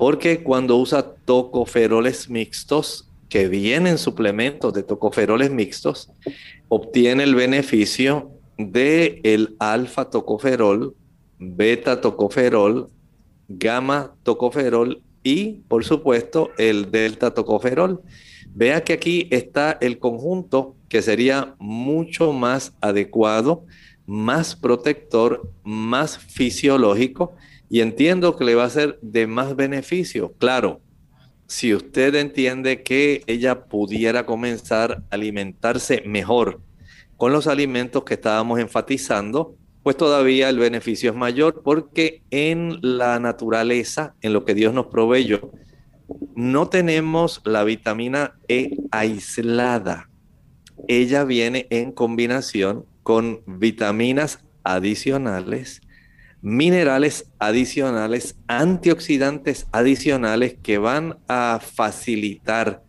porque 0.00 0.42
cuando 0.42 0.78
usa 0.78 1.14
tocoferoles 1.26 2.30
mixtos, 2.30 3.06
que 3.28 3.48
vienen 3.48 3.98
suplementos 3.98 4.72
de 4.72 4.82
tocoferoles 4.82 5.50
mixtos, 5.50 6.10
obtiene 6.70 7.22
el 7.22 7.34
beneficio 7.34 8.30
de 8.56 9.20
el 9.24 9.56
alfa 9.58 10.08
tocoferol, 10.08 10.94
beta 11.38 12.00
tocoferol, 12.00 12.88
gamma 13.46 14.14
tocoferol 14.22 15.02
y, 15.22 15.60
por 15.68 15.84
supuesto, 15.84 16.48
el 16.56 16.90
delta 16.90 17.34
tocoferol. 17.34 18.00
Vea 18.54 18.82
que 18.82 18.94
aquí 18.94 19.28
está 19.30 19.76
el 19.82 19.98
conjunto 19.98 20.76
que 20.88 21.02
sería 21.02 21.56
mucho 21.58 22.32
más 22.32 22.72
adecuado, 22.80 23.66
más 24.06 24.56
protector, 24.56 25.52
más 25.62 26.16
fisiológico 26.16 27.34
y 27.70 27.80
entiendo 27.80 28.36
que 28.36 28.44
le 28.44 28.56
va 28.56 28.64
a 28.64 28.70
ser 28.70 28.98
de 29.00 29.28
más 29.28 29.54
beneficio. 29.54 30.34
Claro, 30.38 30.80
si 31.46 31.72
usted 31.72 32.14
entiende 32.16 32.82
que 32.82 33.22
ella 33.26 33.64
pudiera 33.64 34.26
comenzar 34.26 35.04
a 35.10 35.14
alimentarse 35.14 36.02
mejor 36.04 36.60
con 37.16 37.32
los 37.32 37.46
alimentos 37.46 38.04
que 38.04 38.14
estábamos 38.14 38.58
enfatizando, 38.58 39.56
pues 39.84 39.96
todavía 39.96 40.48
el 40.48 40.58
beneficio 40.58 41.10
es 41.10 41.16
mayor 41.16 41.62
porque 41.62 42.22
en 42.30 42.78
la 42.82 43.20
naturaleza, 43.20 44.14
en 44.20 44.32
lo 44.32 44.44
que 44.44 44.54
Dios 44.54 44.74
nos 44.74 44.86
proveyó, 44.86 45.52
no 46.34 46.68
tenemos 46.68 47.40
la 47.44 47.62
vitamina 47.62 48.34
E 48.48 48.76
aislada. 48.90 50.10
Ella 50.88 51.24
viene 51.24 51.68
en 51.70 51.92
combinación 51.92 52.84
con 53.04 53.42
vitaminas 53.46 54.40
adicionales, 54.64 55.82
minerales 56.42 57.30
adicionales, 57.38 58.36
antioxidantes 58.46 59.66
adicionales 59.72 60.56
que 60.62 60.78
van 60.78 61.18
a 61.28 61.60
facilitar 61.62 62.82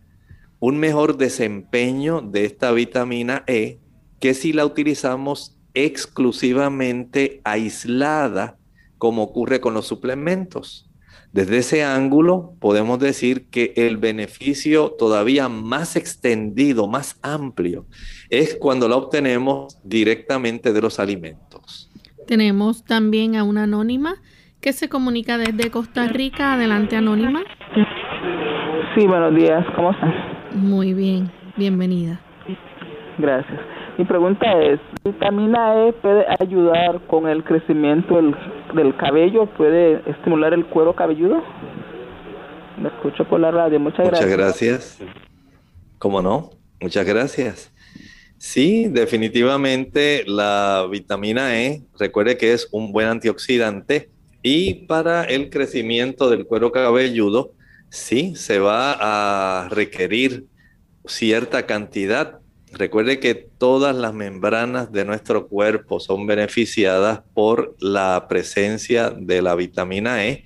un 0.58 0.78
mejor 0.78 1.16
desempeño 1.16 2.20
de 2.20 2.44
esta 2.44 2.72
vitamina 2.72 3.44
E 3.46 3.78
que 4.20 4.34
si 4.34 4.52
la 4.52 4.64
utilizamos 4.64 5.58
exclusivamente 5.74 7.40
aislada, 7.44 8.58
como 8.98 9.24
ocurre 9.24 9.60
con 9.60 9.74
los 9.74 9.86
suplementos. 9.86 10.88
Desde 11.32 11.58
ese 11.58 11.82
ángulo 11.82 12.54
podemos 12.60 13.00
decir 13.00 13.48
que 13.48 13.72
el 13.74 13.96
beneficio 13.96 14.92
todavía 14.92 15.48
más 15.48 15.96
extendido, 15.96 16.86
más 16.86 17.16
amplio, 17.22 17.86
es 18.28 18.54
cuando 18.54 18.86
la 18.86 18.96
obtenemos 18.96 19.78
directamente 19.82 20.72
de 20.72 20.80
los 20.80 21.00
alimentos. 21.00 21.91
Tenemos 22.26 22.84
también 22.84 23.36
a 23.36 23.44
una 23.44 23.64
anónima 23.64 24.14
que 24.60 24.72
se 24.72 24.88
comunica 24.88 25.38
desde 25.38 25.70
Costa 25.70 26.06
Rica. 26.08 26.54
Adelante, 26.54 26.96
anónima. 26.96 27.42
Sí, 28.94 29.06
buenos 29.06 29.34
días. 29.34 29.64
¿Cómo 29.74 29.90
están? 29.90 30.14
Muy 30.54 30.94
bien. 30.94 31.30
Bienvenida. 31.56 32.20
Gracias. 33.18 33.60
Mi 33.98 34.04
pregunta 34.04 34.46
es, 34.62 34.80
¿vitamina 35.04 35.86
E 35.86 35.92
puede 35.92 36.24
ayudar 36.40 37.00
con 37.08 37.28
el 37.28 37.44
crecimiento 37.44 38.16
del, 38.16 38.96
cabello? 38.96 39.46
¿Puede 39.46 40.02
estimular 40.10 40.54
el 40.54 40.64
cuero 40.66 40.94
cabelludo? 40.94 41.42
Me 42.78 42.88
escucho 42.88 43.24
por 43.28 43.40
la 43.40 43.50
radio. 43.50 43.78
Muchas 43.78 44.06
gracias. 44.06 44.24
Muchas 44.24 44.38
gracias. 44.38 45.02
¿Cómo 45.98 46.22
no? 46.22 46.50
Muchas 46.80 47.06
gracias. 47.06 47.71
Sí, 48.44 48.88
definitivamente 48.88 50.24
la 50.26 50.88
vitamina 50.90 51.62
E, 51.62 51.84
recuerde 51.96 52.36
que 52.36 52.52
es 52.52 52.68
un 52.72 52.90
buen 52.90 53.06
antioxidante 53.06 54.10
y 54.42 54.86
para 54.86 55.22
el 55.22 55.48
crecimiento 55.48 56.28
del 56.28 56.44
cuero 56.44 56.72
cabelludo, 56.72 57.54
sí, 57.88 58.34
se 58.34 58.58
va 58.58 58.96
a 58.98 59.68
requerir 59.68 60.46
cierta 61.06 61.66
cantidad. 61.66 62.40
Recuerde 62.72 63.20
que 63.20 63.36
todas 63.36 63.94
las 63.94 64.12
membranas 64.12 64.90
de 64.90 65.04
nuestro 65.04 65.46
cuerpo 65.46 66.00
son 66.00 66.26
beneficiadas 66.26 67.20
por 67.34 67.76
la 67.78 68.26
presencia 68.28 69.10
de 69.10 69.40
la 69.40 69.54
vitamina 69.54 70.26
E 70.26 70.42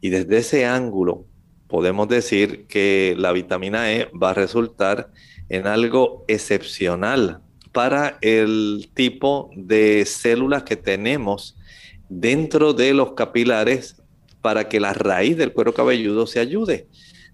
y 0.00 0.08
desde 0.08 0.38
ese 0.38 0.64
ángulo 0.64 1.26
podemos 1.68 2.08
decir 2.08 2.66
que 2.68 3.14
la 3.18 3.32
vitamina 3.32 3.92
E 3.92 4.08
va 4.10 4.30
a 4.30 4.34
resultar 4.34 5.10
en 5.48 5.66
algo 5.66 6.24
excepcional 6.28 7.40
para 7.72 8.18
el 8.20 8.88
tipo 8.94 9.50
de 9.56 10.04
células 10.04 10.62
que 10.62 10.76
tenemos 10.76 11.56
dentro 12.08 12.72
de 12.72 12.94
los 12.94 13.12
capilares 13.12 14.00
para 14.40 14.68
que 14.68 14.78
la 14.78 14.92
raíz 14.92 15.36
del 15.36 15.52
cuero 15.52 15.74
cabelludo 15.74 16.26
se 16.26 16.38
ayude. 16.38 16.86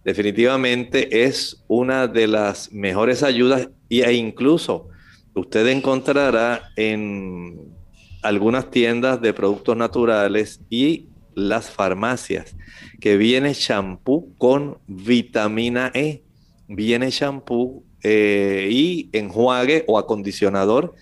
Definitivamente 0.05 1.25
es 1.25 1.63
una 1.69 2.07
de 2.07 2.27
las 2.27 2.73
mejores 2.73 3.23
ayudas 3.23 3.69
e 3.91 4.13
incluso 4.13 4.89
usted 5.35 5.67
encontrará 5.67 6.71
en 6.77 7.75
algunas 8.23 8.71
tiendas 8.71 9.21
de 9.21 9.35
productos 9.35 9.77
naturales 9.77 10.61
y 10.71 11.09
las 11.35 11.71
farmacias 11.71 12.57
que 13.01 13.17
viene 13.17 13.55
champú 13.55 14.35
con 14.39 14.79
vitamina 14.87 15.91
E, 15.95 16.23
viene 16.69 17.11
champú 17.11 17.85
eh, 18.03 18.68
y 18.70 19.11
enjuague 19.12 19.84
o 19.86 19.98
acondicionador 19.98 20.94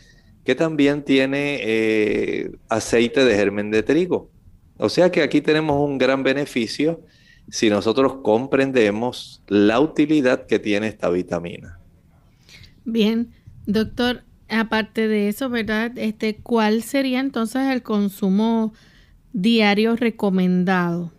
que 0.45 0.55
también 0.55 1.05
tiene 1.05 1.59
eh, 1.61 2.53
aceite 2.69 3.25
de 3.25 3.35
germen 3.35 3.71
de 3.71 3.83
trigo. 3.83 4.31
O 4.79 4.89
sea 4.89 5.11
que 5.11 5.23
aquí 5.23 5.41
tenemos 5.41 5.77
un 5.87 5.99
gran 5.99 6.23
beneficio 6.23 7.03
si 7.51 7.69
nosotros 7.69 8.17
comprendemos 8.23 9.43
la 9.47 9.81
utilidad 9.81 10.47
que 10.47 10.59
tiene 10.59 10.89
esta 10.89 11.11
vitamina. 11.11 11.79
Bien, 12.85 13.31
doctor, 13.67 14.25
aparte 14.49 15.09
de 15.09 15.29
eso, 15.29 15.51
¿verdad? 15.51 15.93
Este, 15.97 16.37
¿cuál 16.37 16.83
sería 16.83 17.21
entonces 17.21 17.69
el 17.71 17.83
consumo 17.83 18.73
diario 19.33 19.97
recomendado? 19.97 21.13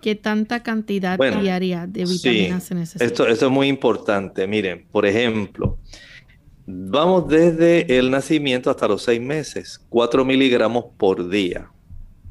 ¿Qué 0.00 0.14
tanta 0.14 0.62
cantidad 0.62 1.18
diaria 1.18 1.86
de 1.86 2.04
vitaminas 2.04 2.64
se 2.64 2.74
necesita? 2.74 3.04
Esto, 3.04 3.26
esto 3.26 3.46
es 3.46 3.52
muy 3.52 3.68
importante. 3.68 4.46
Miren, 4.46 4.86
por 4.90 5.04
ejemplo, 5.04 5.78
vamos 6.66 7.28
desde 7.28 7.98
el 7.98 8.10
nacimiento 8.10 8.70
hasta 8.70 8.88
los 8.88 9.02
seis 9.02 9.20
meses, 9.20 9.80
4 9.88 10.24
miligramos 10.24 10.86
por 10.96 11.28
día. 11.28 11.70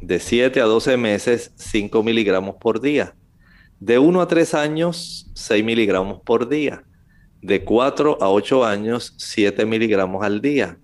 De 0.01 0.19
7 0.19 0.61
a 0.61 0.65
12 0.65 0.97
meses, 0.97 1.51
5 1.55 2.01
miligramos 2.03 2.55
por 2.55 2.79
día. 2.79 3.15
De 3.79 3.99
1 3.99 4.21
a 4.21 4.27
3 4.27 4.53
años, 4.53 5.29
6 5.35 5.63
miligramos 5.63 6.21
por 6.21 6.47
día. 6.47 6.83
De 7.41 7.63
4 7.63 8.17
a 8.21 8.29
8 8.29 8.65
años, 8.65 9.13
7 9.17 9.65
miligramos 9.65 10.23
al 10.23 10.41
día. 10.41 10.77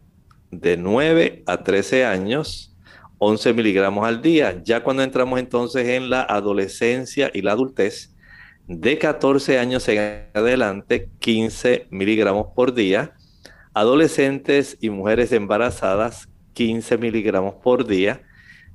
De 0.51 0.77
9 0.77 1.43
a 1.45 1.63
13 1.63 2.05
años, 2.05 2.74
11 3.17 3.53
miligramos 3.53 4.05
al 4.07 4.21
día. 4.21 4.61
Ya 4.63 4.83
cuando 4.83 5.03
entramos 5.03 5.39
entonces 5.39 5.87
en 5.87 6.09
la 6.09 6.23
adolescencia 6.23 7.31
y 7.33 7.41
la 7.41 7.53
adultez, 7.53 8.15
de 8.67 8.97
14 8.97 9.59
años 9.59 9.87
en 9.87 10.27
adelante, 10.33 11.09
15 11.19 11.87
miligramos 11.91 12.47
por 12.55 12.73
día. 12.73 13.13
Adolescentes 13.73 14.77
y 14.81 14.89
mujeres 14.89 15.31
embarazadas, 15.31 16.29
15 16.53 16.97
miligramos 16.97 17.55
por 17.55 17.85
día. 17.85 18.21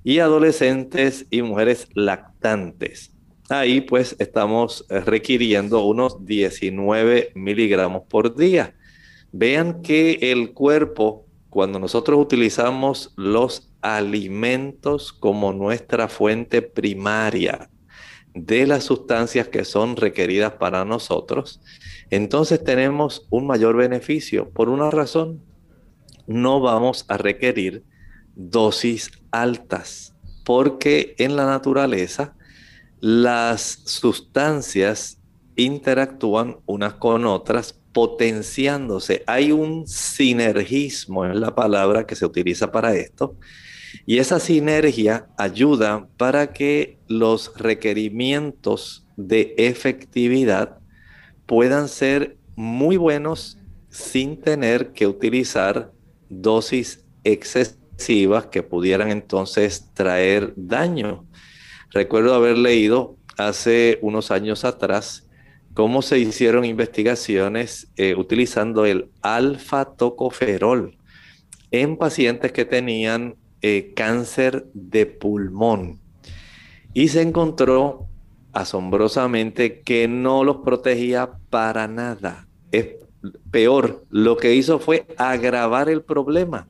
Y 0.04 0.20
adolescentes 0.20 1.26
y 1.30 1.42
mujeres 1.42 1.88
lactantes, 1.94 3.12
ahí 3.50 3.82
pues 3.82 4.16
estamos 4.18 4.86
eh, 4.88 5.00
requiriendo 5.00 5.84
unos 5.84 6.24
19 6.24 7.32
miligramos 7.34 8.04
por 8.08 8.34
día. 8.34 8.74
Vean 9.32 9.82
que 9.82 10.18
el 10.22 10.52
cuerpo, 10.52 11.26
cuando 11.50 11.80
nosotros 11.80 12.18
utilizamos 12.20 13.12
los 13.16 13.70
alimentos 13.82 15.12
como 15.12 15.52
nuestra 15.52 16.08
fuente 16.08 16.62
primaria 16.62 17.68
de 18.34 18.66
las 18.66 18.84
sustancias 18.84 19.48
que 19.48 19.64
son 19.64 19.96
requeridas 19.96 20.52
para 20.52 20.84
nosotros, 20.84 21.60
entonces 22.10 22.62
tenemos 22.62 23.26
un 23.30 23.46
mayor 23.46 23.76
beneficio. 23.76 24.50
Por 24.50 24.68
una 24.68 24.90
razón, 24.90 25.42
no 26.28 26.60
vamos 26.60 27.04
a 27.08 27.16
requerir 27.16 27.84
dosis 28.36 29.10
altas, 29.32 30.14
porque 30.44 31.16
en 31.18 31.34
la 31.34 31.46
naturaleza, 31.46 32.36
las 33.00 33.82
sustancias 33.86 35.20
interactúan 35.56 36.58
unas 36.66 36.94
con 36.94 37.24
otras 37.24 37.79
potenciándose. 37.92 39.22
Hay 39.26 39.52
un 39.52 39.86
sinergismo 39.86 41.24
en 41.24 41.40
la 41.40 41.54
palabra 41.54 42.06
que 42.06 42.16
se 42.16 42.26
utiliza 42.26 42.70
para 42.70 42.94
esto. 42.94 43.36
Y 44.06 44.18
esa 44.18 44.38
sinergia 44.38 45.28
ayuda 45.36 46.08
para 46.16 46.52
que 46.52 46.98
los 47.08 47.52
requerimientos 47.56 49.06
de 49.16 49.54
efectividad 49.58 50.78
puedan 51.46 51.88
ser 51.88 52.36
muy 52.54 52.96
buenos 52.96 53.58
sin 53.88 54.40
tener 54.40 54.92
que 54.92 55.06
utilizar 55.06 55.92
dosis 56.28 57.04
excesivas 57.24 58.46
que 58.46 58.62
pudieran 58.62 59.10
entonces 59.10 59.90
traer 59.94 60.52
daño. 60.56 61.26
Recuerdo 61.90 62.34
haber 62.34 62.56
leído 62.56 63.16
hace 63.36 63.98
unos 64.00 64.30
años 64.30 64.64
atrás 64.64 65.28
cómo 65.74 66.02
se 66.02 66.18
hicieron 66.18 66.64
investigaciones 66.64 67.88
eh, 67.96 68.14
utilizando 68.16 68.84
el 68.86 69.10
alfa-tocoferol 69.22 70.96
en 71.70 71.96
pacientes 71.96 72.52
que 72.52 72.64
tenían 72.64 73.36
eh, 73.62 73.92
cáncer 73.94 74.66
de 74.74 75.06
pulmón. 75.06 76.00
Y 76.92 77.08
se 77.08 77.22
encontró 77.22 78.06
asombrosamente 78.52 79.80
que 79.80 80.08
no 80.08 80.42
los 80.44 80.58
protegía 80.58 81.30
para 81.50 81.86
nada. 81.86 82.48
Es 82.72 82.88
peor, 83.50 84.04
lo 84.10 84.36
que 84.36 84.54
hizo 84.54 84.78
fue 84.78 85.06
agravar 85.16 85.88
el 85.88 86.02
problema. 86.02 86.66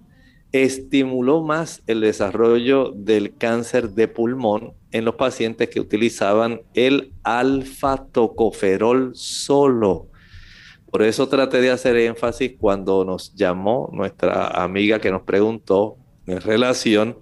Estimuló 0.53 1.43
más 1.43 1.83
el 1.87 2.01
desarrollo 2.01 2.93
del 2.95 3.37
cáncer 3.37 3.91
de 3.91 4.09
pulmón 4.09 4.73
en 4.91 5.05
los 5.05 5.15
pacientes 5.15 5.69
que 5.69 5.81
utilizaban 5.81 6.63
el 6.75 7.13
alfa-tocoferol 7.23 9.13
solo. 9.15 10.09
Por 10.91 11.03
eso 11.03 11.29
traté 11.29 11.61
de 11.61 11.71
hacer 11.71 11.97
énfasis 11.97 12.55
cuando 12.59 13.05
nos 13.05 13.35
llamó 13.35 13.91
nuestra 13.93 14.49
amiga 14.49 15.01
que 15.01 15.13
nos 15.13 15.23
preguntó 15.23 15.97
en 16.27 16.41
relación 16.41 17.17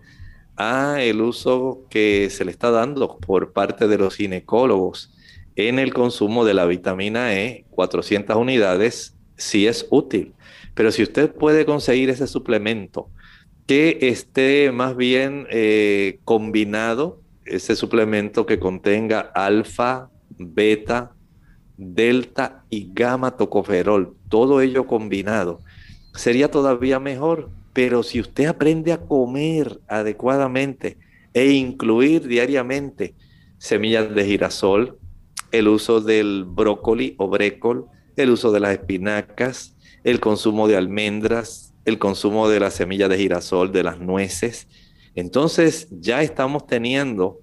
a 0.57 1.03
el 1.03 1.21
uso 1.21 1.85
que 1.91 2.31
se 2.31 2.45
le 2.45 2.51
está 2.51 2.71
dando 2.71 3.19
por 3.19 3.53
parte 3.53 3.87
de 3.87 3.99
los 3.99 4.17
ginecólogos 4.17 5.15
en 5.55 5.79
el 5.79 5.93
consumo 5.93 6.45
de 6.45 6.55
la 6.55 6.67
vitamina 6.67 7.35
E, 7.35 7.65
400 7.71 8.37
unidades, 8.37 9.17
si 9.37 9.67
es 9.67 9.87
útil. 9.91 10.33
Pero 10.79 10.93
si 10.93 11.03
usted 11.03 11.35
puede 11.35 11.67
conseguir 11.67 12.09
ese 12.09 12.29
suplemento 12.29 13.11
que 13.67 13.99
esté 14.01 14.71
más 14.71 14.97
bien 14.97 15.49
eh, 15.51 16.21
combinado 16.25 17.21
ese 17.45 17.75
suplemento 17.75 18.47
que 18.47 18.61
contenga 18.61 19.19
alfa, 19.19 20.09
beta, 20.39 21.17
delta 21.77 22.63
y 22.71 22.93
gamma 22.95 23.37
tocoferol, 23.37 24.15
todo 24.29 24.61
ello 24.61 24.87
combinado, 24.87 25.59
sería 26.15 26.49
todavía 26.49 27.01
mejor. 27.01 27.51
Pero 27.73 28.05
si 28.05 28.21
usted 28.21 28.47
aprende 28.47 28.93
a 28.93 29.01
comer 29.01 29.81
adecuadamente 29.89 30.97
e 31.35 31.51
incluir 31.51 32.29
diariamente 32.29 33.17
semillas 33.59 34.15
de 34.15 34.25
girasol, 34.25 34.97
el 35.51 35.67
uso 35.67 36.01
del 36.01 36.45
brócoli 36.45 37.17
o 37.19 37.27
brécol, 37.27 37.87
el 38.15 38.31
uso 38.31 38.53
de 38.53 38.61
las 38.61 38.75
espinacas, 38.75 39.75
el 40.05 40.21
consumo 40.21 40.69
de 40.69 40.77
almendras, 40.77 41.75
el 41.85 41.99
consumo 41.99 42.49
de 42.49 42.61
las 42.61 42.75
semillas 42.75 43.09
de 43.09 43.19
girasol, 43.19 43.73
de 43.73 43.83
las 43.83 43.99
nueces, 43.99 44.69
entonces 45.15 45.89
ya 45.91 46.23
estamos 46.23 46.67
teniendo 46.67 47.41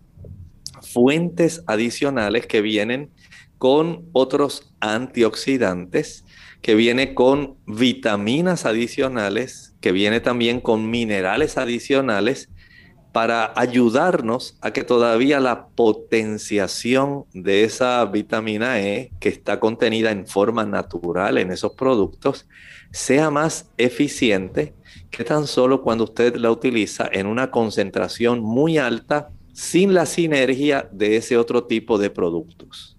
fuentes 0.81 1.63
adicionales 1.67 2.47
que 2.47 2.61
vienen 2.61 3.11
con 3.57 4.05
otros 4.13 4.73
antioxidantes, 4.79 6.25
que 6.61 6.75
viene 6.75 7.13
con 7.13 7.57
vitaminas 7.65 8.65
adicionales, 8.65 9.75
que 9.81 9.91
viene 9.91 10.19
también 10.19 10.61
con 10.61 10.89
minerales 10.89 11.57
adicionales 11.57 12.49
para 13.15 13.53
ayudarnos 13.55 14.57
a 14.59 14.73
que 14.73 14.83
todavía 14.83 15.39
la 15.39 15.67
potenciación 15.67 17.23
de 17.33 17.63
esa 17.63 18.03
vitamina 18.03 18.81
E 18.81 19.09
que 19.21 19.29
está 19.29 19.61
contenida 19.61 20.11
en 20.11 20.27
forma 20.27 20.65
natural 20.65 21.37
en 21.37 21.49
esos 21.49 21.71
productos 21.75 22.45
sea 22.91 23.29
más 23.29 23.71
eficiente 23.77 24.73
que 25.11 25.23
tan 25.23 25.47
solo 25.47 25.81
cuando 25.81 26.03
usted 26.03 26.35
la 26.35 26.51
utiliza 26.51 27.09
en 27.09 27.27
una 27.27 27.51
concentración 27.51 28.41
muy 28.41 28.77
alta 28.77 29.29
sin 29.53 29.93
la 29.93 30.05
sinergia 30.05 30.89
de 30.91 31.15
ese 31.15 31.37
otro 31.37 31.63
tipo 31.63 31.97
de 31.97 32.09
productos. 32.09 32.97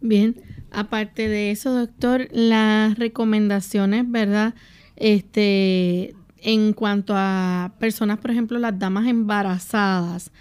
Bien, 0.00 0.40
aparte 0.70 1.26
de 1.26 1.50
eso, 1.50 1.72
doctor, 1.72 2.28
las 2.30 2.96
recomendaciones, 2.96 4.08
¿verdad? 4.08 4.54
Este, 4.94 6.14
en 6.42 6.72
cuanto 6.72 7.14
a 7.16 7.72
personas, 7.78 8.18
por 8.18 8.30
ejemplo, 8.30 8.58
las 8.58 8.78
damas 8.78 9.06
embarazadas, 9.06 10.32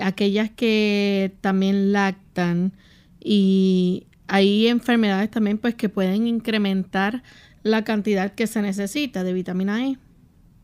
aquellas 0.00 0.50
que 0.50 1.32
también 1.40 1.92
lactan 1.92 2.72
y 3.18 4.06
hay 4.28 4.68
enfermedades 4.68 5.30
también 5.30 5.58
pues 5.58 5.74
que 5.74 5.88
pueden 5.88 6.26
incrementar 6.26 7.22
la 7.62 7.84
cantidad 7.84 8.34
que 8.34 8.46
se 8.46 8.62
necesita 8.62 9.24
de 9.24 9.32
vitamina 9.32 9.86
E. 9.86 9.98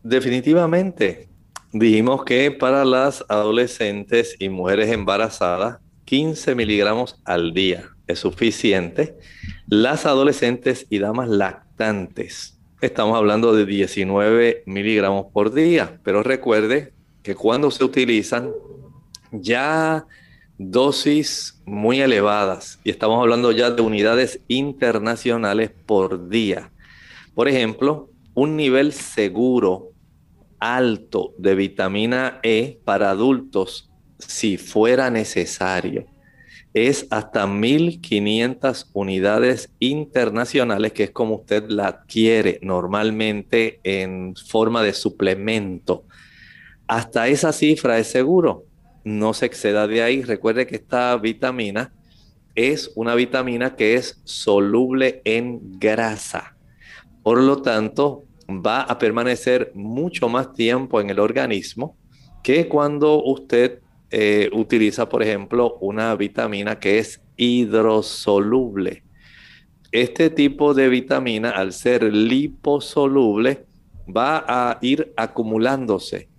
Definitivamente. 0.03 1.27
Dijimos 1.71 2.23
que 2.23 2.51
para 2.51 2.85
las 2.85 3.25
adolescentes 3.29 4.35
y 4.37 4.49
mujeres 4.49 4.91
embarazadas, 4.91 5.79
15 6.05 6.55
miligramos 6.55 7.19
al 7.25 7.53
día 7.53 7.89
es 8.05 8.19
suficiente. 8.19 9.17
Las 9.67 10.05
adolescentes 10.05 10.85
y 10.89 10.99
damas 10.99 11.29
lactantes, 11.29 12.59
estamos 12.85 13.17
hablando 13.17 13.55
de 13.55 13.65
19 13.65 14.63
miligramos 14.65 15.27
por 15.31 15.53
día, 15.53 16.01
pero 16.03 16.21
recuerde 16.21 16.91
que 17.21 17.33
cuando 17.33 17.71
se 17.71 17.85
utilizan 17.85 18.51
ya 19.31 20.05
dosis 20.57 21.61
muy 21.65 22.01
elevadas, 22.01 22.79
y 22.83 22.89
estamos 22.89 23.21
hablando 23.21 23.53
ya 23.53 23.71
de 23.71 23.81
unidades 23.81 24.41
internacionales 24.49 25.71
por 25.85 26.27
día, 26.27 26.71
por 27.33 27.47
ejemplo, 27.47 28.09
un 28.33 28.57
nivel 28.57 28.91
seguro 28.91 29.91
alto 30.59 31.33
de 31.37 31.55
vitamina 31.55 32.41
E 32.43 32.79
para 32.83 33.11
adultos, 33.11 33.89
si 34.17 34.57
fuera 34.57 35.09
necesario, 35.09 36.05
es 36.73 37.05
hasta 37.11 37.45
1500 37.45 38.89
unidades 38.93 39.69
internacionales, 39.79 40.93
que 40.93 41.03
es 41.03 41.11
como 41.11 41.35
usted 41.35 41.65
la 41.69 41.87
adquiere 41.87 42.59
normalmente 42.63 43.79
en 43.83 44.35
forma 44.35 44.81
de 44.81 44.93
suplemento. 44.93 46.05
Hasta 46.87 47.27
esa 47.27 47.53
cifra 47.53 47.99
es 47.99 48.07
seguro, 48.07 48.65
no 49.03 49.33
se 49.33 49.45
exceda 49.45 49.87
de 49.87 50.01
ahí. 50.01 50.23
Recuerde 50.23 50.65
que 50.65 50.75
esta 50.75 51.15
vitamina 51.17 51.93
es 52.55 52.91
una 52.95 53.15
vitamina 53.15 53.75
que 53.75 53.95
es 53.95 54.21
soluble 54.23 55.21
en 55.25 55.79
grasa. 55.79 56.55
Por 57.21 57.39
lo 57.39 57.61
tanto, 57.61 58.23
va 58.49 58.81
a 58.81 58.97
permanecer 58.97 59.71
mucho 59.75 60.27
más 60.27 60.53
tiempo 60.53 60.99
en 60.99 61.09
el 61.09 61.19
organismo 61.19 61.97
que 62.43 62.67
cuando 62.67 63.23
usted 63.23 63.82
eh, 64.15 64.51
utiliza, 64.53 65.09
por 65.09 65.23
ejemplo, 65.23 65.79
una 65.81 66.15
vitamina 66.15 66.77
que 66.77 66.99
es 66.99 67.19
hidrosoluble. 67.35 69.03
Este 69.91 70.29
tipo 70.29 70.75
de 70.75 70.87
vitamina, 70.87 71.49
al 71.49 71.73
ser 71.73 72.03
liposoluble, 72.13 73.65
va 74.07 74.45
a 74.47 74.77
ir 74.81 75.11
acumulándose 75.17 76.29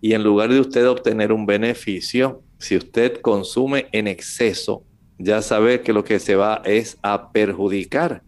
y 0.00 0.14
en 0.14 0.24
lugar 0.24 0.50
de 0.50 0.58
usted 0.58 0.88
obtener 0.88 1.32
un 1.32 1.46
beneficio, 1.46 2.42
si 2.58 2.76
usted 2.76 3.20
consume 3.20 3.86
en 3.92 4.08
exceso, 4.08 4.82
ya 5.16 5.40
sabe 5.40 5.82
que 5.82 5.92
lo 5.92 6.02
que 6.02 6.18
se 6.18 6.34
va 6.34 6.62
es 6.64 6.98
a 7.00 7.30
perjudicar. 7.30 8.24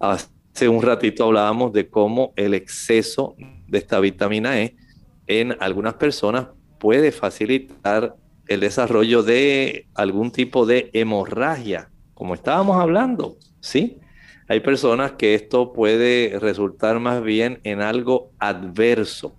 Hace 0.00 0.68
un 0.70 0.80
ratito 0.80 1.24
hablábamos 1.24 1.74
de 1.74 1.90
cómo 1.90 2.32
el 2.36 2.54
exceso 2.54 3.36
de 3.68 3.76
esta 3.76 4.00
vitamina 4.00 4.58
E 4.58 4.74
en 5.26 5.54
algunas 5.60 5.94
personas 5.94 6.48
puede 6.78 7.12
facilitar 7.12 8.16
el 8.52 8.60
desarrollo 8.60 9.22
de 9.22 9.86
algún 9.94 10.30
tipo 10.30 10.66
de 10.66 10.90
hemorragia, 10.92 11.90
como 12.14 12.34
estábamos 12.34 12.80
hablando, 12.80 13.36
¿sí? 13.60 13.98
Hay 14.48 14.60
personas 14.60 15.12
que 15.12 15.34
esto 15.34 15.72
puede 15.72 16.38
resultar 16.40 17.00
más 17.00 17.22
bien 17.22 17.60
en 17.64 17.80
algo 17.80 18.30
adverso 18.38 19.34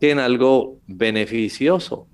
que 0.00 0.10
en 0.10 0.18
algo 0.18 0.78
beneficioso. 0.86 2.06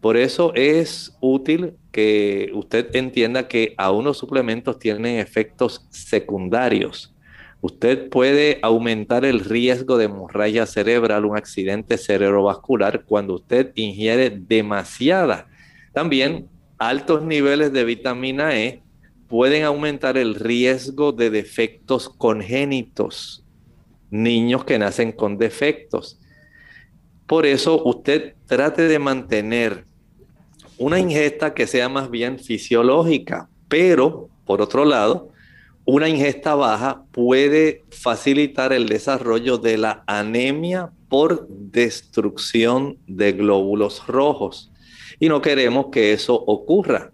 Por 0.00 0.16
eso 0.16 0.52
es 0.54 1.16
útil 1.20 1.74
que 1.92 2.50
usted 2.54 2.94
entienda 2.94 3.48
que 3.48 3.74
a 3.76 3.90
unos 3.90 4.18
suplementos 4.18 4.78
tienen 4.78 5.18
efectos 5.18 5.86
secundarios 5.90 7.14
Usted 7.60 8.08
puede 8.08 8.60
aumentar 8.62 9.24
el 9.24 9.40
riesgo 9.40 9.98
de 9.98 10.04
hemorragia 10.04 10.64
cerebral, 10.64 11.24
un 11.24 11.36
accidente 11.36 11.98
cerebrovascular, 11.98 13.04
cuando 13.04 13.34
usted 13.34 13.72
ingiere 13.74 14.30
demasiada. 14.30 15.47
También 15.98 16.48
altos 16.78 17.24
niveles 17.24 17.72
de 17.72 17.82
vitamina 17.82 18.56
E 18.56 18.80
pueden 19.26 19.64
aumentar 19.64 20.16
el 20.16 20.36
riesgo 20.36 21.10
de 21.10 21.28
defectos 21.28 22.08
congénitos, 22.08 23.44
niños 24.08 24.64
que 24.64 24.78
nacen 24.78 25.10
con 25.10 25.38
defectos. 25.38 26.20
Por 27.26 27.46
eso 27.46 27.82
usted 27.84 28.36
trate 28.46 28.82
de 28.86 29.00
mantener 29.00 29.86
una 30.78 31.00
ingesta 31.00 31.52
que 31.52 31.66
sea 31.66 31.88
más 31.88 32.08
bien 32.10 32.38
fisiológica, 32.38 33.48
pero 33.66 34.28
por 34.44 34.62
otro 34.62 34.84
lado, 34.84 35.30
una 35.84 36.08
ingesta 36.08 36.54
baja 36.54 37.02
puede 37.10 37.82
facilitar 37.90 38.72
el 38.72 38.88
desarrollo 38.88 39.58
de 39.58 39.78
la 39.78 40.04
anemia 40.06 40.92
por 41.08 41.48
destrucción 41.48 42.98
de 43.08 43.32
glóbulos 43.32 44.06
rojos. 44.06 44.70
Y 45.20 45.28
no 45.28 45.40
queremos 45.40 45.86
que 45.86 46.12
eso 46.12 46.34
ocurra. 46.34 47.12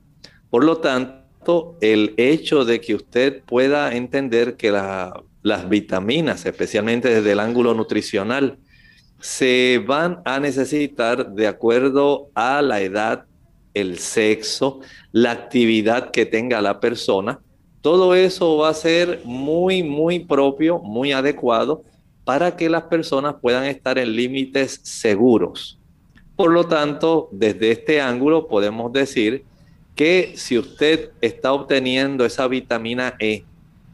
Por 0.50 0.64
lo 0.64 0.78
tanto, 0.78 1.76
el 1.80 2.14
hecho 2.16 2.64
de 2.64 2.80
que 2.80 2.94
usted 2.94 3.42
pueda 3.44 3.94
entender 3.94 4.56
que 4.56 4.70
las 4.70 5.68
vitaminas, 5.68 6.46
especialmente 6.46 7.08
desde 7.08 7.32
el 7.32 7.40
ángulo 7.40 7.74
nutricional, 7.74 8.58
se 9.20 9.82
van 9.86 10.20
a 10.24 10.38
necesitar 10.38 11.30
de 11.32 11.46
acuerdo 11.46 12.28
a 12.34 12.60
la 12.62 12.82
edad, 12.82 13.24
el 13.72 13.98
sexo, 13.98 14.80
la 15.12 15.32
actividad 15.32 16.10
que 16.10 16.26
tenga 16.26 16.60
la 16.60 16.78
persona. 16.78 17.40
Todo 17.80 18.14
eso 18.14 18.58
va 18.58 18.68
a 18.68 18.74
ser 18.74 19.22
muy, 19.24 19.82
muy 19.82 20.20
propio, 20.20 20.78
muy 20.78 21.12
adecuado 21.12 21.84
para 22.24 22.56
que 22.56 22.68
las 22.68 22.84
personas 22.84 23.36
puedan 23.40 23.64
estar 23.64 23.98
en 23.98 24.14
límites 24.14 24.80
seguros. 24.82 25.78
Por 26.36 26.52
lo 26.52 26.66
tanto, 26.66 27.28
desde 27.30 27.70
este 27.70 28.00
ángulo 28.00 28.48
podemos 28.48 28.92
decir 28.92 29.44
que 29.94 30.32
si 30.36 30.58
usted 30.58 31.10
está 31.20 31.52
obteniendo 31.52 32.24
esa 32.24 32.48
vitamina 32.48 33.14
E 33.20 33.44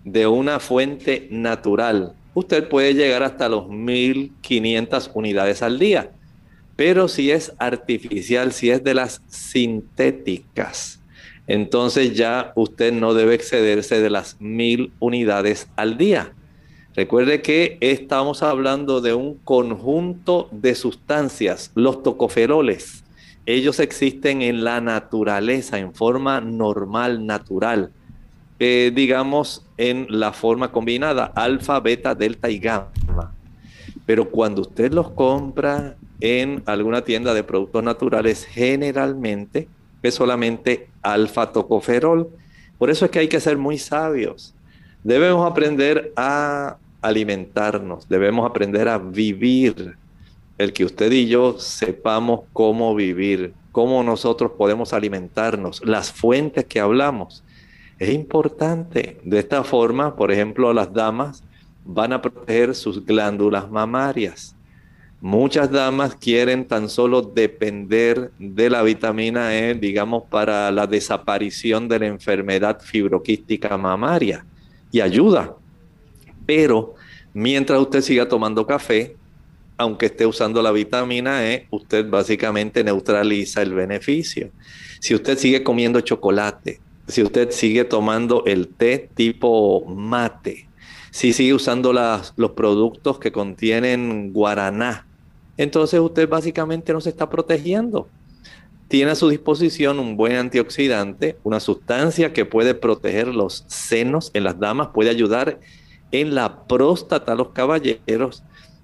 de 0.05 0.27
una 0.27 0.59
fuente 0.59 1.29
natural, 1.31 2.15
usted 2.33 2.69
puede 2.69 2.95
llegar 2.95 3.23
hasta 3.23 3.49
los 3.49 3.69
1500 3.69 5.11
unidades 5.13 5.63
al 5.63 5.79
día. 5.79 6.11
Pero 6.77 7.09
si 7.09 7.31
es 7.31 7.53
artificial, 7.59 8.53
si 8.53 8.71
es 8.71 8.83
de 8.83 8.95
las 8.95 9.21
sintéticas, 9.29 11.01
entonces 11.47 12.15
ya 12.15 12.53
usted 12.55 12.93
no 12.93 13.13
debe 13.13 13.35
excederse 13.35 14.01
de 14.01 14.09
las 14.09 14.41
1000 14.41 14.93
unidades 14.99 15.69
al 15.77 15.99
día. 15.99 16.33
Recuerde 16.97 17.41
que 17.41 17.79
estamos 17.81 18.43
hablando 18.43 19.01
de 19.01 19.15
un 19.15 19.37
conjunto 19.37 20.49
de 20.51 20.75
sustancias, 20.75 21.71
los 21.77 22.03
tocoferoles. 22.03 23.05
Ellos 23.47 23.79
existen 23.79 24.43
en 24.43 24.65
la 24.65 24.81
naturaleza, 24.81 25.79
en 25.79 25.95
forma 25.95 26.41
normal, 26.41 27.27
natural. 27.27 27.93
Eh, 28.59 28.91
digamos, 28.93 29.65
en 29.79 30.07
la 30.11 30.33
forma 30.33 30.73
combinada, 30.73 31.27
alfa, 31.27 31.79
beta, 31.79 32.17
delta 32.17 32.51
y 32.51 32.59
gamma. 32.59 33.35
Pero 34.05 34.29
cuando 34.29 34.63
usted 34.63 34.93
los 34.93 35.11
compra 35.13 35.97
en 36.21 36.63
alguna 36.67 37.03
tienda 37.03 37.35
de 37.35 37.45
productos 37.45 37.85
naturales, 37.85 38.45
generalmente 38.45 39.69
es 40.03 40.15
solamente 40.15 40.89
alfa 41.03 41.53
tocoferol. 41.53 42.29
Por 42.79 42.91
eso 42.91 43.05
es 43.05 43.11
que 43.13 43.21
hay 43.21 43.29
que 43.29 43.41
ser 43.41 43.57
muy 43.57 43.79
sabios. 43.79 44.55
Debemos 45.03 45.51
aprender 45.51 46.13
a 46.15 46.77
alimentarnos, 47.01 48.07
debemos 48.07 48.49
aprender 48.49 48.89
a 48.89 48.99
vivir. 48.99 49.97
El 50.59 50.75
que 50.75 50.85
usted 50.85 51.11
y 51.11 51.27
yo 51.27 51.59
sepamos 51.59 52.41
cómo 52.53 52.95
vivir, 52.95 53.55
cómo 53.73 54.03
nosotros 54.03 54.53
podemos 54.59 54.93
alimentarnos, 54.93 55.81
las 55.87 56.13
fuentes 56.13 56.67
que 56.67 56.81
hablamos. 56.81 57.43
Es 57.99 58.11
importante. 58.11 59.19
De 59.25 59.39
esta 59.39 59.65
forma, 59.65 60.17
por 60.17 60.31
ejemplo, 60.31 60.71
las 60.75 60.93
damas 60.93 61.43
van 61.87 62.13
a 62.13 62.21
proteger 62.21 62.75
sus 62.75 63.03
glándulas 63.07 63.71
mamarias. 63.71 64.55
Muchas 65.23 65.71
damas 65.71 66.15
quieren 66.15 66.67
tan 66.67 66.91
solo 66.91 67.23
depender 67.23 68.33
de 68.39 68.69
la 68.69 68.83
vitamina 68.83 69.57
E, 69.57 69.75
digamos, 69.75 70.25
para 70.25 70.71
la 70.71 70.87
desaparición 70.87 71.89
de 71.89 72.01
la 72.01 72.07
enfermedad 72.07 72.81
fibroquística 72.83 73.79
mamaria 73.79 74.45
y 74.91 75.01
ayuda. 75.01 75.55
Pero 76.47 76.95
mientras 77.33 77.81
usted 77.81 78.01
siga 78.01 78.29
tomando 78.29 78.67
café, 78.67 79.17
aunque 79.77 80.07
esté 80.07 80.27
usando 80.27 80.61
la 80.61 80.73
vitamina 80.73 81.47
E, 81.47 81.67
usted 81.71 82.09
básicamente 82.09 82.85
neutraliza 82.85 83.63
el 83.63 83.73
beneficio. 83.73 84.51
Si 85.01 85.15
usted 85.15 85.39
sigue 85.39 85.63
comiendo 85.63 86.01
chocolate, 86.01 86.81
si 87.09 87.23
usted 87.23 87.51
sigue 87.51 87.85
tomando 87.85 88.45
el 88.45 88.69
té 88.69 89.09
tipo 89.15 89.85
mate, 89.87 90.69
si 91.11 91.33
sigue 91.33 91.55
usando 91.55 91.93
los 91.93 92.51
productos 92.53 93.19
que 93.19 93.33
contienen 93.33 94.33
guaraná, 94.33 95.07
entonces 95.57 95.99
usted 95.99 96.29
básicamente 96.29 96.93
no 96.93 97.01
se 97.01 97.11
está 97.11 97.29
protegiendo. 97.29 98.09
Tiene 98.91 99.13
a 99.13 99.15
su 99.15 99.29
disposición 99.29 100.01
un 100.01 100.17
buen 100.17 100.35
antioxidante, 100.35 101.37
una 101.45 101.61
sustancia 101.61 102.33
que 102.33 102.45
puede 102.45 102.75
proteger 102.75 103.29
los 103.29 103.65
senos 103.69 104.33
en 104.35 104.43
las 104.43 104.59
damas, 104.59 104.89
puede 104.93 105.11
ayudar 105.11 105.61
en 106.11 106.35
la 106.35 106.65
próstata 106.65 107.31
a 107.31 107.37
los 107.37 107.51
caballeros, 107.51 108.43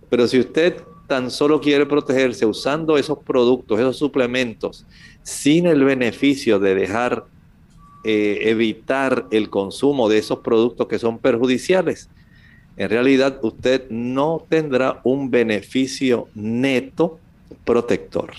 pero 0.08 0.28
si 0.28 0.38
usted 0.38 0.76
tan 1.08 1.28
solo 1.28 1.60
quiere 1.60 1.86
protegerse 1.86 2.46
usando 2.46 2.96
esos 2.96 3.18
productos, 3.18 3.80
esos 3.80 3.96
suplementos, 3.96 4.86
sin 5.24 5.66
el 5.66 5.82
beneficio 5.82 6.60
de 6.60 6.76
dejar 6.76 7.24
eh, 8.04 8.42
evitar 8.42 9.26
el 9.32 9.50
consumo 9.50 10.08
de 10.08 10.18
esos 10.18 10.38
productos 10.38 10.86
que 10.86 11.00
son 11.00 11.18
perjudiciales, 11.18 12.10
en 12.76 12.90
realidad 12.90 13.40
usted 13.42 13.90
no 13.90 14.46
tendrá 14.48 15.00
un 15.02 15.32
beneficio 15.32 16.28
neto 16.36 17.18
protector. 17.64 18.30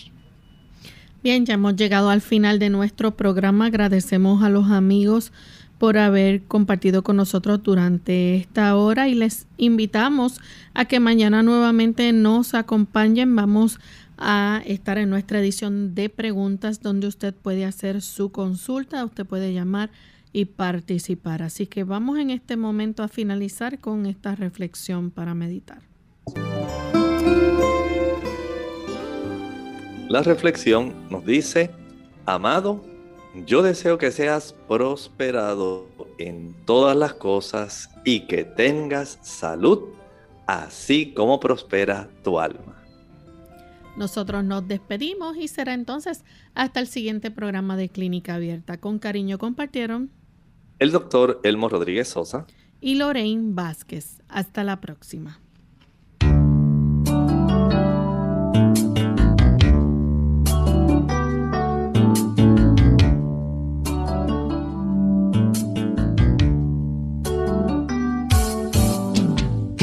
Bien, 1.24 1.46
ya 1.46 1.56
hemos 1.56 1.76
llegado 1.76 2.10
al 2.10 2.22
final 2.22 2.60
de 2.60 2.70
nuestro 2.70 3.16
programa. 3.18 3.66
Agradecemos 3.66 4.44
a 4.44 4.50
los 4.50 4.70
amigos 4.70 5.32
por 5.78 5.98
haber 5.98 6.44
compartido 6.44 7.04
con 7.04 7.18
nosotros 7.18 7.62
durante 7.64 8.36
esta 8.36 8.76
hora 8.76 9.08
y 9.08 9.16
les 9.16 9.48
invitamos 9.58 10.40
a 10.74 10.86
que 10.86 11.00
mañana 11.00 11.44
nuevamente 11.44 12.12
nos 12.14 12.54
acompañen. 12.54 13.36
Vamos 13.36 13.80
a 14.18 14.62
estar 14.66 14.98
en 14.98 15.10
nuestra 15.10 15.40
edición 15.40 15.94
de 15.94 16.10
preguntas 16.10 16.82
donde 16.82 17.08
usted 17.08 17.34
puede 17.34 17.66
hacer 17.66 18.02
su 18.02 18.32
consulta, 18.32 19.06
usted 19.06 19.26
puede 19.26 19.54
llamar 19.54 19.92
y 20.34 20.46
participar. 20.46 21.44
Así 21.44 21.68
que 21.68 21.84
vamos 21.84 22.18
en 22.18 22.32
este 22.32 22.58
momento 22.58 23.04
a 23.04 23.08
finalizar 23.08 23.80
con 23.80 24.06
esta 24.06 24.36
reflexión 24.36 25.12
para 25.12 25.36
meditar. 25.36 25.82
La 30.10 30.24
reflexión 30.24 30.94
nos 31.10 31.26
dice, 31.26 31.70
amado, 32.26 32.82
yo 33.46 33.62
deseo 33.62 33.98
que 33.98 34.12
seas 34.12 34.56
prosperado 34.68 35.90
en 36.18 36.56
todas 36.66 36.96
las 36.96 37.14
cosas 37.14 37.90
y 38.06 38.22
que 38.22 38.46
tengas 38.46 39.20
salud, 39.22 39.90
así 40.46 41.14
como 41.14 41.42
prospera 41.42 42.10
tu 42.24 42.40
alma. 42.40 42.82
Nosotros 43.98 44.46
nos 44.46 44.66
despedimos 44.66 45.36
y 45.36 45.50
será 45.50 45.74
entonces 45.74 46.24
hasta 46.56 46.80
el 46.80 46.88
siguiente 46.88 47.30
programa 47.30 47.76
de 47.76 47.90
Clínica 47.90 48.36
Abierta. 48.36 48.78
Con 48.78 49.00
cariño 49.00 49.38
compartieron 49.38 50.10
el 50.80 50.92
doctor 50.92 51.42
Elmo 51.44 51.68
Rodríguez 51.68 52.08
Sosa 52.08 52.48
y 52.80 52.96
Lorraine 52.96 53.54
Vázquez. 53.54 54.22
Hasta 54.30 54.64
la 54.64 54.80
próxima. 54.80 55.42